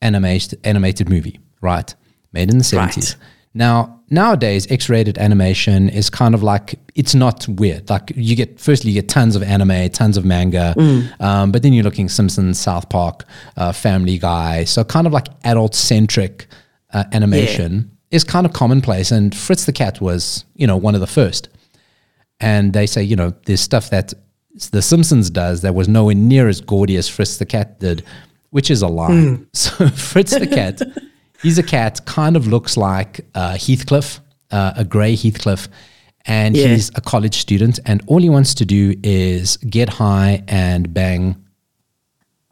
animated, 0.00 0.58
animated 0.64 1.10
movie, 1.10 1.38
right? 1.60 1.94
Made 2.32 2.50
in 2.50 2.56
the 2.58 2.64
70s. 2.64 2.96
Right. 2.96 3.16
Now, 3.58 4.00
nowadays, 4.08 4.70
X-rated 4.70 5.18
animation 5.18 5.88
is 5.88 6.10
kind 6.10 6.32
of 6.32 6.44
like 6.44 6.78
it's 6.94 7.12
not 7.12 7.46
weird. 7.48 7.90
Like 7.90 8.12
you 8.14 8.36
get, 8.36 8.60
firstly, 8.60 8.92
you 8.92 9.00
get 9.02 9.08
tons 9.08 9.34
of 9.34 9.42
anime, 9.42 9.90
tons 9.90 10.16
of 10.16 10.24
manga, 10.24 10.74
um, 11.18 11.50
but 11.50 11.64
then 11.64 11.72
you're 11.72 11.82
looking 11.82 12.08
Simpsons, 12.08 12.60
South 12.60 12.88
Park, 12.88 13.24
uh, 13.56 13.72
Family 13.72 14.16
Guy, 14.16 14.62
so 14.62 14.84
kind 14.84 15.08
of 15.08 15.12
like 15.12 15.26
adult-centric 15.42 16.46
uh, 16.92 17.04
animation 17.12 17.90
is 18.12 18.22
kind 18.22 18.46
of 18.46 18.52
commonplace. 18.52 19.10
And 19.10 19.36
Fritz 19.36 19.64
the 19.64 19.72
Cat 19.72 20.00
was, 20.00 20.44
you 20.54 20.66
know, 20.68 20.76
one 20.76 20.94
of 20.94 21.00
the 21.00 21.08
first. 21.08 21.48
And 22.40 22.72
they 22.72 22.86
say, 22.86 23.02
you 23.02 23.16
know, 23.16 23.34
there's 23.46 23.60
stuff 23.60 23.90
that 23.90 24.14
The 24.70 24.82
Simpsons 24.82 25.30
does 25.30 25.62
that 25.62 25.74
was 25.74 25.88
nowhere 25.88 26.14
near 26.14 26.46
as 26.46 26.60
gaudy 26.60 26.96
as 26.96 27.08
Fritz 27.08 27.38
the 27.38 27.46
Cat 27.46 27.80
did, 27.80 28.04
which 28.50 28.70
is 28.70 28.82
a 28.82 28.88
lie. 28.88 29.38
So 29.52 29.88
Fritz 29.88 30.30
the 30.38 30.46
Cat, 30.46 30.80
he's 31.42 31.58
a 31.58 31.62
cat, 31.62 32.04
kind 32.06 32.36
of 32.36 32.46
looks 32.46 32.76
like 32.76 33.20
uh, 33.34 33.56
Heathcliff, 33.56 34.20
uh, 34.50 34.72
a 34.76 34.84
grey 34.84 35.14
Heathcliff. 35.16 35.68
And 36.26 36.54
Yeah. 36.56 36.68
he's 36.68 36.90
a 36.94 37.00
college 37.00 37.36
student, 37.38 37.78
and 37.86 38.02
all 38.06 38.20
he 38.20 38.28
wants 38.28 38.52
to 38.54 38.66
do 38.66 38.94
is 39.02 39.56
get 39.58 39.88
high 39.88 40.42
and 40.46 40.92
bang 40.92 41.36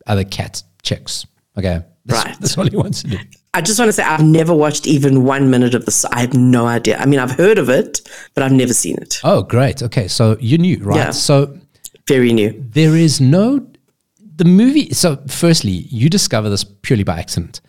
other 0.07 0.25
cat 0.25 0.63
chicks. 0.83 1.27
Okay. 1.59 1.83
That's, 2.07 2.25
Right. 2.25 2.37
That's 2.41 2.57
all 2.57 2.67
he 2.67 2.77
wants 2.77 3.03
to 3.03 3.09
do. 3.09 3.19
I 3.53 3.61
just 3.61 3.79
want 3.79 3.89
to 3.89 3.93
say 3.93 4.03
I've 4.03 4.23
never 4.23 4.55
watched 4.55 4.87
even 4.87 5.25
one 5.25 5.51
minute 5.51 5.75
of 5.75 5.85
this. 5.85 6.05
I 6.07 6.21
have 6.21 6.35
no 6.35 6.67
idea. 6.67 6.99
I 6.99 7.07
mean, 7.07 7.19
I've 7.19 7.33
heard 7.33 7.59
of 7.59 7.69
it, 7.69 8.01
but 8.35 8.43
I've 8.45 8.53
never 8.53 8.73
seen 8.75 8.97
it. 9.01 9.19
Oh, 9.25 9.43
great. 9.43 9.83
Okay. 9.83 10.09
So 10.09 10.37
you 10.41 10.59
knew, 10.59 10.79
right? 10.83 10.97
Yeah. 10.97 11.11
So 11.11 11.59
Very 12.07 12.33
new. 12.33 12.53
there 12.71 12.95
is 12.97 13.21
no 13.21 13.67
the 14.37 14.45
movie 14.45 14.93
so 14.93 15.17
firstly 15.29 15.71
you 15.91 16.11
discover 16.11 16.51
this 16.51 16.63
purely 16.63 17.03
by 17.05 17.19
accident 17.19 17.63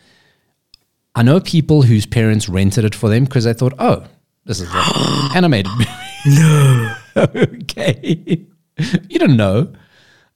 i 1.19 1.21
know 1.27 1.39
people 1.39 1.81
whose 1.89 2.05
parents 2.05 2.47
rented 2.57 2.83
it 2.89 2.95
for 2.95 3.07
them 3.09 3.23
because 3.25 3.43
they 3.45 3.53
thought 3.53 3.73
oh 3.79 3.97
this 4.45 4.59
is 4.61 4.69
an 4.71 5.31
animated 5.35 5.71
movie. 5.77 5.91
No. 6.39 6.95
Okay. 7.17 8.45
You 9.09 9.19
don't 9.19 9.35
know. 9.37 9.73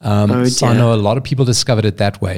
Um, 0.02 0.32
Oh, 0.32 0.44
so 0.46 0.68
i 0.68 0.74
know 0.76 0.94
a 0.94 1.02
lot 1.08 1.16
of 1.20 1.24
people 1.24 1.46
discovered 1.46 1.86
it 1.86 1.98
that 1.98 2.20
way. 2.22 2.38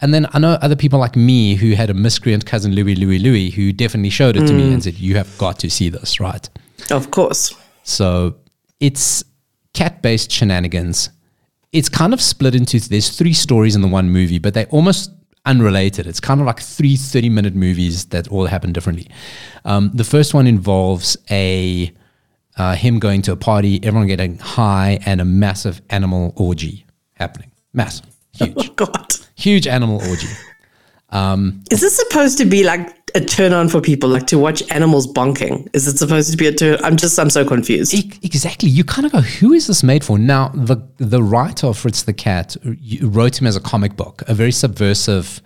And 0.00 0.12
then 0.12 0.26
i 0.34 0.38
know 0.38 0.52
other 0.66 0.76
people 0.84 0.98
like 0.98 1.16
me 1.16 1.54
who 1.54 1.68
had 1.80 1.88
a 1.88 1.94
miscreant 1.94 2.44
cousin 2.44 2.72
louis 2.78 2.96
louis 2.96 3.18
louis 3.26 3.48
who 3.50 3.72
definitely 3.72 4.10
showed 4.10 4.36
it 4.36 4.46
to 4.46 4.52
me 4.52 4.72
and 4.72 4.82
said 4.82 4.94
you 4.98 5.16
have 5.16 5.30
got 5.38 5.58
to 5.60 5.70
see 5.70 5.88
this 5.88 6.20
right? 6.20 6.46
Of 6.90 7.10
course. 7.10 7.54
so 7.84 8.08
it's 8.80 9.24
cat 9.72 10.02
based 10.02 10.30
shenanigans. 10.30 11.10
It's 11.72 11.88
kind 11.88 12.12
of 12.14 12.20
split 12.20 12.54
into 12.54 12.78
there's 12.80 13.10
three 13.20 13.32
stories 13.46 13.74
in 13.76 13.82
the 13.82 13.88
one 13.88 14.08
movie, 14.10 14.38
but 14.38 14.52
they're 14.54 14.72
almost 14.78 15.10
unrelated. 15.46 16.06
It's 16.06 16.20
kind 16.20 16.40
of 16.40 16.46
like 16.46 16.60
three 16.60 16.96
30 16.96 17.28
minute 17.30 17.54
movies 17.54 18.06
that 18.06 18.28
all 18.28 18.46
happen 18.46 18.72
differently. 18.72 19.08
Um, 19.64 19.90
the 19.94 20.04
first 20.04 20.34
one 20.34 20.46
involves 20.46 21.16
a 21.30 21.92
uh, 22.58 22.74
him 22.74 22.98
going 22.98 23.22
to 23.22 23.32
a 23.32 23.36
party, 23.36 23.80
everyone 23.82 24.06
getting 24.08 24.38
high, 24.38 24.98
and 25.06 25.20
a 25.20 25.24
massive 25.24 25.80
animal 25.90 26.32
orgy 26.36 26.86
happening. 27.14 27.50
Massive, 27.72 28.06
huge, 28.32 28.54
Oh, 28.56 28.72
God. 28.76 29.14
huge 29.34 29.66
animal 29.66 29.96
orgy. 30.08 30.28
Is 31.70 31.80
this 31.80 31.96
supposed 31.96 32.38
to 32.38 32.44
be 32.44 32.64
like 32.64 33.05
a 33.16 33.20
turn 33.24 33.52
on 33.52 33.68
for 33.68 33.80
people, 33.80 34.08
like 34.08 34.26
to 34.28 34.38
watch 34.38 34.62
animals 34.70 35.06
bonking? 35.06 35.68
Is 35.72 35.86
it 35.88 35.98
supposed 35.98 36.30
to 36.30 36.36
be 36.36 36.46
a 36.46 36.52
turn? 36.52 36.78
I'm 36.84 36.96
just, 36.96 37.18
I'm 37.18 37.30
so 37.30 37.44
confused. 37.44 37.92
E- 37.94 38.12
Exactly. 38.22 38.68
You 38.68 38.84
kind 38.84 39.06
of 39.06 39.12
go, 39.12 39.20
who 39.20 39.52
is 39.52 39.66
this 39.66 39.82
made 39.82 40.04
for? 40.04 40.18
Now, 40.18 40.48
the 40.54 40.76
the 40.98 41.22
writer 41.22 41.66
of 41.68 41.78
Fritz 41.78 42.02
the 42.04 42.12
Cat 42.12 42.56
uh, 42.64 42.70
wrote 43.06 43.40
him 43.40 43.46
as 43.46 43.56
a 43.56 43.60
comic 43.60 43.96
book, 43.96 44.22
a 44.28 44.34
very 44.34 44.52
subversive, 44.52 45.40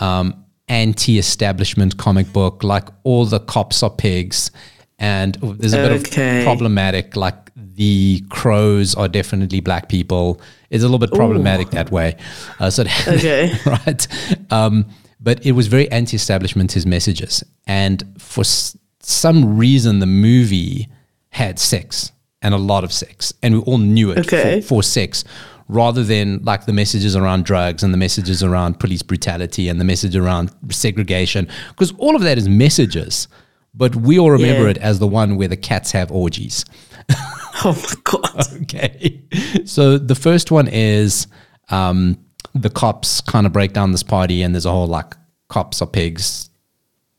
um, 0.00 0.34
anti-establishment 0.68 1.96
comic 1.96 2.32
book. 2.32 2.62
Like 2.62 2.88
all 3.04 3.24
the 3.26 3.40
cops 3.40 3.82
are 3.82 3.90
pigs, 3.90 4.50
and 4.98 5.34
there's 5.58 5.72
a 5.74 5.76
bit 5.88 5.92
Okay. 6.06 6.38
of 6.40 6.44
problematic. 6.44 7.16
Like 7.16 7.36
the 7.56 8.22
crows 8.28 8.94
are 8.94 9.08
definitely 9.08 9.60
black 9.60 9.88
people. 9.88 10.40
It's 10.70 10.82
a 10.82 10.86
little 10.86 10.98
bit 10.98 11.12
problematic 11.12 11.70
that 11.70 11.90
way. 11.90 12.16
Uh, 12.58 12.70
so, 12.70 12.82
Okay. 13.06 13.52
right. 13.66 14.06
Um, 14.50 14.86
but 15.22 15.44
it 15.46 15.52
was 15.52 15.66
very 15.68 15.90
anti-establishment 15.90 16.72
his 16.72 16.84
messages, 16.86 17.44
and 17.66 18.02
for 18.18 18.40
s- 18.42 18.76
some 19.00 19.56
reason, 19.56 19.98
the 20.00 20.06
movie 20.06 20.88
had 21.30 21.58
sex 21.58 22.12
and 22.42 22.54
a 22.54 22.58
lot 22.58 22.84
of 22.84 22.92
sex, 22.92 23.32
and 23.42 23.54
we 23.54 23.60
all 23.60 23.78
knew 23.78 24.10
it 24.10 24.18
Okay. 24.18 24.60
for, 24.60 24.66
for 24.66 24.82
sex, 24.82 25.24
rather 25.68 26.02
than 26.04 26.42
like 26.42 26.66
the 26.66 26.72
messages 26.72 27.14
around 27.16 27.44
drugs 27.44 27.82
and 27.82 27.94
the 27.94 27.98
messages 27.98 28.42
around 28.42 28.78
police 28.80 29.02
brutality 29.02 29.68
and 29.68 29.80
the 29.80 29.84
message 29.84 30.16
around 30.16 30.50
segregation, 30.70 31.48
because 31.70 31.92
all 31.98 32.16
of 32.16 32.22
that 32.22 32.36
is 32.38 32.48
messages. 32.48 33.28
But 33.74 33.96
we 33.96 34.18
all 34.18 34.30
remember 34.30 34.64
Yeah. 34.64 34.70
it 34.72 34.78
as 34.78 34.98
the 34.98 35.06
one 35.08 35.36
where 35.36 35.48
the 35.48 35.56
cats 35.56 35.92
have 35.92 36.10
orgies. 36.12 36.64
Oh 37.64 37.74
my 37.80 37.94
God. 38.04 38.46
Okay. 38.62 39.20
So 39.66 39.96
the 39.98 40.14
first 40.16 40.50
one 40.50 40.66
is 40.68 41.26
um, 41.68 42.18
the 42.54 42.70
cops 42.70 43.20
kind 43.20 43.46
of 43.46 43.52
break 43.52 43.72
down 43.72 43.92
this 43.92 44.02
party, 44.02 44.42
and 44.42 44.54
there's 44.54 44.66
a 44.66 44.70
whole 44.70 44.86
like 44.86 45.14
cops 45.48 45.82
are 45.82 45.86
pigs, 45.86 46.50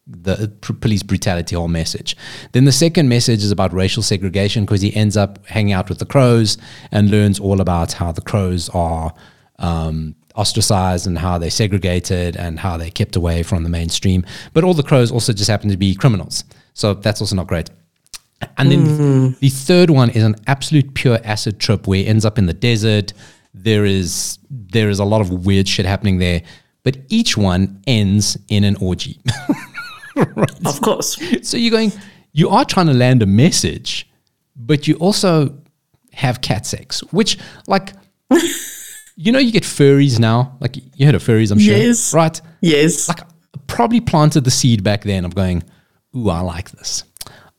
the 0.06 0.52
pr- 0.62 0.74
police 0.74 1.04
brutality 1.04 1.56
whole 1.56 1.68
message. 1.68 2.16
Then 2.52 2.66
the 2.66 2.72
second 2.72 3.10
message 3.10 3.44
is 3.44 3.52
about 3.52 3.74
racial 3.74 4.04
segregation 4.04 4.66
because 4.66 4.82
he 4.82 4.96
ends 4.96 5.16
up 5.18 5.46
hanging 5.48 5.74
out 5.74 5.90
with 5.90 6.00
the 6.00 6.06
crows 6.06 6.58
and 6.92 7.10
learns 7.10 7.40
all 7.40 7.62
about 7.62 7.94
how 7.94 8.12
the 8.12 8.22
crows 8.22 8.70
are 8.70 9.14
um, 9.60 10.16
ostracized 10.36 11.08
and 11.08 11.18
how 11.18 11.38
they're 11.38 11.50
segregated 11.50 12.36
and 12.36 12.60
how 12.60 12.78
they're 12.78 12.90
kept 12.92 13.16
away 13.16 13.44
from 13.44 13.64
the 13.64 13.70
mainstream. 13.70 14.26
But 14.54 14.64
all 14.64 14.74
the 14.74 14.84
crows 14.84 15.12
also 15.12 15.34
just 15.34 15.50
happen 15.50 15.70
to 15.70 15.78
be 15.78 15.96
criminals. 15.96 16.44
So 16.74 16.94
that's 16.94 17.22
also 17.22 17.36
not 17.36 17.48
great. 17.48 17.70
And 18.58 18.72
then 18.72 19.36
the 19.40 19.50
third 19.50 19.90
one 19.90 20.10
is 20.10 20.24
an 20.24 20.36
absolute 20.48 20.96
pure 20.96 21.20
acid 21.24 21.60
trip 21.60 21.88
where 21.88 22.00
he 22.00 22.08
ends 22.08 22.26
up 22.26 22.38
in 22.38 22.46
the 22.46 22.54
desert. 22.54 23.14
There 23.54 23.86
is 23.86 24.40
there 24.50 24.90
is 24.90 25.00
a 25.00 25.06
lot 25.06 25.22
of 25.22 25.46
weird 25.46 25.68
shit 25.68 25.86
happening 25.86 26.18
there, 26.20 26.42
but 26.84 26.98
each 27.10 27.38
one 27.38 27.82
ends 27.88 28.38
in 28.50 28.64
an 28.64 28.76
orgy. 28.82 29.20
Of 30.66 30.80
course. 30.82 31.18
so 31.42 31.58
you're 31.58 31.72
going, 31.72 31.92
you 32.34 32.50
are 32.50 32.64
trying 32.66 32.86
to 32.88 32.94
land 32.94 33.24
a 33.24 33.26
message, 33.26 34.08
but 34.56 34.88
you 34.88 34.96
also 34.96 35.58
have 36.14 36.42
cat 36.42 36.66
sex, 36.68 37.02
which 37.12 37.38
like, 37.68 37.94
you 39.16 39.32
know, 39.32 39.40
you 39.40 39.52
get 39.52 39.64
furries 39.64 40.20
now. 40.20 40.56
Like 40.60 40.78
you 40.96 41.06
heard 41.08 41.16
of 41.16 41.24
furries, 41.24 41.52
I'm 41.52 41.60
sure, 41.60 41.76
Yes. 41.76 42.14
right? 42.14 42.40
Yes. 42.62 43.08
like 43.10 43.22
probably 43.68 44.02
planted 44.02 44.44
the 44.44 44.52
seed 44.52 44.84
back 44.84 45.04
then 45.04 45.26
of 45.26 45.34
going, 45.36 45.64
ooh, 46.16 46.30
I 46.30 46.42
like 46.42 46.70
this. 46.72 47.04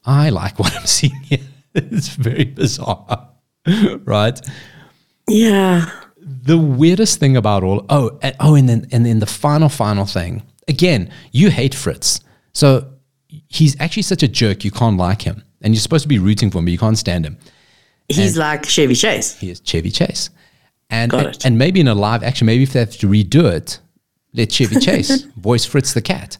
I 0.06 0.30
like 0.30 0.58
what 0.58 0.74
I'm 0.76 0.86
seeing 0.86 1.20
here. 1.22 1.40
it's 1.74 2.08
very 2.08 2.44
bizarre, 2.44 3.30
right? 4.04 4.40
Yeah. 5.28 5.90
The 6.20 6.58
weirdest 6.58 7.20
thing 7.20 7.36
about 7.36 7.62
all 7.62 7.84
oh 7.88 8.18
and, 8.22 8.36
oh 8.40 8.54
and 8.54 8.68
then 8.68 8.86
and 8.92 9.04
then 9.04 9.18
the 9.18 9.26
final 9.26 9.68
final 9.68 10.04
thing 10.04 10.42
again 10.68 11.10
you 11.32 11.50
hate 11.50 11.74
Fritz 11.74 12.20
so 12.52 12.90
he's 13.28 13.78
actually 13.80 14.02
such 14.02 14.22
a 14.22 14.28
jerk 14.28 14.64
you 14.64 14.70
can't 14.70 14.96
like 14.96 15.22
him 15.22 15.42
and 15.62 15.74
you're 15.74 15.80
supposed 15.80 16.02
to 16.02 16.08
be 16.08 16.18
rooting 16.18 16.50
for 16.50 16.58
him 16.58 16.66
but 16.66 16.72
you 16.72 16.78
can't 16.78 16.98
stand 16.98 17.24
him 17.24 17.38
He's 18.08 18.36
like 18.36 18.66
Chevy 18.66 18.94
Chase. 18.94 19.38
he 19.38 19.50
is 19.50 19.60
Chevy 19.60 19.90
Chase 19.90 20.30
and 20.90 21.10
Got 21.10 21.26
and, 21.26 21.34
it. 21.34 21.46
and 21.46 21.58
maybe 21.58 21.80
in 21.80 21.88
a 21.88 21.94
live 21.94 22.22
action 22.22 22.46
maybe 22.46 22.62
if 22.62 22.72
they 22.72 22.80
have 22.80 22.96
to 22.98 23.06
redo 23.06 23.44
it 23.50 23.80
let 24.34 24.50
Chevy 24.50 24.80
Chase 24.80 25.22
voice 25.36 25.64
Fritz 25.64 25.94
the 25.94 26.02
cat 26.02 26.36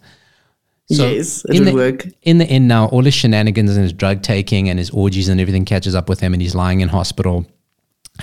yes, 0.89 1.45
it 1.47 1.59
would 1.59 1.69
the, 1.69 1.75
work. 1.75 2.07
In 2.23 2.39
the 2.39 2.45
end, 2.47 2.69
now 2.69 2.87
all 2.89 3.03
his 3.03 3.15
shenanigans 3.15 3.71
and 3.71 3.83
his 3.83 3.93
drug 3.93 4.23
taking 4.23 4.69
and 4.69 4.79
his 4.79 4.91
orgies 4.91 5.29
and 5.29 5.41
everything 5.41 5.65
catches 5.65 5.95
up 5.95 6.09
with 6.09 6.21
him, 6.21 6.33
and 6.33 6.43
he's 6.43 6.55
lying 6.55 6.81
in 6.81 6.89
hospital, 6.89 7.47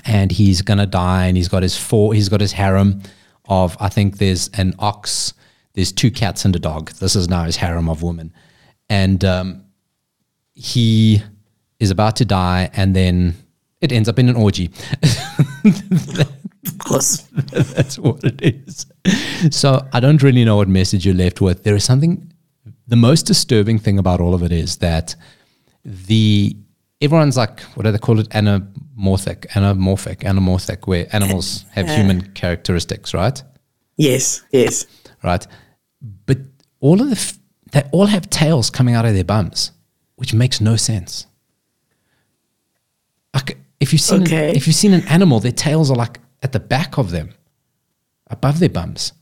and 0.05 0.31
he's 0.31 0.61
gonna 0.61 0.85
die. 0.85 1.25
And 1.25 1.37
he's 1.37 1.47
got 1.47 1.63
his 1.63 1.77
four, 1.77 2.13
he's 2.13 2.29
got 2.29 2.41
his 2.41 2.51
harem 2.51 3.01
of 3.45 3.75
I 3.79 3.89
think 3.89 4.17
there's 4.17 4.49
an 4.49 4.73
ox, 4.79 5.33
there's 5.73 5.91
two 5.91 6.11
cats 6.11 6.45
and 6.45 6.55
a 6.55 6.59
dog. 6.59 6.91
This 6.93 7.15
is 7.15 7.29
now 7.29 7.43
his 7.43 7.57
harem 7.57 7.89
of 7.89 8.03
women, 8.03 8.33
and 8.89 9.23
um, 9.25 9.65
he 10.53 11.21
is 11.79 11.91
about 11.91 12.15
to 12.17 12.25
die, 12.25 12.69
and 12.73 12.95
then 12.95 13.35
it 13.81 13.91
ends 13.91 14.07
up 14.07 14.19
in 14.19 14.29
an 14.29 14.35
orgy. 14.35 14.69
Of 16.65 16.77
course. 16.77 17.17
That's 17.31 17.97
what 17.97 18.23
it 18.23 18.41
is. 18.41 18.85
So 19.51 19.87
I 19.93 19.99
don't 19.99 20.21
really 20.21 20.45
know 20.45 20.57
what 20.57 20.67
message 20.67 21.05
you're 21.05 21.15
left 21.15 21.41
with. 21.41 21.63
There 21.63 21.75
is 21.75 21.83
something. 21.83 22.31
The 22.87 22.95
most 22.95 23.23
disturbing 23.23 23.79
thing 23.79 23.97
about 23.97 24.21
all 24.21 24.33
of 24.33 24.43
it 24.43 24.51
is 24.51 24.77
that 24.77 25.15
the 25.83 26.55
everyone's 26.99 27.37
like, 27.37 27.61
what 27.75 27.83
do 27.83 27.91
they 27.91 27.97
call 27.97 28.19
it? 28.19 28.27
Anamorphic, 29.01 29.47
anamorphic, 29.49 30.17
anamorphic, 30.19 30.87
where 30.87 31.07
animals 31.11 31.65
have 31.71 31.87
human 31.89 32.31
characteristics, 32.33 33.13
right? 33.13 33.41
Yes. 33.97 34.43
Yes. 34.51 34.85
Right. 35.23 35.45
But 36.25 36.37
all 36.79 37.01
of 37.01 37.07
the 37.09 37.15
f- 37.15 37.37
they 37.71 37.83
all 37.91 38.05
have 38.07 38.29
tails 38.29 38.69
coming 38.69 38.95
out 38.95 39.05
of 39.05 39.13
their 39.13 39.23
bums, 39.23 39.71
which 40.15 40.33
makes 40.33 40.59
no 40.61 40.75
sense. 40.75 41.25
Like 43.33 43.57
if 43.79 43.91
you've 43.93 44.01
seen 44.01 44.23
Okay. 44.23 44.49
an, 44.49 44.55
if 44.55 44.67
you've 44.67 44.75
seen 44.75 44.93
an 44.93 45.07
animal, 45.07 45.39
their 45.39 45.51
tails 45.51 45.89
are 45.89 45.95
like 45.97 46.19
at 46.43 46.51
the 46.51 46.59
back 46.59 46.97
of 46.97 47.11
them, 47.11 47.29
above 48.27 48.59
their 48.59 48.69
bums. 48.69 49.13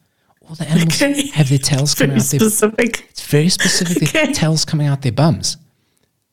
all 0.48 0.56
the 0.56 0.68
animals 0.68 1.02
Okay. 1.02 1.28
have 1.30 1.48
their 1.50 1.60
tails 1.60 1.94
coming 1.96 2.18
out 2.18 2.24
their 2.24 2.40
specific. 2.40 3.06
It's 3.10 3.26
very 3.28 3.50
specific. 3.50 4.10
Their 4.12 4.28
tails 4.34 4.66
coming 4.66 4.88
out 4.88 5.02
their 5.04 5.12
bums. 5.12 5.58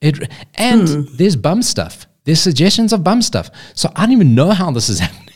It 0.00 0.30
and 0.54 0.88
Hmm. 0.88 1.16
there's 1.16 1.36
bum 1.36 1.62
stuff. 1.62 2.06
There's 2.26 2.40
suggestions 2.40 2.92
of 2.92 3.02
bum 3.02 3.22
stuff. 3.22 3.50
So 3.74 3.90
I 3.96 4.02
don't 4.04 4.12
even 4.12 4.34
know 4.34 4.50
how 4.50 4.70
this 4.70 4.88
is 4.90 4.98
happening. 5.06 5.34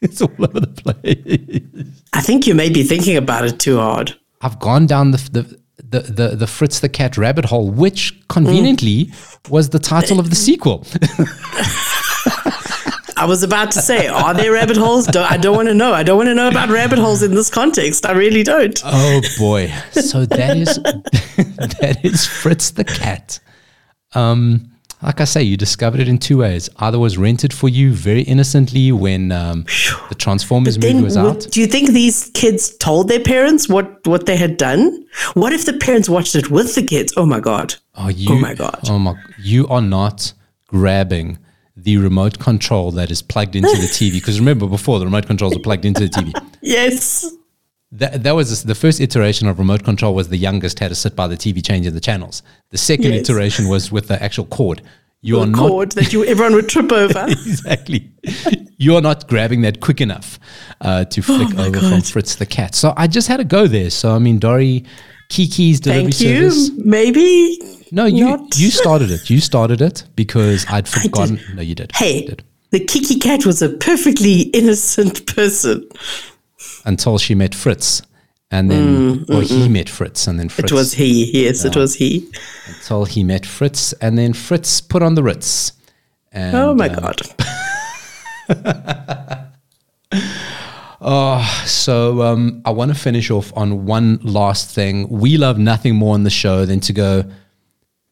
it's 0.00 0.22
all 0.22 0.30
over 0.38 0.60
the 0.60 0.68
place. 0.68 1.96
I 2.12 2.20
think 2.20 2.46
you 2.46 2.54
may 2.54 2.70
be 2.70 2.84
thinking 2.84 3.16
about 3.16 3.44
it 3.44 3.58
too 3.58 3.78
hard. 3.78 4.14
I've 4.42 4.60
gone 4.60 4.86
down 4.86 5.10
the 5.10 5.18
the 5.32 5.60
the 5.82 6.00
the, 6.12 6.36
the 6.36 6.46
Fritz 6.46 6.80
the 6.80 6.88
Cat 6.88 7.16
rabbit 7.18 7.46
hole, 7.46 7.70
which 7.70 8.20
conveniently 8.28 9.10
was 9.48 9.70
the 9.70 9.78
title 9.78 10.20
of 10.20 10.30
the 10.30 10.36
sequel. 10.36 10.86
I 13.16 13.26
was 13.26 13.42
about 13.42 13.70
to 13.72 13.82
say, 13.82 14.06
are 14.08 14.32
there 14.32 14.52
rabbit 14.52 14.78
holes? 14.78 15.06
Don't, 15.06 15.30
I 15.30 15.36
don't 15.36 15.54
want 15.54 15.68
to 15.68 15.74
know. 15.74 15.92
I 15.92 16.02
don't 16.02 16.16
want 16.16 16.28
to 16.28 16.34
know 16.34 16.48
about 16.48 16.70
rabbit 16.70 16.98
holes 16.98 17.22
in 17.22 17.34
this 17.34 17.50
context. 17.50 18.06
I 18.06 18.12
really 18.12 18.42
don't. 18.42 18.80
oh 18.84 19.20
boy! 19.38 19.70
So 19.92 20.24
that 20.24 20.56
is 20.56 20.76
that 21.80 21.98
is 22.02 22.26
Fritz 22.26 22.70
the 22.70 22.84
Cat. 22.84 23.38
Um, 24.14 24.70
like 25.02 25.20
I 25.20 25.24
say, 25.24 25.42
you 25.42 25.56
discovered 25.56 26.00
it 26.00 26.08
in 26.08 26.18
two 26.18 26.38
ways. 26.38 26.68
Either 26.78 26.98
was 26.98 27.16
rented 27.16 27.52
for 27.52 27.68
you 27.68 27.92
very 27.92 28.22
innocently 28.22 28.92
when 28.92 29.32
um, 29.32 29.64
the 30.08 30.14
Transformers 30.16 30.78
movie 30.78 31.02
was 31.02 31.16
out. 31.16 31.46
do 31.50 31.60
you 31.60 31.66
think 31.66 31.90
these 31.90 32.30
kids 32.34 32.76
told 32.76 33.08
their 33.08 33.20
parents 33.20 33.68
what, 33.68 34.06
what 34.06 34.26
they 34.26 34.36
had 34.36 34.56
done? 34.56 35.06
What 35.34 35.52
if 35.52 35.64
the 35.64 35.72
parents 35.74 36.08
watched 36.08 36.34
it 36.34 36.50
with 36.50 36.74
the 36.74 36.82
kids? 36.82 37.14
Oh 37.16 37.24
my 37.26 37.40
God. 37.40 37.74
Oh, 37.94 38.08
you, 38.08 38.38
my 38.40 38.54
God. 38.54 38.80
Oh 38.88 38.98
my! 38.98 39.14
You 39.38 39.66
are 39.68 39.82
not 39.82 40.32
grabbing 40.68 41.38
the 41.76 41.96
remote 41.96 42.38
control 42.38 42.90
that 42.92 43.10
is 43.10 43.22
plugged 43.22 43.56
into 43.56 43.68
the 43.68 43.86
TV. 43.86 44.12
Because 44.14 44.38
remember, 44.38 44.66
before 44.66 44.98
the 44.98 45.04
remote 45.04 45.26
controls 45.26 45.56
are 45.56 45.60
plugged 45.60 45.84
into 45.84 46.00
the 46.00 46.08
TV. 46.08 46.46
Yes. 46.62 47.26
That, 47.92 48.22
that 48.22 48.32
was 48.36 48.62
the 48.62 48.74
first 48.74 49.00
iteration 49.00 49.48
of 49.48 49.58
remote 49.58 49.82
control. 49.84 50.14
Was 50.14 50.28
the 50.28 50.36
youngest 50.36 50.78
had 50.78 50.88
to 50.88 50.94
sit 50.94 51.16
by 51.16 51.26
the 51.26 51.36
TV 51.36 51.64
changing 51.64 51.92
the 51.94 52.00
channels. 52.00 52.42
The 52.70 52.78
second 52.78 53.12
Yes. 53.12 53.28
iteration 53.28 53.68
was 53.68 53.90
with 53.90 54.06
the 54.08 54.22
actual 54.22 54.44
cord. 54.46 54.80
You 55.22 55.38
are 55.40 55.44
The 55.46 55.52
not 55.52 55.68
cord 55.68 55.92
that 55.92 56.12
you 56.12 56.24
everyone 56.24 56.54
would 56.54 56.68
trip 56.68 56.90
over. 56.92 57.26
exactly. 57.28 58.10
You 58.78 58.96
are 58.96 59.02
not 59.02 59.28
grabbing 59.28 59.60
that 59.62 59.80
quick 59.80 60.00
enough 60.00 60.38
uh, 60.80 61.04
to 61.06 61.20
flick 61.20 61.48
Oh 61.58 61.64
over 61.66 61.78
from 61.80 62.00
Fritz 62.00 62.36
the 62.36 62.46
cat. 62.46 62.74
So 62.74 62.94
I 62.96 63.06
just 63.06 63.28
had 63.28 63.36
to 63.38 63.44
go 63.44 63.66
there. 63.66 63.90
So 63.90 64.14
I 64.14 64.18
mean, 64.18 64.38
Dori, 64.38 64.84
Kiki's 65.28 65.80
delivery 65.80 66.12
Thank 66.12 66.20
you. 66.20 66.50
service. 66.50 66.70
Maybe. 66.84 67.58
No, 67.92 68.06
you 68.06 68.24
not. 68.24 68.56
you 68.56 68.70
started 68.70 69.10
it. 69.10 69.28
You 69.28 69.40
started 69.40 69.80
it 69.82 70.04
because 70.14 70.64
I'd 70.70 70.88
forgotten. 70.88 71.40
No, 71.54 71.60
you 71.60 71.74
did. 71.74 71.90
Hey, 71.94 72.20
You 72.22 72.28
did. 72.28 72.44
the 72.70 72.80
Kiki 72.80 73.18
cat 73.18 73.44
was 73.44 73.60
a 73.62 73.68
perfectly 73.68 74.42
innocent 74.54 75.26
person. 75.26 75.86
Until 76.84 77.18
she 77.18 77.34
met 77.34 77.54
Fritz, 77.54 78.02
and 78.50 78.70
then 78.70 79.24
or 79.28 79.42
he 79.42 79.68
met 79.68 79.88
Fritz, 79.88 80.26
and 80.26 80.38
then 80.38 80.48
Fritz 80.48 80.70
Mm, 80.70 80.74
It 80.74 80.76
was 80.76 80.92
he. 80.94 81.44
Yes, 81.44 81.64
it 81.64 81.76
was 81.76 81.94
he. 81.94 82.28
until 82.66 83.04
he 83.04 83.22
met 83.24 83.46
Fritz, 83.46 83.92
and 83.94 84.16
then 84.18 84.32
Fritz 84.32 84.80
put 84.80 85.02
on 85.02 85.14
the 85.14 85.22
Ritz. 85.22 85.72
And, 86.32 86.56
Oh 86.56 86.74
my 86.74 86.88
uh, 86.88 87.00
God. 87.00 87.20
Oh, 91.02 91.62
so 91.66 92.20
um, 92.20 92.60
I 92.66 92.70
want 92.72 92.90
to 92.92 92.98
finish 92.98 93.30
off 93.30 93.52
on 93.56 93.86
one 93.86 94.18
last 94.22 94.68
thing. 94.74 95.08
We 95.08 95.38
love 95.38 95.58
nothing 95.58 95.94
more 95.96 96.12
on 96.12 96.24
the 96.24 96.30
show 96.30 96.66
than 96.66 96.80
to 96.80 96.92
go, 96.92 97.24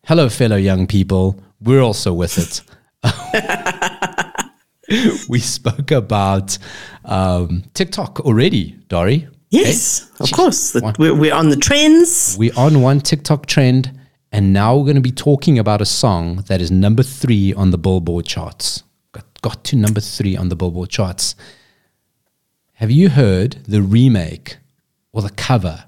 "Hello, 0.07 0.31
fellow 0.31 0.57
young 0.57 0.87
people. 0.87 1.39
We're 1.61 1.83
also 1.83 2.14
with 2.14 2.39
it." 2.39 2.62
we 5.28 5.39
spoke 5.39 5.91
about 5.91 6.57
um, 7.05 7.64
TikTok 7.74 8.20
already, 8.20 8.72
Dori. 8.89 9.28
Yes, 9.51 10.11
of 10.20 10.30
course. 10.32 10.72
The- 10.72 10.95
We're, 10.99 11.14
we're 11.14 11.34
on 11.34 11.49
the 11.49 11.57
trends. 11.57 12.36
We're 12.39 12.53
on 12.57 12.82
one 12.82 13.01
TikTok 13.01 13.47
trend, 13.47 13.99
and 14.32 14.53
now 14.53 14.76
we're 14.76 14.84
going 14.84 14.97
to 14.97 15.01
be 15.03 15.11
talking 15.12 15.59
about 15.59 15.80
a 15.80 15.86
song 15.86 16.36
that 16.49 16.61
is 16.61 16.70
number 16.70 17.03
three 17.03 17.55
on 17.55 17.70
the 17.70 17.78
Billboard 17.78 18.26
charts. 18.26 18.82
Got, 19.12 19.24
got 19.43 19.64
to 19.64 19.76
number 19.76 20.01
three 20.01 20.36
on 20.36 20.49
the 20.51 20.57
Billboard 20.57 20.91
charts. 20.91 21.34
Have 22.74 22.91
you 22.91 23.09
heard 23.09 23.53
the 23.66 23.82
remake 23.82 24.59
or 25.12 25.22
the 25.22 25.30
cover 25.30 25.84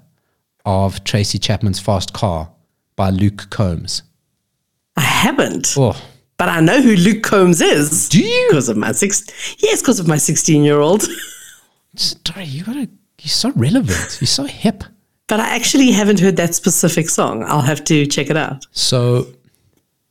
of 0.65 1.03
Tracy 1.03 1.39
Chapman's 1.39 1.79
Fast 1.79 2.13
Car 2.13 2.51
by 2.95 3.09
Luke 3.11 3.47
Combs? 3.49 4.03
I 4.97 5.01
haven't, 5.01 5.73
Oh, 5.77 5.95
but 6.41 6.49
I 6.49 6.59
know 6.59 6.81
who 6.81 6.95
Luke 6.95 7.21
Combs 7.21 7.61
is. 7.61 8.09
do 8.09 8.19
you? 8.19 8.47
Because 8.49 8.67
of 8.67 8.75
my 8.75 8.93
six, 8.93 9.23
yes, 9.59 9.79
because 9.79 9.99
of 9.99 10.07
my 10.07 10.17
sixteen-year-old. 10.17 11.03
Sorry, 11.95 12.45
you 12.45 12.63
gotta. 12.63 12.89
You're 13.19 13.29
so 13.29 13.51
relevant. 13.51 14.17
You're 14.19 14.27
so 14.27 14.45
hip. 14.45 14.83
but 15.27 15.39
I 15.39 15.49
actually 15.49 15.91
haven't 15.91 16.19
heard 16.19 16.37
that 16.37 16.55
specific 16.55 17.09
song. 17.09 17.43
I'll 17.43 17.61
have 17.61 17.83
to 17.83 18.07
check 18.07 18.31
it 18.31 18.37
out. 18.37 18.65
So 18.71 19.27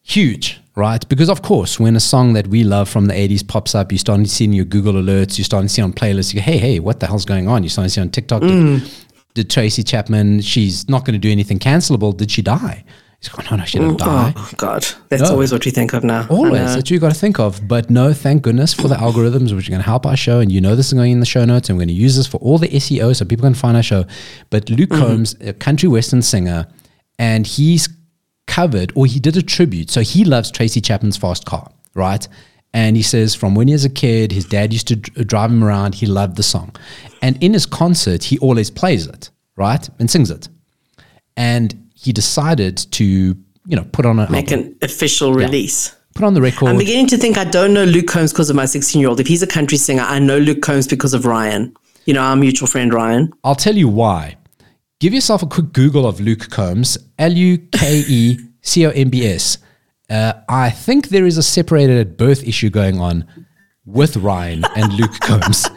huge, 0.02 0.60
right? 0.76 1.04
Because 1.08 1.28
of 1.28 1.42
course, 1.42 1.80
when 1.80 1.96
a 1.96 2.00
song 2.00 2.34
that 2.34 2.46
we 2.46 2.62
love 2.62 2.88
from 2.88 3.06
the 3.06 3.14
80s 3.14 3.48
pops 3.48 3.74
up, 3.74 3.90
you're 3.90 3.98
starting 3.98 4.24
to 4.24 4.30
see 4.30 4.44
in 4.44 4.52
your 4.52 4.66
Google 4.66 4.94
alerts, 5.02 5.36
you're 5.36 5.44
starting 5.44 5.66
to 5.66 5.74
see 5.74 5.82
on 5.82 5.92
playlists, 5.92 6.32
you 6.32 6.38
go, 6.38 6.44
hey, 6.44 6.58
hey, 6.58 6.78
what 6.78 7.00
the 7.00 7.08
hell's 7.08 7.24
going 7.24 7.48
on? 7.48 7.64
You're 7.64 7.70
starting 7.70 7.88
to 7.88 7.94
see 7.94 8.00
on 8.02 8.10
TikTok, 8.10 8.42
mm. 8.42 8.78
did, 8.78 8.92
did 9.34 9.50
Tracy 9.50 9.82
Chapman, 9.82 10.42
she's 10.42 10.88
not 10.88 11.04
going 11.04 11.14
to 11.14 11.18
do 11.18 11.32
anything 11.32 11.58
cancelable. 11.58 12.16
Did 12.16 12.30
she 12.30 12.40
die? 12.40 12.84
He's 13.20 13.28
going, 13.28 13.46
no, 13.50 13.56
no, 13.58 13.64
she 13.66 13.78
didn't 13.78 14.00
oh, 14.00 14.06
die. 14.06 14.32
Oh 14.34 14.50
God, 14.56 14.86
that's 15.10 15.22
No. 15.22 15.32
always 15.32 15.52
what 15.52 15.62
we 15.66 15.70
think 15.70 15.92
of 15.92 16.02
now. 16.02 16.26
Always. 16.30 16.52
That's 16.52 16.76
what 16.76 16.90
you 16.90 16.98
got 16.98 17.12
to 17.12 17.18
think 17.18 17.38
of. 17.38 17.68
But 17.68 17.90
no, 17.90 18.14
thank 18.14 18.42
goodness 18.42 18.72
for 18.72 18.88
the 18.88 18.94
algorithms, 18.94 19.54
which 19.54 19.68
are 19.68 19.72
going 19.72 19.82
to 19.82 19.86
help 19.86 20.06
our 20.06 20.16
show. 20.16 20.40
And 20.40 20.50
you 20.50 20.58
know 20.62 20.74
this 20.74 20.86
is 20.86 20.94
going 20.94 21.12
in 21.12 21.20
the 21.20 21.26
show 21.26 21.44
notes. 21.44 21.68
And 21.68 21.76
we're 21.76 21.82
going 21.82 21.96
to 21.96 22.02
use 22.02 22.16
this 22.16 22.26
for 22.26 22.38
all 22.38 22.56
the 22.56 22.68
SEO 22.68 23.14
so 23.14 23.26
people 23.26 23.44
can 23.44 23.52
find 23.52 23.76
our 23.76 23.82
show. 23.82 24.06
But 24.48 24.70
Luke 24.70 24.88
mm-hmm. 24.88 25.02
Combs, 25.02 25.36
a 25.42 25.52
country 25.52 25.86
western 25.86 26.22
singer, 26.22 26.66
and 27.18 27.46
he's 27.46 27.90
covered 28.46 28.90
or 28.94 29.04
he 29.04 29.20
did 29.20 29.36
a 29.36 29.42
tribute. 29.42 29.90
So 29.90 30.00
he 30.00 30.24
loves 30.24 30.50
Tracy 30.50 30.80
Chapman's 30.80 31.18
Fast 31.18 31.44
Car, 31.44 31.70
right? 31.94 32.26
And 32.72 32.96
he 32.96 33.02
says 33.02 33.34
from 33.34 33.54
when 33.54 33.68
he 33.68 33.74
was 33.74 33.84
a 33.84 33.90
kid, 33.90 34.32
his 34.32 34.46
dad 34.46 34.72
used 34.72 34.88
to 34.88 34.96
dr- 34.96 35.18
uh, 35.18 35.24
drive 35.24 35.50
him 35.50 35.62
around. 35.62 35.94
He 35.94 36.06
loved 36.06 36.36
the 36.36 36.42
song. 36.42 36.74
And 37.20 37.36
in 37.42 37.52
his 37.52 37.66
concert, 37.66 38.24
he 38.24 38.38
always 38.38 38.70
plays 38.70 39.06
it, 39.06 39.28
right? 39.56 39.86
And 39.98 40.10
sings 40.10 40.30
it. 40.30 40.48
And 41.36 41.79
he 42.00 42.12
decided 42.12 42.78
to, 42.92 43.04
you 43.04 43.76
know, 43.76 43.84
put 43.92 44.06
on 44.06 44.18
an 44.18 44.32
Make 44.32 44.50
album, 44.50 44.68
an 44.68 44.78
official 44.82 45.34
release. 45.34 45.94
put 46.14 46.24
on 46.24 46.32
the 46.34 46.40
record. 46.40 46.68
I'm 46.70 46.78
beginning 46.78 47.08
to 47.08 47.18
think 47.18 47.36
I 47.36 47.44
don't 47.44 47.74
know 47.74 47.84
Luke 47.84 48.06
Combs 48.06 48.32
because 48.32 48.48
of 48.48 48.56
my 48.56 48.64
16 48.64 48.98
year 49.00 49.08
old. 49.10 49.20
If 49.20 49.26
he's 49.26 49.42
a 49.42 49.46
country 49.46 49.76
singer, 49.76 50.02
I 50.02 50.18
know 50.18 50.38
Luke 50.38 50.62
Combs 50.62 50.86
because 50.88 51.12
of 51.12 51.26
Ryan. 51.26 51.74
You 52.06 52.14
know, 52.14 52.22
our 52.22 52.36
mutual 52.36 52.66
friend 52.66 52.92
Ryan. 52.94 53.30
I'll 53.44 53.54
tell 53.54 53.76
you 53.76 53.86
why. 53.88 54.36
Give 54.98 55.12
yourself 55.12 55.42
a 55.42 55.46
quick 55.46 55.72
Google 55.72 56.06
of 56.06 56.20
Luke 56.20 56.48
Combs, 56.50 56.96
L 57.18 57.32
U 57.32 57.58
K 57.72 58.02
E 58.08 58.38
C 58.62 58.86
O 58.86 58.90
M 58.90 59.10
B 59.10 59.26
S. 59.26 59.58
Uh, 60.08 60.32
I 60.48 60.70
think 60.70 61.08
there 61.08 61.26
is 61.26 61.36
a 61.36 61.42
separated 61.42 61.98
at 61.98 62.16
birth 62.16 62.42
issue 62.48 62.70
going 62.70 62.98
on 62.98 63.26
with 63.84 64.16
Ryan 64.16 64.64
and 64.74 64.92
Luke 64.94 65.20
Combs. 65.20 65.68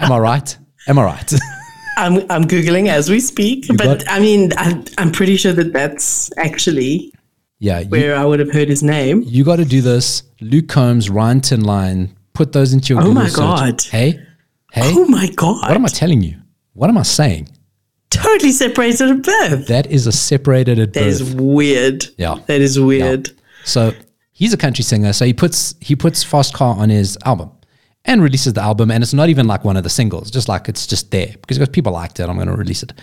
Am 0.00 0.10
I 0.12 0.18
right? 0.18 0.58
Am 0.88 0.98
I 0.98 1.04
right? 1.04 1.32
I'm, 1.98 2.14
I'm 2.30 2.44
Googling 2.44 2.88
as 2.88 3.10
we 3.10 3.20
speak. 3.20 3.66
but 3.68 3.78
got- 4.00 4.04
I 4.08 4.20
mean, 4.20 4.52
I, 4.56 4.82
I'm 4.98 5.10
pretty 5.12 5.36
sure 5.36 5.52
that 5.52 5.72
that's 5.72 6.30
actually 6.38 7.12
yeah, 7.58 7.80
you, 7.80 7.88
where 7.88 8.14
I 8.16 8.24
would 8.24 8.38
have 8.40 8.52
heard 8.52 8.68
his 8.68 8.82
name. 8.82 9.22
you 9.26 9.44
got 9.44 9.56
to 9.56 9.64
do 9.64 9.80
this. 9.80 10.22
Luke 10.40 10.68
Combs, 10.68 11.10
Ryan 11.10 11.40
Tinline, 11.40 12.10
put 12.32 12.52
those 12.52 12.72
into 12.72 12.94
your 12.94 13.02
Oh 13.02 13.06
Google 13.06 13.22
my 13.22 13.28
search. 13.28 13.36
God. 13.36 13.82
Hey, 13.82 14.10
hey, 14.72 14.82
Oh 14.94 15.06
my 15.08 15.28
God. 15.36 15.62
what 15.62 15.72
am 15.72 15.84
I 15.84 15.88
telling 15.88 16.22
you? 16.22 16.36
What 16.74 16.88
am 16.88 16.98
I 16.98 17.02
saying? 17.02 17.48
totally 18.10 18.52
separated 18.52 19.10
at 19.10 19.22
birth. 19.22 19.66
That 19.66 19.86
is 19.88 20.06
a 20.06 20.12
separated 20.12 20.78
at 20.78 20.92
That 20.94 21.00
birth. 21.00 21.20
is 21.20 21.34
weird. 21.34 22.06
Yeah. 22.16 22.36
That 22.46 22.60
is 22.62 22.80
weird. 22.80 23.30
So 23.64 23.92
he's 24.32 24.52
a 24.54 24.56
country 24.56 24.82
singer. 24.82 25.12
So 25.12 25.26
he 25.26 25.34
puts 25.34 25.74
he 25.80 25.94
puts 25.94 26.22
Fast 26.24 26.54
Car 26.54 26.74
on 26.76 26.88
his 26.88 27.18
album 27.26 27.50
and 28.08 28.22
releases 28.22 28.54
the 28.54 28.62
album, 28.62 28.90
and 28.90 29.04
it's 29.04 29.12
not 29.12 29.28
even 29.28 29.46
like 29.46 29.64
one 29.64 29.76
of 29.76 29.82
the 29.84 29.90
singles, 29.90 30.30
just 30.30 30.48
like 30.48 30.66
it's 30.68 30.86
just 30.86 31.10
there 31.10 31.34
because 31.46 31.68
people 31.68 31.92
liked 31.92 32.18
it. 32.18 32.28
I'm 32.28 32.36
going 32.36 32.48
to 32.48 32.56
release 32.56 32.82
it. 32.82 32.94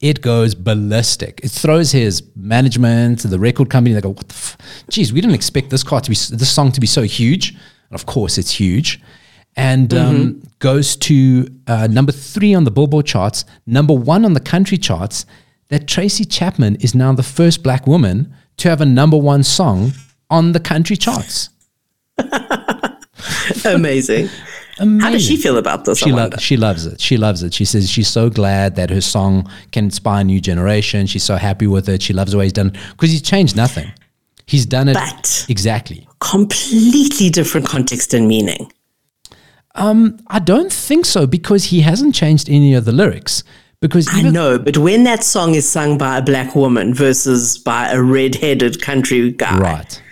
It 0.00 0.20
goes 0.22 0.54
ballistic. 0.54 1.40
It 1.42 1.50
throws 1.50 1.90
his 1.90 2.22
management, 2.36 3.24
the 3.24 3.38
record 3.38 3.68
company. 3.68 3.94
They 3.94 4.00
go, 4.00 4.10
"What 4.10 4.28
the? 4.28 4.34
F- 4.34 4.56
Geez, 4.88 5.12
we 5.12 5.20
didn't 5.20 5.34
expect 5.34 5.70
this 5.70 5.82
car 5.82 6.00
to 6.00 6.08
be 6.08 6.14
this 6.14 6.50
song 6.50 6.70
to 6.72 6.80
be 6.80 6.86
so 6.86 7.02
huge." 7.02 7.50
And 7.50 7.94
of 8.00 8.06
course, 8.06 8.38
it's 8.38 8.52
huge, 8.52 9.00
and 9.56 9.92
um, 9.92 10.42
goes 10.60 10.94
to 10.96 11.48
uh, 11.66 11.88
number 11.88 12.12
three 12.12 12.54
on 12.54 12.62
the 12.62 12.70
Billboard 12.70 13.06
charts, 13.06 13.44
number 13.66 13.92
one 13.92 14.24
on 14.24 14.34
the 14.34 14.40
country 14.40 14.78
charts. 14.78 15.26
That 15.70 15.86
Tracy 15.86 16.24
Chapman 16.24 16.76
is 16.76 16.94
now 16.94 17.12
the 17.12 17.22
first 17.22 17.62
black 17.62 17.86
woman 17.86 18.32
to 18.56 18.70
have 18.70 18.80
a 18.80 18.86
number 18.86 19.18
one 19.18 19.42
song 19.42 19.92
on 20.30 20.52
the 20.52 20.60
country 20.60 20.96
charts. 20.96 21.50
Amazing. 23.64 24.28
How 24.78 25.10
does 25.10 25.26
she 25.26 25.36
feel 25.36 25.58
about 25.58 25.84
this? 25.84 25.98
She, 25.98 26.12
lo- 26.12 26.30
she 26.38 26.56
loves 26.56 26.86
it. 26.86 27.00
She 27.00 27.16
loves 27.16 27.42
it. 27.42 27.52
She 27.52 27.64
says 27.64 27.90
she's 27.90 28.06
so 28.06 28.30
glad 28.30 28.76
that 28.76 28.90
her 28.90 29.00
song 29.00 29.50
can 29.72 29.86
inspire 29.86 30.20
a 30.20 30.24
new 30.24 30.40
generation. 30.40 31.06
She's 31.06 31.24
so 31.24 31.34
happy 31.36 31.66
with 31.66 31.88
it. 31.88 32.00
She 32.00 32.12
loves 32.12 32.30
the 32.30 32.38
way 32.38 32.44
he's 32.44 32.52
done 32.52 32.72
because 32.92 33.10
he's 33.10 33.22
changed 33.22 33.56
nothing. 33.56 33.90
He's 34.46 34.66
done 34.66 34.88
it 34.88 34.94
But- 34.94 35.46
exactly. 35.48 36.06
Completely 36.20 37.28
different 37.30 37.66
context 37.66 38.14
and 38.14 38.28
meaning. 38.28 38.72
Um, 39.74 40.18
I 40.28 40.38
don't 40.38 40.72
think 40.72 41.06
so 41.06 41.26
because 41.26 41.64
he 41.64 41.80
hasn't 41.80 42.14
changed 42.14 42.48
any 42.48 42.74
of 42.74 42.84
the 42.84 42.92
lyrics. 42.92 43.44
Because 43.80 44.08
I 44.10 44.22
know, 44.22 44.58
but 44.58 44.76
when 44.78 45.04
that 45.04 45.22
song 45.22 45.54
is 45.54 45.68
sung 45.68 45.98
by 45.98 46.18
a 46.18 46.22
black 46.22 46.56
woman 46.56 46.92
versus 46.94 47.58
by 47.58 47.88
a 47.92 48.02
red-headed 48.02 48.82
country 48.82 49.30
guy, 49.30 49.56
right. 49.58 50.02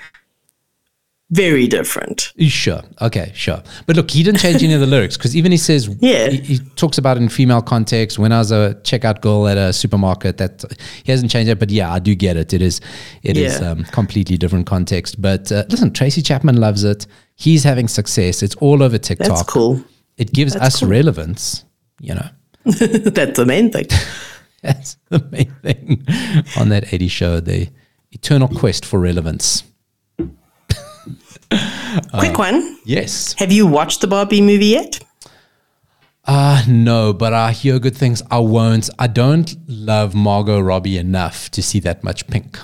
Very 1.31 1.67
different. 1.67 2.33
Sure. 2.39 2.83
Okay, 3.03 3.33
sure. 3.35 3.61
But 3.87 3.97
look, 3.97 4.11
he 4.13 4.23
didn't 4.23 4.39
change 4.41 4.63
any 4.63 4.75
of 4.75 4.81
the 4.81 4.87
lyrics 4.87 5.17
because 5.17 5.35
even 5.37 5.51
he 5.51 5.59
says, 5.59 5.89
Yeah. 6.01 6.29
he, 6.29 6.37
he 6.39 6.59
talks 6.77 6.99
about 6.99 7.17
it 7.17 7.23
in 7.23 7.29
female 7.29 7.63
context. 7.63 8.19
When 8.19 8.31
I 8.31 8.39
was 8.39 8.53
a 8.53 8.79
checkout 8.85 9.21
girl 9.23 9.49
at 9.49 9.59
a 9.59 9.73
supermarket, 9.73 10.39
that 10.39 10.65
he 11.03 11.11
hasn't 11.11 11.31
changed 11.33 11.51
it. 11.51 11.59
But 11.59 11.71
yeah, 11.71 11.93
I 11.93 11.99
do 11.99 12.15
get 12.15 12.37
it. 12.37 12.53
It 12.53 12.63
is, 12.63 12.81
it 13.25 13.37
is 13.37 13.59
Yeah. 13.61 13.71
um, 13.71 13.85
completely 13.87 14.37
different 14.37 14.67
context. 14.67 15.21
But 15.21 15.51
uh, 15.51 15.65
listen, 15.69 15.93
Tracy 15.93 16.23
Chapman 16.23 16.59
loves 16.61 16.85
it. 16.85 17.07
He's 17.35 17.65
having 17.65 17.89
success. 17.89 18.43
It's 18.43 18.55
all 18.57 18.83
over 18.83 18.97
TikTok. 18.99 19.27
That's 19.29 19.43
cool. 19.43 19.83
It 20.17 20.33
gives 20.33 20.55
us 20.55 20.81
cool. 20.81 20.89
relevance. 20.89 21.65
You 22.01 22.15
know, 22.15 22.29
That's 22.65 23.37
the 23.37 23.45
main 23.47 23.73
thing. 23.73 23.87
that's 24.63 24.97
the 25.09 25.25
main 25.31 25.55
thing 25.63 26.05
on 26.57 26.69
that 26.71 26.93
80 26.93 27.09
show. 27.09 27.41
The 27.41 27.69
eternal 28.13 28.49
quest 28.49 28.85
for 28.85 28.99
relevance. 29.01 29.63
Quick 32.19 32.39
one. 32.39 32.79
Yes. 32.85 33.35
Have 33.39 33.53
you 33.53 33.67
watched 33.67 34.01
the 34.01 34.07
Barbie 34.07 34.41
movie 34.41 34.67
yet? 34.67 35.01
Uh, 36.25 36.63
no, 36.67 37.13
but 37.13 37.33
I 37.33 37.53
hear 37.53 37.79
good 37.79 37.97
things. 37.97 38.23
I 38.31 38.39
won't. 38.39 38.91
I 38.99 39.07
don't 39.07 39.55
love 39.69 40.15
Margot 40.15 40.61
Robbie 40.61 40.99
enough 40.99 41.51
to 41.53 41.63
see 41.63 41.79
that 41.81 42.03
much 42.03 42.27
pink. 42.27 42.59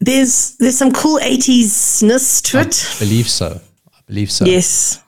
There's 0.00 0.56
there's 0.56 0.78
some 0.78 0.92
cool 0.92 1.18
80s-ness 1.18 2.40
to 2.42 2.60
it. 2.60 2.96
believe 2.98 3.28
so. 3.28 3.60
I 3.92 3.98
believe 4.06 4.30
so. 4.30 4.46
Yes, 4.46 5.02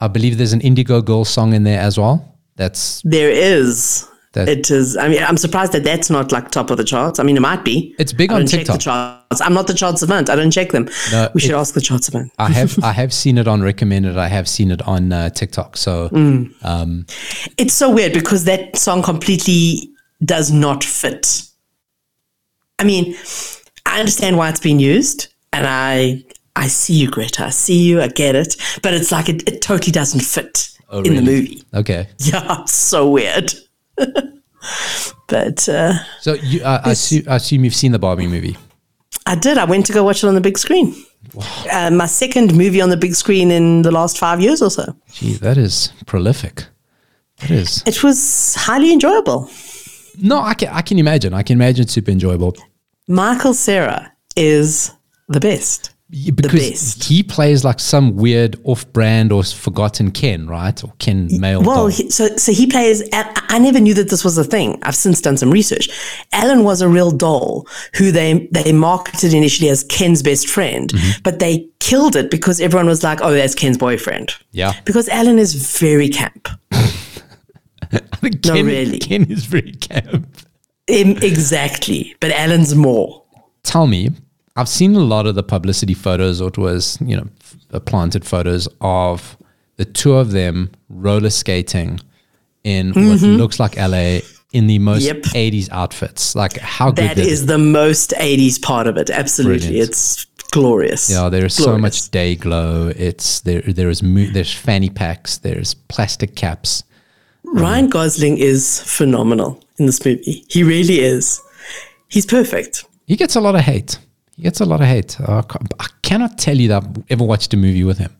I 0.00 0.08
believe 0.08 0.38
there's 0.38 0.52
an 0.52 0.60
Indigo 0.60 1.02
Girl 1.02 1.24
song 1.24 1.52
in 1.52 1.64
there 1.64 1.80
as 1.80 1.98
well. 1.98 2.38
That's 2.56 3.02
there 3.04 3.30
is. 3.30 4.06
That- 4.32 4.48
it 4.48 4.70
is. 4.70 4.96
I 4.96 5.08
mean, 5.08 5.22
I'm 5.24 5.36
surprised 5.36 5.72
that 5.72 5.82
that's 5.82 6.08
not 6.08 6.30
like 6.30 6.52
top 6.52 6.70
of 6.70 6.76
the 6.76 6.84
charts. 6.84 7.18
I 7.18 7.24
mean, 7.24 7.36
it 7.36 7.40
might 7.40 7.64
be. 7.64 7.96
It's 7.98 8.12
big 8.12 8.30
I 8.30 8.34
on 8.36 8.40
don't 8.42 8.48
check 8.48 8.60
the 8.66 8.72
TikTok. 8.74 8.80
charts. 8.80 9.40
I'm 9.40 9.52
not 9.54 9.66
the 9.66 9.74
chart 9.74 9.98
savant. 9.98 10.30
I 10.30 10.36
don't 10.36 10.52
check 10.52 10.70
them. 10.70 10.88
No, 11.10 11.28
we 11.34 11.40
should 11.40 11.50
ask 11.50 11.74
the 11.74 11.80
chart 11.80 12.04
savant. 12.04 12.30
I 12.38 12.48
have 12.50 12.78
I 12.84 12.92
have 12.92 13.12
seen 13.12 13.38
it 13.38 13.48
on 13.48 13.60
recommended. 13.60 14.16
I 14.16 14.28
have 14.28 14.48
seen 14.48 14.70
it 14.70 14.82
on 14.82 15.12
uh, 15.12 15.30
TikTok. 15.30 15.76
So 15.76 16.08
Mm. 16.10 16.52
um, 16.64 17.06
It's 17.58 17.74
so 17.74 17.90
weird 17.90 18.12
because 18.12 18.44
that 18.44 18.76
song 18.76 19.02
completely 19.02 19.90
does 20.24 20.52
not 20.52 20.84
fit. 20.84 21.42
I 22.78 22.84
mean, 22.84 23.16
I 23.86 23.98
understand 23.98 24.36
why 24.36 24.48
it's 24.48 24.60
been 24.60 24.78
used, 24.78 25.28
and 25.52 25.66
I 25.66 26.22
I 26.56 26.68
see 26.68 26.94
you, 26.94 27.10
Greta. 27.10 27.46
I 27.46 27.50
see 27.50 27.82
you. 27.82 28.00
I 28.00 28.08
get 28.08 28.34
it, 28.36 28.56
but 28.82 28.94
it's 28.94 29.10
like 29.10 29.28
it, 29.28 29.46
it 29.48 29.60
totally 29.60 29.92
doesn't 29.92 30.20
fit 30.20 30.70
Oh, 30.88 31.02
in 31.02 31.14
the 31.14 31.22
movie. 31.22 31.62
okay. 31.74 32.08
Yeah, 32.18 32.62
it's 32.62 32.74
so 32.74 33.08
weird. 33.10 33.52
but 35.28 35.68
uh, 35.68 35.94
So 36.20 36.34
you, 36.34 36.62
uh, 36.62 36.80
I, 36.84 36.92
assume, 36.92 37.24
I 37.28 37.36
assume 37.36 37.64
you've 37.64 37.74
seen 37.74 37.92
the 37.92 37.98
Barbie 37.98 38.26
movie. 38.26 38.56
I 39.26 39.34
did. 39.34 39.58
I 39.58 39.64
went 39.64 39.86
to 39.86 39.92
go 39.92 40.02
watch 40.02 40.24
it 40.24 40.26
on 40.26 40.34
the 40.34 40.40
big 40.40 40.58
screen. 40.58 40.94
Uh, 41.70 41.90
my 41.90 42.06
second 42.06 42.56
movie 42.56 42.80
on 42.80 42.90
the 42.90 42.96
big 42.96 43.14
screen 43.14 43.50
in 43.50 43.82
the 43.82 43.90
last 43.90 44.18
five 44.18 44.40
years 44.40 44.62
or 44.62 44.70
so. 44.70 44.96
Gee, 45.12 45.34
that 45.34 45.56
is 45.58 45.92
prolific. 46.06 46.66
It 47.42 47.50
is. 47.50 47.82
It 47.86 48.02
was 48.02 48.54
highly 48.56 48.92
enjoyable. 48.92 49.50
No, 50.20 50.40
I 50.40 50.54
can 50.54 50.68
I 50.68 50.82
can 50.82 50.98
imagine. 50.98 51.32
I 51.32 51.42
can 51.42 51.56
imagine 51.56 51.82
it's 51.84 51.92
super 51.92 52.10
enjoyable. 52.10 52.56
Michael 53.06 53.54
Cera 53.54 54.12
is 54.36 54.92
the 55.28 55.40
best. 55.40 55.94
Yeah, 56.12 56.32
because 56.34 56.94
he 57.06 57.22
plays 57.22 57.64
like 57.64 57.78
some 57.78 58.16
weird 58.16 58.58
off-brand 58.64 59.30
or 59.30 59.44
forgotten 59.44 60.10
Ken, 60.10 60.48
right? 60.48 60.82
Or 60.82 60.92
Ken 60.98 61.28
male. 61.38 61.62
Well, 61.62 61.86
he, 61.86 62.10
so 62.10 62.36
so 62.36 62.52
he 62.52 62.66
plays. 62.66 63.00
I 63.12 63.30
I 63.48 63.58
never 63.60 63.78
knew 63.78 63.94
that 63.94 64.10
this 64.10 64.24
was 64.24 64.36
a 64.36 64.42
thing. 64.42 64.78
I've 64.82 64.96
since 64.96 65.20
done 65.20 65.36
some 65.36 65.52
research. 65.52 65.88
Alan 66.32 66.64
was 66.64 66.80
a 66.82 66.88
real 66.88 67.12
doll 67.12 67.68
who 67.94 68.10
they 68.10 68.48
they 68.50 68.72
marketed 68.72 69.32
initially 69.34 69.70
as 69.70 69.84
Ken's 69.84 70.20
best 70.22 70.48
friend, 70.48 70.90
Mm-hmm. 70.92 71.20
but 71.22 71.38
they 71.38 71.68
killed 71.78 72.16
it 72.16 72.28
because 72.30 72.60
everyone 72.60 72.86
was 72.86 73.04
like, 73.04 73.20
"Oh, 73.22 73.30
that's 73.32 73.54
Ken's 73.54 73.78
boyfriend." 73.78 74.34
yeah. 74.50 74.72
Because 74.84 75.08
Alan 75.08 75.38
is 75.38 75.54
very 75.78 76.08
camp. 76.08 76.48
Ken, 78.42 78.66
really. 78.66 78.98
Ken 78.98 79.30
is 79.30 79.44
very 79.46 79.72
camp. 79.72 80.26
Exactly, 80.88 82.14
but 82.20 82.30
Alan's 82.32 82.74
more. 82.74 83.22
Tell 83.62 83.86
me, 83.86 84.10
I've 84.60 84.68
seen 84.68 84.94
a 84.94 85.00
lot 85.00 85.26
of 85.26 85.34
the 85.34 85.42
publicity 85.42 85.94
photos, 85.94 86.40
or 86.40 86.48
it 86.48 86.58
was, 86.58 86.98
you 87.00 87.16
know, 87.16 87.26
f- 87.72 87.84
planted 87.86 88.24
photos 88.24 88.68
of 88.80 89.36
the 89.76 89.84
two 89.84 90.14
of 90.14 90.30
them 90.32 90.70
roller 90.88 91.30
skating 91.30 92.00
in 92.64 92.92
what 92.92 93.22
looks 93.22 93.58
like 93.58 93.76
LA 93.76 94.20
in 94.52 94.66
the 94.66 94.78
most 94.78 95.04
Mm-hmm. 95.06 95.16
Yep. 95.16 95.52
80s 95.52 95.68
outfits. 95.70 96.34
Like, 96.34 96.58
how 96.58 96.90
good 96.90 97.10
That 97.10 97.18
is 97.18 97.46
the 97.46 97.56
most 97.58 98.10
'80s 98.18 98.60
part 98.60 98.86
of 98.86 98.96
it. 98.96 99.08
Absolutely, 99.08 99.68
Brilliant. 99.68 99.88
it's 99.90 100.26
glorious. 100.50 101.08
Yeah, 101.08 101.28
there's 101.30 101.54
so 101.54 101.78
much 101.78 102.10
day 102.10 102.34
glow. 102.34 102.92
It's 102.96 103.40
there. 103.40 103.62
There 103.62 103.88
is 103.88 104.02
mo- 104.02 104.30
there's 104.32 104.52
fanny 104.52 104.90
packs. 104.90 105.38
There's 105.38 105.74
plastic 105.74 106.34
caps. 106.36 106.82
Ryan 107.44 107.88
Gosling 107.88 108.36
is 108.38 108.82
phenomenal 108.84 109.62
in 109.78 109.86
this 109.86 110.04
movie. 110.04 110.44
He 110.48 110.62
really 110.62 111.00
is. 111.00 111.40
He's 112.08 112.26
perfect. 112.26 112.84
He 113.06 113.16
gets 113.16 113.36
a 113.36 113.40
lot 113.40 113.54
of 113.54 113.62
hate. 113.62 113.98
He 114.40 114.44
gets 114.44 114.60
a 114.60 114.64
lot 114.64 114.80
of 114.80 114.86
hate. 114.86 115.20
I 115.20 115.44
I 115.78 115.86
cannot 116.00 116.38
tell 116.38 116.56
you 116.56 116.68
that 116.68 116.82
I've 116.82 117.04
ever 117.10 117.24
watched 117.24 117.52
a 117.52 117.58
movie 117.58 117.84
with 117.84 117.98
him. 117.98 118.10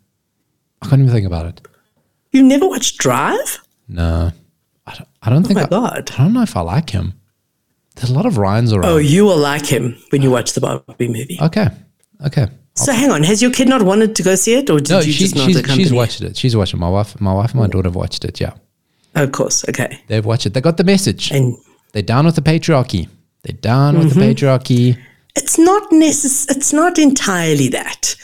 I 0.82 0.86
can't 0.88 1.00
even 1.00 1.10
think 1.14 1.26
about 1.26 1.46
it. 1.46 1.66
You 2.30 2.42
never 2.42 2.68
watched 2.68 2.98
Drive? 2.98 3.58
No, 3.88 4.30
I 4.86 4.94
don't, 4.96 5.08
I 5.22 5.30
don't 5.30 5.44
think. 5.46 5.58
Oh 5.58 5.62
my 5.62 5.66
I, 5.66 5.70
God. 5.70 6.10
I 6.12 6.18
don't 6.18 6.34
know 6.34 6.42
if 6.42 6.58
I 6.58 6.60
like 6.60 6.90
him. 6.90 7.14
There's 7.96 8.10
a 8.10 8.12
lot 8.14 8.26
of 8.26 8.36
Ryans 8.36 8.70
around. 8.74 8.84
Oh, 8.84 8.98
you 8.98 9.24
will 9.24 9.38
like 9.38 9.64
him 9.64 9.96
when 10.10 10.20
you 10.20 10.30
watch 10.30 10.52
the 10.52 10.60
Barbie 10.60 11.08
movie. 11.08 11.38
Okay, 11.40 11.68
okay. 12.26 12.48
So 12.74 12.92
hang 12.92 13.10
on, 13.10 13.22
has 13.22 13.40
your 13.40 13.50
kid 13.50 13.66
not 13.68 13.80
wanted 13.82 14.14
to 14.16 14.22
go 14.22 14.34
see 14.34 14.54
it, 14.56 14.68
or 14.68 14.78
did 14.78 14.90
No, 14.90 14.98
you 15.00 15.12
she, 15.12 15.20
just 15.24 15.36
not 15.36 15.46
she's 15.46 15.56
accompany? 15.56 15.84
she's 15.84 15.92
watched 15.94 16.20
it. 16.20 16.36
She's 16.36 16.54
watched 16.54 16.74
it. 16.74 16.76
My 16.76 16.90
wife, 16.90 17.18
my 17.18 17.32
wife, 17.32 17.52
and 17.52 17.60
my 17.60 17.66
daughter 17.66 17.88
have 17.88 17.96
watched 17.96 18.26
it. 18.26 18.38
Yeah, 18.42 18.52
Of 19.14 19.32
course, 19.32 19.66
okay. 19.70 20.00
they've 20.08 20.24
watched 20.24 20.44
it. 20.44 20.52
They 20.52 20.60
got 20.60 20.76
the 20.76 20.84
message. 20.84 21.30
And 21.32 21.56
They're 21.92 22.02
down 22.02 22.26
with 22.26 22.34
the 22.36 22.42
patriarchy. 22.42 23.08
They're 23.42 23.56
down 23.56 23.98
with 23.98 24.10
Mm-hmm. 24.10 24.20
the 24.20 24.34
patriarchy. 24.34 24.98
It's 25.36 25.58
not 25.58 25.90
necess- 25.90 26.50
It's 26.50 26.72
not 26.72 26.98
entirely 26.98 27.68
that. 27.68 28.14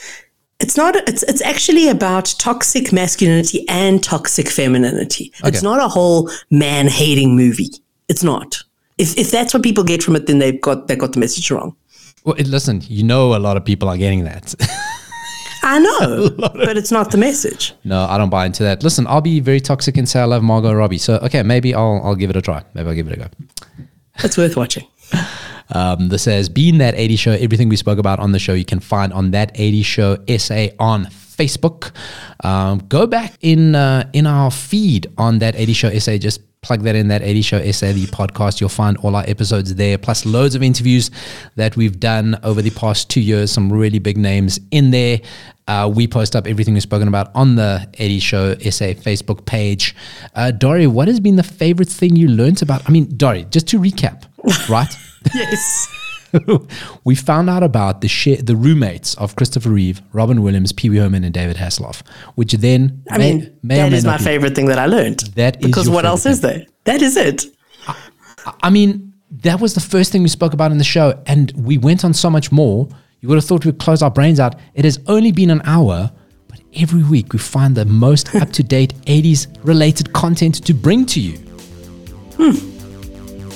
It's 0.59 0.75
not. 0.75 0.95
It's 1.07 1.23
it's 1.23 1.41
actually 1.43 1.87
about 1.87 2.33
toxic 2.39 2.91
masculinity 2.91 3.63
and 3.69 4.03
toxic 4.03 4.49
femininity. 4.49 5.31
It's 5.43 5.61
not 5.61 5.79
a 5.79 5.87
whole 5.87 6.31
man 6.49 6.87
hating 6.87 7.35
movie. 7.35 7.69
It's 8.09 8.23
not. 8.23 8.57
If 8.97 9.15
if 9.17 9.29
that's 9.29 9.53
what 9.53 9.61
people 9.61 9.83
get 9.83 10.01
from 10.01 10.15
it, 10.15 10.25
then 10.25 10.39
they've 10.39 10.59
got 10.59 10.87
they 10.87 10.95
got 10.95 11.13
the 11.13 11.19
message 11.19 11.51
wrong. 11.51 11.75
Well, 12.23 12.35
listen, 12.45 12.81
you 12.87 13.03
know 13.03 13.35
a 13.35 13.39
lot 13.39 13.55
of 13.55 13.63
people 13.65 13.87
are 13.87 13.97
getting 13.97 14.23
that. 14.23 14.55
I 15.63 15.79
know, 15.79 16.29
but 16.37 16.77
it's 16.77 16.91
not 16.91 17.11
the 17.11 17.17
message. 17.17 17.73
no, 17.83 18.05
I 18.05 18.17
don't 18.17 18.29
buy 18.29 18.45
into 18.45 18.63
that. 18.63 18.83
Listen, 18.83 19.05
I'll 19.07 19.21
be 19.21 19.39
very 19.39 19.59
toxic 19.59 19.97
and 19.97 20.07
say 20.07 20.19
I 20.21 20.23
love 20.25 20.41
Margot 20.41 20.71
Robbie. 20.73 20.97
So, 20.97 21.15
okay, 21.17 21.43
maybe 21.43 21.73
I'll, 21.75 21.99
I'll 22.03 22.15
give 22.15 22.29
it 22.29 22.35
a 22.37 22.41
try. 22.41 22.63
Maybe 22.73 22.87
I'll 22.89 22.95
give 22.95 23.07
it 23.07 23.13
a 23.13 23.17
go. 23.17 23.27
It's 24.23 24.37
worth 24.37 24.55
watching. 24.55 24.87
Um, 25.69 26.09
this 26.09 26.23
says, 26.23 26.49
Being 26.49 26.77
That 26.79 26.95
80 26.95 27.15
Show, 27.15 27.31
everything 27.31 27.69
we 27.69 27.75
spoke 27.75 27.99
about 27.99 28.19
on 28.19 28.31
the 28.31 28.39
show, 28.39 28.53
you 28.53 28.65
can 28.65 28.79
find 28.79 29.13
on 29.13 29.31
That 29.31 29.51
80 29.55 29.83
Show 29.83 30.17
SA 30.37 30.67
on 30.79 31.05
Facebook. 31.05 31.91
Um, 32.43 32.79
go 32.89 33.07
back 33.07 33.37
in 33.41 33.75
uh, 33.75 34.09
in 34.13 34.27
our 34.27 34.51
feed 34.51 35.07
on 35.17 35.39
That 35.39 35.55
80 35.55 35.73
Show 35.73 35.99
SA. 35.99 36.17
Just 36.17 36.41
plug 36.61 36.81
that 36.81 36.95
in, 36.95 37.07
That 37.07 37.21
80 37.21 37.41
Show 37.41 37.71
SA, 37.71 37.93
the 37.93 38.05
podcast. 38.07 38.59
You'll 38.59 38.69
find 38.69 38.97
all 38.97 39.15
our 39.15 39.23
episodes 39.27 39.75
there, 39.75 39.97
plus 39.97 40.25
loads 40.25 40.55
of 40.55 40.63
interviews 40.63 41.11
that 41.55 41.75
we've 41.75 41.99
done 41.99 42.37
over 42.43 42.61
the 42.61 42.71
past 42.71 43.09
two 43.09 43.21
years. 43.21 43.51
Some 43.51 43.71
really 43.71 43.99
big 43.99 44.17
names 44.17 44.59
in 44.71 44.91
there. 44.91 45.19
Uh, 45.67 45.91
we 45.93 46.07
post 46.07 46.35
up 46.35 46.47
everything 46.47 46.73
we've 46.73 46.83
spoken 46.83 47.07
about 47.07 47.29
on 47.35 47.55
the 47.55 47.87
80 47.95 48.19
Show 48.19 48.53
SA 48.55 48.95
Facebook 48.95 49.45
page. 49.45 49.95
Uh, 50.33 50.51
Dori, 50.51 50.87
what 50.87 51.07
has 51.07 51.19
been 51.19 51.35
the 51.35 51.43
favorite 51.43 51.89
thing 51.89 52.15
you 52.15 52.29
learned 52.29 52.61
about? 52.61 52.87
I 52.87 52.91
mean, 52.91 53.15
Dori, 53.17 53.45
just 53.49 53.67
to 53.69 53.79
recap, 53.79 54.23
right? 54.69 54.93
Yes. 55.33 55.87
we 57.03 57.15
found 57.15 57.49
out 57.49 57.63
about 57.63 58.01
the 58.01 58.07
share, 58.07 58.37
the 58.37 58.55
roommates 58.55 59.15
of 59.15 59.35
Christopher 59.35 59.69
Reeve, 59.69 60.01
Robin 60.13 60.41
Williams, 60.41 60.71
Pee 60.71 60.89
Wee 60.89 60.97
Herman, 60.97 61.23
and 61.23 61.33
David 61.33 61.57
Hasselhoff, 61.57 62.05
which 62.35 62.53
then 62.53 63.03
I 63.09 63.17
may, 63.17 63.33
mean, 63.33 63.59
may 63.63 63.89
may 63.89 63.95
is 63.95 64.05
my 64.05 64.17
be- 64.17 64.23
favorite 64.23 64.55
thing 64.55 64.67
that 64.67 64.79
I 64.79 64.85
learned. 64.85 65.19
That 65.35 65.57
is 65.57 65.65
because 65.65 65.89
what 65.89 66.05
else 66.05 66.23
favorite 66.23 66.33
is 66.33 66.41
there? 66.41 66.65
That 66.83 67.01
is 67.01 67.17
it. 67.17 67.45
I 68.63 68.69
mean, 68.69 69.13
that 69.31 69.59
was 69.59 69.73
the 69.73 69.81
first 69.81 70.11
thing 70.11 70.23
we 70.23 70.29
spoke 70.29 70.53
about 70.53 70.71
in 70.71 70.77
the 70.77 70.83
show, 70.83 71.21
and 71.25 71.51
we 71.55 71.77
went 71.77 72.05
on 72.05 72.13
so 72.13 72.29
much 72.29 72.51
more. 72.51 72.87
You 73.19 73.29
would 73.29 73.35
have 73.35 73.45
thought 73.45 73.65
we'd 73.65 73.79
close 73.79 74.01
our 74.01 74.11
brains 74.11 74.39
out. 74.39 74.55
It 74.73 74.85
has 74.85 74.99
only 75.07 75.31
been 75.31 75.49
an 75.49 75.61
hour, 75.65 76.11
but 76.47 76.61
every 76.75 77.03
week 77.03 77.33
we 77.33 77.39
find 77.39 77.75
the 77.75 77.85
most 77.85 78.33
up 78.41 78.51
to 78.53 78.63
date 78.63 78.93
80s 79.05 79.47
related 79.63 80.13
content 80.13 80.63
to 80.65 80.73
bring 80.73 81.05
to 81.07 81.19
you. 81.19 81.37
Hmm. 82.37 82.76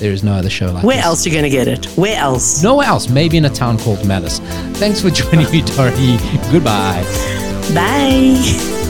There 0.02 0.12
is 0.12 0.24
no 0.24 0.34
other 0.34 0.50
show 0.50 0.72
like. 0.72 0.84
Where 0.84 0.96
this. 0.98 1.06
else 1.06 1.26
are 1.26 1.30
you 1.30 1.36
going 1.36 1.44
to 1.44 1.50
get 1.52 1.68
it? 1.68 1.86
Where 1.96 2.18
else? 2.18 2.64
Nowhere 2.64 2.88
else. 2.88 3.08
Maybe 3.08 3.38
in 3.38 3.46
a 3.46 3.52
town 3.52 3.78
called 3.78 4.04
Malice. 4.04 4.40
Thanks 4.80 5.00
for 5.00 5.10
joining 5.22 5.50
me, 5.52 5.62
Dori. 5.62 6.18
Goodbye. 6.52 7.04
Bye. 7.76 8.81